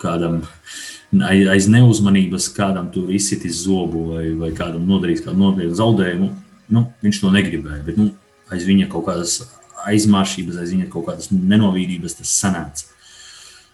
kādam 0.00 0.40
aiz 1.28 1.68
neuzmanības, 1.68 2.48
kādam 2.56 2.88
tur 2.94 3.10
izsitis 3.12 3.64
zobu 3.66 4.06
vai, 4.14 4.30
vai 4.38 4.50
kādam 4.56 4.86
nodarījis 4.88 5.26
kādu 5.26 5.42
nopietnu 5.42 5.76
zaudējumu, 5.76 6.30
nu, 6.72 6.84
viņš 7.04 7.20
to 7.20 7.32
negribēja. 7.34 7.82
Bet 7.84 7.98
nu, 8.00 8.10
aiz 8.54 8.64
viņa 8.68 8.88
kaut 8.92 9.08
kādas 9.10 9.40
aizmāršības, 9.90 10.60
aiz 10.62 10.74
viņa 10.76 10.88
kaut 10.92 11.08
kādas 11.10 11.32
nenovīrības 11.34 12.20
tas 12.20 12.36
sanāca. 12.40 12.88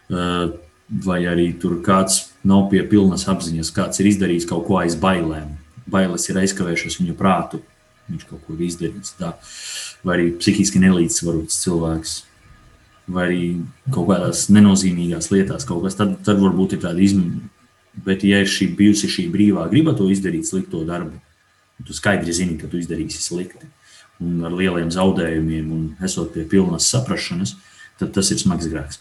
Uh, 0.07 0.55
Vai 0.87 1.24
arī 1.26 1.49
tur 1.59 1.80
kāds 1.82 2.28
nav 2.47 2.68
pie 2.70 2.82
pilnas 2.88 3.26
apziņas, 3.30 3.72
kāds 3.74 4.03
ir 4.03 4.11
izdarījis 4.12 4.49
kaut 4.51 4.66
ko 4.68 4.78
aiz 4.80 4.97
bailēm. 5.01 5.57
Bailes 5.90 6.26
ir 6.30 6.38
aizkavējušas 6.42 7.01
viņu 7.01 7.16
prātu. 7.18 7.61
Viņš 8.07 8.24
kaut 8.30 8.42
ko 8.47 8.55
ir 8.55 8.64
izdarījis. 8.68 9.16
Tā. 9.18 9.34
Vai 10.07 10.18
arī 10.18 10.30
psihiski 10.38 10.80
nelīdzsvarots 10.82 11.61
cilvēks, 11.64 12.16
vai 13.11 13.26
arī 13.26 13.42
kaut 13.94 14.09
kādās 14.11 14.47
nenozīmīgās 14.55 15.30
lietās, 15.32 15.66
kaut 15.66 15.84
kas, 15.86 15.99
tad, 15.99 16.16
tad 16.26 16.42
varbūt 16.42 16.76
ir 16.76 16.82
tāda 16.86 17.03
izmaiņa. 17.03 17.53
Bet, 18.07 18.26
ja 18.28 18.42
ir 18.44 18.51
šī 18.51 18.68
bijusi 18.76 19.09
šī 19.09 19.24
brīvā 19.32 19.64
griba 19.72 19.94
to 19.97 20.11
izdarīt, 20.12 20.44
slikto 20.49 20.82
darbu, 20.86 21.16
tu 21.86 21.97
skaidri 21.97 22.34
zini, 22.36 22.59
ka 22.61 22.68
tu 22.68 22.80
izdarīsi 22.80 23.22
slikti, 23.22 23.70
un 24.20 24.44
ar 24.44 24.53
lieliem 24.53 24.90
zaudējumiem, 24.92 25.72
un 25.72 25.88
esot 26.05 26.34
pie 26.34 26.44
pilnas 26.51 26.90
saprašanas, 26.92 27.57
tad 28.01 28.12
tas 28.16 28.30
ir 28.34 28.42
smags 28.42 28.68
grēks. 28.68 29.01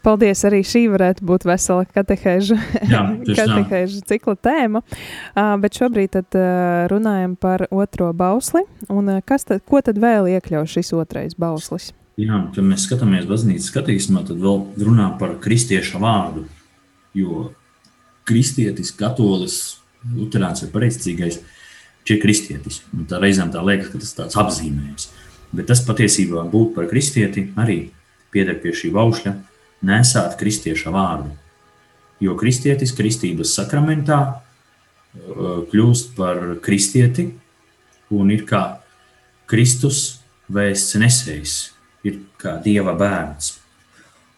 Paldies, 0.00 0.40
arī 0.48 0.62
šī 0.64 0.86
varētu 0.94 1.26
būt 1.28 1.44
vesela 1.44 1.84
katehēžu, 1.84 2.56
Jā, 2.88 3.02
katehēžu 3.28 4.00
cikla 4.08 4.36
tēma. 4.40 4.80
Uh, 4.80 5.54
bet 5.60 5.76
šobrīd 5.76 6.14
tad, 6.16 6.28
uh, 6.38 6.86
runājam 6.92 7.34
par 7.36 7.66
otro 7.68 8.08
bausli. 8.16 8.64
Un, 8.88 9.10
uh, 9.12 9.20
kas 9.26 9.44
tad, 9.48 9.60
ko 9.68 9.82
tad 9.84 10.00
vēl 10.00 10.30
iekļauj 10.38 10.70
šis 10.78 10.94
otrais 10.96 11.36
bauslis? 11.36 11.90
Jā, 12.20 12.40
kad 12.54 12.64
mēs 12.64 12.88
skatāmies 12.88 13.28
baznīcas 13.28 13.68
skatījumā, 13.72 14.24
tad 14.28 14.40
vēl 14.40 14.64
runā 14.88 15.10
par 15.20 15.36
kristieša 15.44 16.00
vārdu. 16.00 16.46
Jo 17.16 17.50
kristietis, 18.28 18.92
katolis, 18.96 19.60
luterāns 20.16 20.64
vai 20.64 20.72
pareizcīgais, 20.74 21.40
ir 22.10 22.20
kristietis. 22.22 22.80
Un 22.96 23.06
tā 23.10 23.20
reizēm 23.22 23.52
tā 23.54 23.62
liekas, 23.64 23.92
ka 23.92 24.00
tas 24.02 24.16
tāds 24.16 24.38
apzīmējums. 24.40 25.08
Bet 25.56 25.68
tas 25.70 25.82
patiesībā 25.86 26.44
būt 26.50 26.74
par 26.76 26.88
kristieti 26.90 27.48
arī 27.58 27.82
pieder 28.34 28.58
pie 28.62 28.72
šī 28.76 28.92
baušļa, 28.94 29.34
nesāt 29.86 30.36
kristieša 30.40 30.92
vārdu. 30.94 31.32
Jo 32.20 32.36
kristietis 32.36 32.92
kristības 32.96 33.54
sakramentā 33.56 34.20
uh, 34.28 35.62
kļūst 35.70 36.12
par 36.18 36.42
kristieti 36.64 37.30
un 38.12 38.32
ir 38.34 38.44
kā 38.48 38.80
Kristus 39.50 40.20
vēsts 40.50 40.98
nesējs, 41.00 41.54
ir 42.06 42.20
kā 42.40 42.58
Dieva 42.62 42.94
bērns. 42.98 43.54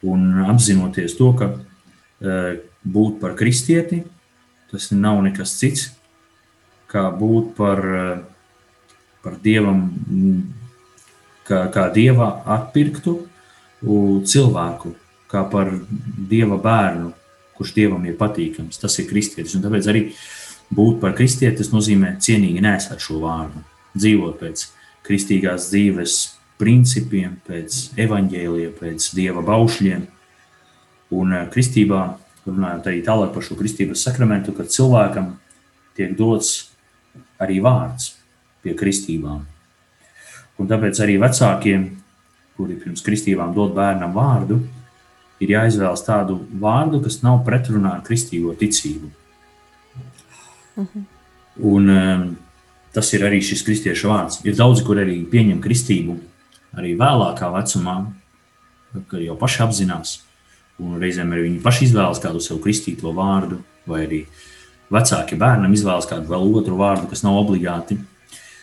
Un 0.08 0.44
apzinoties 0.46 1.16
to, 1.18 1.32
ka 1.38 1.50
uh, 1.52 2.54
būt 2.82 3.18
par 3.22 3.36
kristieti, 3.38 4.02
tas 4.70 4.90
nav 4.94 5.20
nekas 5.26 5.56
cits, 5.58 5.90
kā 6.90 7.08
būt 7.18 7.52
par, 7.58 7.82
uh, 7.82 8.16
par 9.24 9.38
Dievam, 9.42 9.84
mm, 9.90 10.40
kā, 11.50 11.66
kā 11.74 11.88
Dieva 11.94 12.34
atpirktu 12.60 13.18
cilvēku, 13.82 14.92
kā 15.32 15.42
par 15.50 15.70
Dieva 16.30 16.58
bērnu, 16.60 17.10
kurš 17.56 17.74
Dievam 17.76 18.04
ir 18.08 18.18
patīkams. 18.20 18.80
Tas 18.82 18.98
ir 19.00 19.08
kristietis. 19.10 19.56
Un 19.56 19.64
tāpēc 19.64 19.88
arī 19.90 20.04
būt 20.72 21.00
par 21.02 21.16
kristieti, 21.16 21.58
tas 21.60 21.72
nozīmē 21.72 22.16
cienīgi 22.22 22.62
nesāt 22.64 23.02
šo 23.04 23.20
vārdu, 23.22 23.62
dzīvot 23.96 24.38
pēc 24.40 24.66
kristīgās 25.06 25.70
dzīves 25.70 26.18
principiem, 26.62 27.36
pēc 27.46 27.92
evaņģēlija, 28.00 28.74
pēc 28.78 29.08
Dieva 29.16 29.44
baušļiem. 29.46 30.04
Un 31.18 31.36
eh, 31.36 31.46
kristībā, 31.52 32.02
runājot 32.46 32.90
arī 32.90 33.00
tālāk 33.06 33.32
par 33.34 33.46
šo 33.46 33.56
kristības 33.58 34.04
sakramentu, 34.06 34.54
kad 34.56 34.70
cilvēkam 34.72 35.34
tiek 35.98 36.14
dots 36.18 36.72
arī 37.42 37.58
vārds 37.64 38.14
pie 38.62 38.76
kristībām. 38.78 39.42
Un 40.60 40.68
tāpēc 40.70 41.00
arī 41.02 41.18
vecākiem, 41.20 41.88
kuri 42.56 42.78
pirms 42.78 43.02
kristībām 43.04 43.54
dod 43.56 43.74
bērnam 43.76 44.14
vārdu, 44.14 44.60
ir 45.42 45.54
jāizvēlas 45.56 46.04
tādu 46.06 46.38
vārdu, 46.62 47.02
kas 47.04 47.20
nav 47.24 47.42
pretrunā 47.46 47.96
ar 47.98 48.04
kristīgo 48.06 48.54
ticību. 48.58 49.10
Un, 50.78 51.88
um, 51.92 52.26
tas 52.94 53.10
ir 53.16 53.24
arī 53.26 53.42
šis 53.44 53.64
kristiešu 53.66 54.10
vārds. 54.10 54.40
Ir 54.46 54.56
daudzi, 54.56 54.84
kur 54.86 55.00
arī 55.02 55.18
pieņem 55.28 55.60
kristību, 55.64 56.16
arī 56.78 56.94
vēlākā 57.00 57.50
vecumā, 57.52 57.96
kad 59.10 59.20
jau 59.20 59.36
paši 59.40 59.64
apzinās. 59.66 60.14
Un 60.82 60.96
reizēm 61.00 61.32
arī 61.34 61.48
viņi 61.48 61.60
paši 61.64 61.88
izvēlas 61.88 62.20
kādu 62.22 62.40
sev 62.42 62.60
kristīto 62.64 63.12
vārdu, 63.16 63.60
vai 63.88 64.04
arī 64.06 64.22
vecāki 64.92 65.36
bērnam 65.40 65.74
izvēlas 65.76 66.08
kādu 66.08 66.30
vēl 66.32 66.48
otru 66.60 66.78
vārdu, 66.80 67.08
kas 67.10 67.24
nav 67.26 67.36
obligāti. 67.42 67.98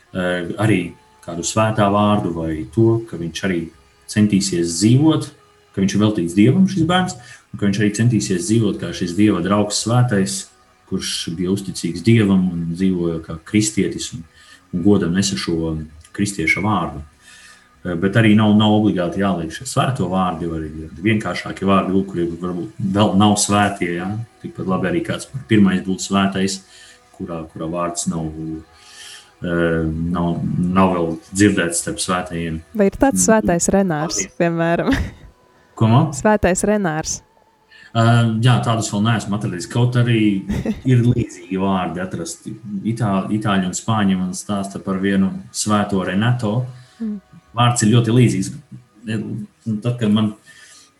Uh, 0.09 0.55
arī 0.57 0.79
kādu 1.25 1.45
svētā 1.45 1.85
vārdu, 1.93 2.33
vai 2.33 2.63
to, 2.73 3.03
ka 3.09 3.19
viņš 3.19 3.43
arī 3.45 3.59
centīsies 4.09 4.79
dzīvot, 4.79 5.29
ka 5.79 5.85
viņš 5.85 5.95
ir 5.95 6.01
veltīts 6.03 6.35
dievam, 6.35 6.67
šis 6.67 6.87
bērns, 6.89 7.15
un 7.53 7.59
ka 7.59 7.67
viņš 7.67 7.77
arī 7.79 7.91
centīsies 7.95 8.47
dzīvot 8.49 8.79
kā 8.81 8.91
šis 8.95 9.15
dieva 9.15 9.39
draugs, 9.45 9.79
svētais, 9.85 10.41
kurš 10.89 11.29
bija 11.37 11.53
uzticīgs 11.53 12.03
dievam 12.03 12.49
un 12.51 12.65
dzīvoja 12.73 13.21
kā 13.23 13.37
kristietis 13.47 14.09
un, 14.15 14.25
un 14.73 14.83
godam 14.83 15.15
nesa 15.15 15.37
šo 15.39 15.77
kristieša 16.15 16.63
vārdu. 16.65 17.03
Eh, 17.85 17.95
Bet 17.95 18.17
arī 18.19 18.33
nav, 18.35 18.57
nav 18.59 18.75
obligāti 18.81 19.23
jāliek 19.23 19.53
šie 19.55 19.67
svēto 19.69 20.09
vārdi, 20.11 20.49
arī 20.51 20.89
vienkāršākie 21.05 21.69
vārdi, 21.69 21.95
lūk, 21.95 22.11
kuri 22.11 22.27
varbūt 22.41 22.81
vēl 22.97 23.15
nav 23.21 23.37
svētie. 23.39 23.93
Ja? 24.01 24.09
Tikpat 24.43 24.67
labi 24.67 24.91
arī 24.91 25.05
kāds 25.05 25.29
pirmais 25.47 25.85
būtu 25.85 26.09
svētais, 26.09 26.59
kurā, 27.15 27.45
kurā 27.53 27.71
vārds 27.71 28.09
nav, 28.11 28.27
eh, 29.45 29.87
nav, 29.87 30.43
nav 30.59 30.97
vēl 30.97 31.15
dzirdēts 31.31 31.85
starp 31.85 32.03
svētajiem. 32.03 32.59
Vai 32.75 32.91
ir 32.91 32.99
tāds 32.99 33.23
svētais 33.29 33.71
renārs, 33.71 34.25
piemēram? 34.41 34.91
Ko 35.79 35.87
man? 35.87 36.09
Svētais 36.15 36.65
renārs. 36.67 37.21
Uh, 37.89 38.35
jā, 38.43 38.57
tādus 38.61 38.91
vēl 38.93 39.01
neesmu 39.07 39.37
atradis. 39.37 39.65
Kaut 39.71 39.95
arī 39.97 40.19
ir 40.91 41.05
līdzīgi 41.05 41.57
vārdi 41.61 42.03
atrasti. 42.03 42.53
Itā, 42.91 43.13
itāļu 43.33 43.71
un 43.71 43.77
spāņu 43.77 44.19
man 44.19 44.35
stāsta 44.37 44.81
par 44.83 44.99
vienu 45.01 45.31
svēto 45.55 46.03
Renato. 46.05 46.53
Vārds 47.55 47.85
ir 47.85 47.93
ļoti 47.95 48.13
līdzīgs. 48.17 48.51
Tad, 49.07 49.95
kad 49.95 50.11
man 50.11 50.33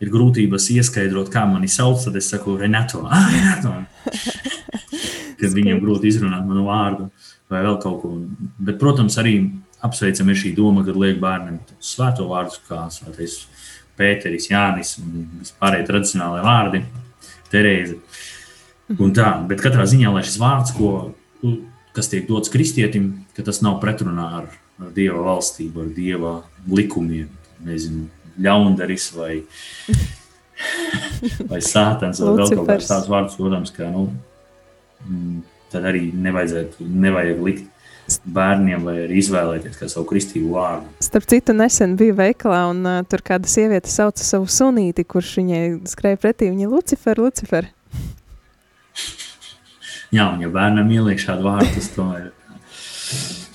ir 0.00 0.10
grūtības 0.10 0.70
ieskaidrot, 0.74 1.28
kā 1.30 1.44
mani 1.46 1.68
sauc, 1.70 2.00
tad 2.06 2.16
es 2.18 2.32
saku 2.32 2.56
Renato. 2.58 3.04
Ah, 3.12 3.28
Renato! 3.36 3.76
kad 5.40 5.54
viņiem 5.56 5.78
grūti 5.80 6.10
izrunāt 6.10 6.44
manu 6.44 6.66
vārdu 6.66 7.06
vai 7.50 7.62
vēl 7.64 7.78
kaut 7.82 8.02
ko. 8.02 8.10
Bet, 8.60 8.76
protams, 8.80 9.16
arī 9.20 9.36
apsveicam 9.84 10.28
ir 10.28 10.38
šī 10.40 10.52
doma, 10.56 10.84
kad 10.84 10.98
liek 11.00 11.20
bērnam 11.22 11.60
svēto 11.80 12.26
vārdu, 12.28 12.60
kā 12.68 12.82
svētais 12.92 13.38
Pēteris, 14.00 14.48
Jānis 14.50 14.96
un 15.02 15.26
vispārējie 15.42 15.88
tradicionālie 15.88 16.44
vārdi, 16.46 16.84
Terēze. 17.50 17.98
Un 18.98 19.12
tā, 19.14 19.32
bet 19.46 19.62
katrā 19.62 19.84
ziņā, 19.90 20.10
lai 20.14 20.22
šis 20.26 20.38
vārds, 20.40 20.72
ko, 20.74 21.10
kas 21.94 22.10
tiek 22.10 22.26
dots 22.28 22.50
kristietim, 22.52 23.12
ka 23.36 23.44
tas 23.46 23.60
nav 23.64 23.78
pretrunā 23.82 24.26
ar, 24.40 24.48
ar 24.80 24.94
Dieva 24.96 25.22
valstību, 25.28 25.84
ar 25.84 25.92
Dieva 25.94 26.32
likumiem, 26.70 27.28
nezinu, 27.66 28.08
ļaundaris 28.40 29.10
vai, 29.14 29.34
vai 31.50 31.60
sātans 31.64 32.22
vai 32.22 32.34
vēl 32.40 32.54
kaut 32.56 32.70
kāds 32.72 32.90
tāds 32.90 33.10
vārds, 33.10 33.38
protams, 33.38 33.74
ka, 33.74 33.90
nu, 33.92 34.08
mm, 35.06 35.42
tad 35.70 35.86
arī 35.90 36.08
nevajadzētu, 36.14 36.86
nevajag 37.06 37.44
likt 37.46 37.68
bērniem 38.24 38.80
vai 38.86 38.96
arī 39.04 39.20
izvēlēties 39.22 39.78
kā 39.78 39.86
savu 39.92 40.08
kristīgu 40.10 40.48
vārdu. 40.56 40.86
Starp 41.04 41.26
citu, 41.30 41.54
nesen 41.56 41.90
bija 42.00 42.16
veikalā, 42.18 42.64
un 42.72 42.78
uh, 42.82 43.02
tur 43.08 43.20
kāda 43.26 43.46
sieviete 43.50 43.90
sauca 43.92 44.22
savu 44.26 44.46
sunīti, 44.50 45.06
kurš 45.06 45.36
viņai 45.40 45.62
skrēja 45.90 46.18
pretī. 46.20 46.44
Viņa 46.50 46.66
ir 46.66 46.74
Lucifer, 46.74 47.22
Lucifer. 47.22 47.64
Jā, 50.16 50.24
un 50.26 50.38
ja 50.42 50.48
bērnam 50.50 50.88
ieliek 50.90 51.22
šādu 51.22 51.46
vārdu, 51.46 51.70
tas 51.76 51.86
tomēr 51.94 52.32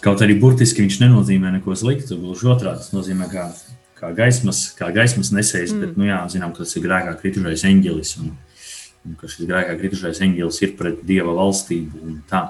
kaut 0.06 0.22
arī 0.22 0.38
burtiski 0.40 0.86
viņš 0.86 1.00
nenozīmē 1.02 1.56
neko 1.58 1.76
sliktu. 1.78 2.20
Gluži 2.22 2.50
otrādi, 2.54 2.84
tas 2.84 2.94
nozīmē 2.94 3.28
kā, 3.32 3.50
kā, 3.98 4.12
gaismas, 4.18 4.68
kā 4.78 4.92
gaismas 4.96 5.34
nesējs, 5.36 5.74
mm. 5.74 5.84
bet, 5.84 6.00
nu 6.00 6.10
jā, 6.10 6.22
zinām, 6.32 6.54
ka 6.54 6.64
tas 6.64 6.76
ir 6.78 6.86
grēkā 6.86 7.16
kritušais 7.22 7.66
eņģelis, 7.72 8.16
un, 8.22 8.34
un 9.06 9.20
ka 9.20 9.30
šis 9.32 9.50
grēkā 9.50 9.78
kritušais 9.82 10.22
eņģelis 10.28 10.62
ir 10.64 10.76
pret 10.80 11.06
Dieva 11.08 11.36
valstību 11.38 12.04
un 12.06 12.20
tā. 12.30 12.48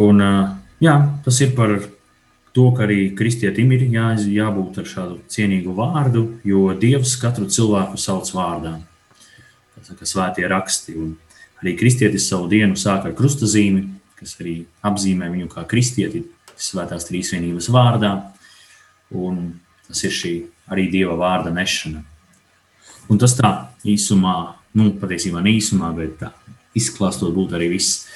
Un, 0.00 0.22
jā, 0.80 0.94
tas 1.24 1.40
ir 1.44 1.52
par 1.56 1.74
to, 2.56 2.68
ka 2.76 2.86
arī 2.86 3.12
kristietim 3.16 3.72
ir 3.76 3.84
jā, 3.92 4.12
jābūt 4.16 4.80
ar 4.82 4.88
šādu 4.88 5.18
cienīgu 5.32 5.74
vārdu, 5.76 6.24
jo 6.48 6.70
Dievs 6.78 7.16
katru 7.20 7.48
cilvēku 7.52 8.00
sauc 8.00 8.28
vārdā. 8.36 8.78
Tas 9.76 9.92
ir 9.92 10.08
svētie 10.08 10.46
raksti. 10.48 10.96
Un 11.00 11.16
arī 11.62 11.74
kristietis 11.78 12.28
savu 12.30 12.48
dienu 12.52 12.78
sāk 12.78 13.08
ar 13.08 13.16
krustazīmi, 13.18 13.86
kas 14.20 14.36
arī 14.40 14.62
apzīmē 14.86 15.30
viņu 15.32 15.50
kā 15.52 15.66
kristieti 15.68 16.24
svētās 16.60 17.08
trīsvienības 17.08 17.68
vārdā. 17.72 18.14
Un 19.12 19.58
tas 19.88 20.04
ir 20.06 20.14
šī 20.14 20.34
arī 20.72 20.88
Dieva 20.92 21.16
vārda 21.20 21.52
nešana. 21.52 22.04
Un 23.10 23.18
tas 23.20 23.34
tā 23.36 23.50
īsumā, 23.84 24.36
nu, 24.78 24.92
patiesībā 25.00 25.42
ne 25.44 25.56
īsumā, 25.58 25.90
bet 25.96 26.16
tā 26.20 26.30
izklāstot 26.78 27.34
būtu 27.34 27.58
arī 27.58 27.72
viss. 27.74 28.06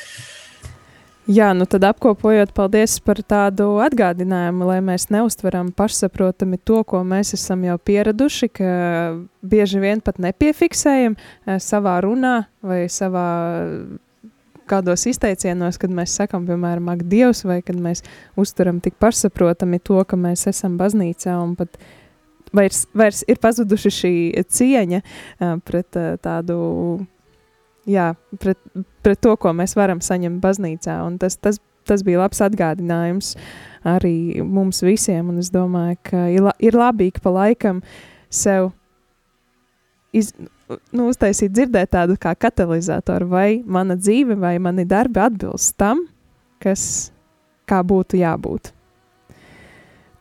Jā, 1.27 1.49
nu 1.59 1.65
tad 1.67 1.83
apkopojot, 1.83 2.53
paldies 2.55 3.01
par 3.03 3.19
tādu 3.27 3.81
atgādinājumu, 3.83 4.69
lai 4.69 4.77
mēs 4.85 5.09
neustveram 5.11 5.73
pašsaprotami 5.75 6.61
to, 6.63 6.85
ko 6.87 7.01
mēs 7.03 7.35
esam 7.35 7.65
jau 7.67 7.75
pieraduši, 7.83 8.49
ka 8.55 8.69
bieži 9.43 9.83
vien 9.83 10.03
pat 10.07 10.21
nepiefiksējam 10.23 11.17
eh, 11.19 11.59
savā 11.59 11.97
runā 12.07 12.37
vai 12.63 12.85
savā 12.87 13.27
kādos 14.71 15.07
izteicienos, 15.11 15.81
kad 15.83 15.91
mēs 15.95 16.15
sakam, 16.19 16.47
piemēram, 16.47 16.93
ak, 16.95 17.03
Dievs, 17.11 17.43
vai 17.47 17.59
kad 17.67 17.79
mēs 17.79 18.05
uztveram 18.39 18.79
tik 18.85 18.95
pašsaprotami 19.03 19.83
to, 19.83 19.99
ka 20.07 20.19
mēs 20.21 20.47
esam 20.51 20.79
baznīcā 20.79 21.35
un 21.43 21.55
pat 21.59 21.75
vairs, 22.55 22.85
vairs 22.95 23.25
ir 23.27 23.43
pazuduši 23.43 23.95
šī 23.99 24.15
cieņa 24.47 25.03
ā, 25.03 25.53
pret 25.67 25.99
ā, 25.99 26.09
tādu, 26.23 26.59
jā, 27.87 28.11
pret, 28.43 28.59
pret 29.07 29.21
to, 29.23 29.37
ko 29.41 29.53
mēs 29.57 29.77
varam 29.79 30.03
saņemt 30.05 30.43
baznīcā. 30.43 30.99
Un 31.07 31.19
tas, 31.23 31.39
tas, 31.39 31.61
tas 31.87 32.03
bija 32.07 32.25
labs 32.25 32.43
atgādinājums 32.45 33.35
arī 33.87 34.43
mums 34.43 34.83
visiem, 34.85 35.31
un 35.31 35.41
es 35.43 35.53
domāju, 35.55 36.01
ka 36.11 36.27
ir, 36.33 36.43
la, 36.49 36.57
ir 36.59 36.77
labi 36.77 37.11
ik 37.13 37.23
pa 37.23 37.33
laikam 37.35 37.81
sev 38.33 38.73
iz, 40.17 40.33
nu, 40.91 41.09
uztaisīt, 41.11 41.53
dzirdēt 41.55 41.93
tādu 41.95 42.17
kā 42.21 42.35
katalizatoru, 42.35 43.29
vai 43.31 43.49
mana 43.63 43.97
dzīve, 43.99 44.39
vai 44.41 44.57
mani 44.63 44.87
darbi 44.89 45.23
atbilst 45.23 45.77
tam, 45.79 46.07
kas 46.63 47.13
kā 47.69 47.83
būtu 47.87 48.19
jābūt. 48.21 48.73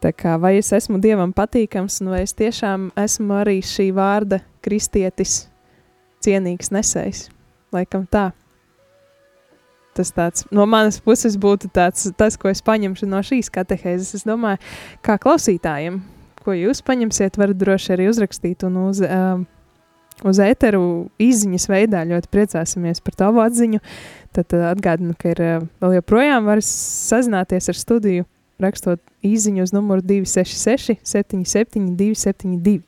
Tā 0.03 0.11
kā, 0.13 0.35
vai 0.37 0.57
es 0.59 0.69
esmu 0.75 0.99
dievam 1.01 1.31
patīkams, 1.33 2.01
un 2.03 2.11
vai 2.13 2.25
es 2.27 2.35
tiešām 2.37 2.91
esmu 2.99 3.39
arī 3.39 3.57
šī 3.65 3.89
vārda 3.95 4.43
kristietis, 4.65 5.47
cienīgs 6.21 6.69
nesējs. 6.75 7.29
Laikam 7.75 8.07
tā. 8.07 8.29
Tas 9.95 10.11
tāds, 10.11 10.43
no 10.51 10.65
manas 10.67 10.97
puses 10.99 11.37
būtu 11.39 11.69
tāds, 11.71 12.09
tas, 12.19 12.35
ko 12.35 12.49
es 12.51 12.59
paņemšu 12.65 13.07
no 13.07 13.21
šīs 13.23 13.47
katehēzes. 13.55 14.11
Es 14.17 14.25
domāju, 14.27 14.59
kā 15.05 15.15
klausītājiem, 15.23 16.01
ko 16.43 16.55
jūs 16.55 16.83
paņemsiet, 16.83 17.39
varat 17.39 17.59
droši 17.61 17.93
arī 17.95 18.09
uzrakstīt 18.11 18.65
un 18.67 18.75
uz, 18.89 18.99
um, 18.99 19.45
uz 20.27 20.43
ēteru 20.43 20.83
izziņas 21.23 21.69
veidā. 21.71 22.03
Ļoti 22.11 22.31
priecāsimies 22.35 22.99
par 23.07 23.15
tavu 23.23 23.43
atziņu. 23.45 23.79
Tad 24.35 24.57
uh, 24.57 24.67
atgādinu, 24.73 25.15
ka 25.15 25.31
ir 25.31 25.43
uh, 25.45 25.67
vēl 25.79 25.97
joprojām 26.01 26.51
var 26.51 26.59
sazināties 26.67 27.71
ar 27.71 27.79
studiju, 27.79 28.27
rakstot 28.59 28.99
īziņu 29.23 29.63
uz 29.63 29.75
numuru 29.75 30.03
266 30.03 30.99
77 31.07 31.95
272. 31.95 32.81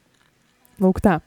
Lūk 0.84 1.00
tā. 1.08 1.22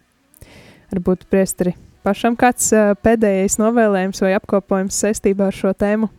Varbūt 0.93 1.25
priesteri 1.33 1.73
pašam 2.05 2.37
kāds 2.39 2.71
pēdējais 3.05 3.59
novēlējums 3.61 4.23
vai 4.25 4.35
apkopojums 4.39 4.99
saistībā 5.05 5.51
ar 5.51 5.57
šo 5.57 5.73
tēmu. 5.77 6.11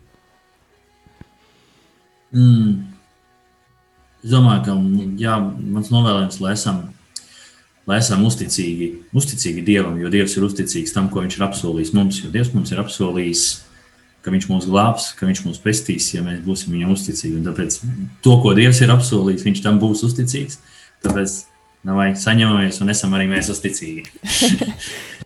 Mm. 2.32 2.92
Es 4.22 4.30
domāju, 4.30 4.64
ka 4.68 4.76
jā, 5.20 5.36
mans 5.74 5.90
novēlējums, 5.92 6.38
lai 6.44 6.54
esam, 6.54 6.82
lai 7.90 7.98
esam 8.00 8.22
uzticīgi, 8.28 8.92
uzticīgi 9.18 9.66
Dievam, 9.66 9.98
jo 10.00 10.12
Dievs 10.14 10.38
ir 10.38 10.46
uzticīgs 10.46 10.94
tam, 10.96 11.10
ko 11.12 11.26
Viņš 11.26 11.40
ir 11.40 11.46
apsolījis 11.48 11.94
mums. 11.98 12.22
Jo 12.22 12.30
Dievs 12.34 12.54
mums 12.54 12.72
ir 12.72 12.84
apsolījis, 12.84 13.46
ka 14.22 14.34
Viņš 14.34 14.48
mūs 14.52 14.68
glābs, 14.70 15.10
ka 15.18 15.26
Viņš 15.30 15.42
mūs 15.48 15.62
pestīs, 15.64 16.12
ja 16.14 16.22
mēs 16.26 16.44
būsim 16.46 16.76
Viņam 16.76 16.94
uzticīgi. 16.94 17.40
Un 17.40 17.50
tāpēc 17.50 17.80
to, 18.22 18.38
ko 18.44 18.54
Dievs 18.58 18.84
ir 18.86 18.94
apsolījis, 18.94 19.48
Viņš 19.50 19.64
tam 19.66 19.82
būs 19.82 20.06
uzticīgs. 20.06 20.62
Tāpēc 21.02 21.40
vai 21.98 22.12
saņemamies 22.14 22.78
un 22.84 22.94
esam 22.94 23.18
arī 23.18 23.26
mēs 23.32 23.50
uzticīgi. 23.50 24.06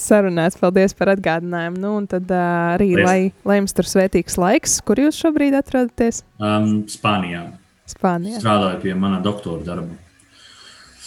Sarunāts, 0.00 0.56
paldies 0.60 0.94
par 0.96 1.12
atgādinājumu. 1.14 1.80
Nu, 1.80 1.94
un 2.00 2.06
tad 2.08 2.30
uh, 2.32 2.44
arī, 2.74 2.92
Paldies. 2.94 3.06
lai, 3.06 3.48
lai 3.50 3.58
jums 3.60 3.74
tur 3.76 3.88
svētīgs 3.90 4.38
laiks, 4.40 4.78
kur 4.86 5.00
jūs 5.02 5.18
šobrīd 5.20 5.56
atrodaties? 5.58 6.22
Um, 6.40 6.86
Spānijā 6.88 7.50
Spānijā. 7.90 8.38
strādāju 8.40 8.80
pie 8.84 8.94
mana 8.96 9.20
doktora 9.24 9.64
darba. 9.66 9.98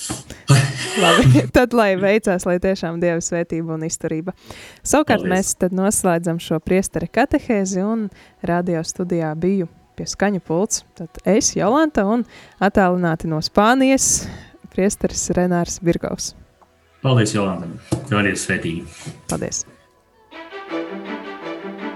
Labi, 1.03 1.45
tad 1.55 1.73
lai 1.73 1.93
veicās, 1.97 2.45
lai 2.45 2.57
tiešām 2.61 2.99
Dieva 3.01 3.21
svētība 3.23 3.77
un 3.77 3.85
izturība. 3.87 4.35
Savukārt 4.83 5.23
Paldies. 5.23 5.31
mēs 5.31 5.53
tad 5.63 5.73
noslēdzam 5.77 6.41
šo 6.43 6.59
priesteri 6.61 7.07
katehēzi 7.09 7.81
un 7.87 8.09
radio 8.45 8.83
studijā 8.85 9.31
biju 9.39 9.69
pie 9.97 10.05
skaņa 10.09 10.43
pults. 10.45 10.83
Tad 10.97 11.21
es, 11.25 11.53
Jolanta, 11.57 12.05
un 12.05 12.27
attālināti 12.61 13.31
no 13.31 13.41
Spānijas 13.45 14.27
priesteris 14.73 15.29
Renārs 15.37 15.79
Birgaus. 15.81 16.33
Paldies, 17.03 17.33
Jolanta! 17.35 17.67
Tev 18.07 18.21
arī 18.21 18.31
ir 18.31 18.37
svētīgi! 18.39 18.83
Paldies! 19.27 19.65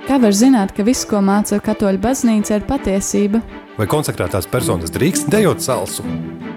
Kā 0.07 0.17
var 0.19 0.35
zināt, 0.35 0.73
ka 0.75 0.83
viss, 0.87 1.07
ko 1.07 1.21
māca 1.23 1.61
katoļu 1.63 2.01
baznīca, 2.03 2.57
ir 2.59 2.65
patiesība? 2.67 3.39
Vai 3.77 3.87
konsekrētās 3.87 4.49
personas 4.51 4.91
drīkst 4.91 5.29
dejot 5.31 5.63
salsu? 5.63 6.03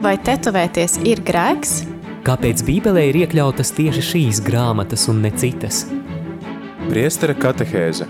Vai 0.03 0.17
tetovēties 0.27 0.99
ir 1.07 1.23
grēks? 1.27 1.85
Kāpēc 2.27 2.65
Bībelē 2.67 3.05
ir 3.13 3.21
iekļautas 3.23 3.71
tieši 3.77 4.03
šīs 4.09 4.41
grāmatas 4.43 5.07
un 5.13 5.23
ne 5.23 5.31
citas? 5.31 5.85
Priestera 6.89 7.37
katehēze 7.39 8.09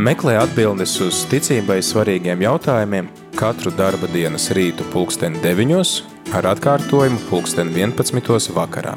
Meklē 0.00 0.38
atbildes 0.40 0.94
uz 1.04 1.26
ticībai 1.28 1.82
svarīgiem 1.84 2.40
jautājumiem 2.40 3.10
katru 3.36 3.72
darba 3.76 4.08
dienas 4.14 4.48
rītu 4.56 4.86
pulksteni 4.94 5.42
9 5.44 6.19
ar 6.36 6.46
atkārtojumu 6.52 7.18
pulksteni 7.30 7.74
11 7.82 8.54
vakarā. 8.54 8.94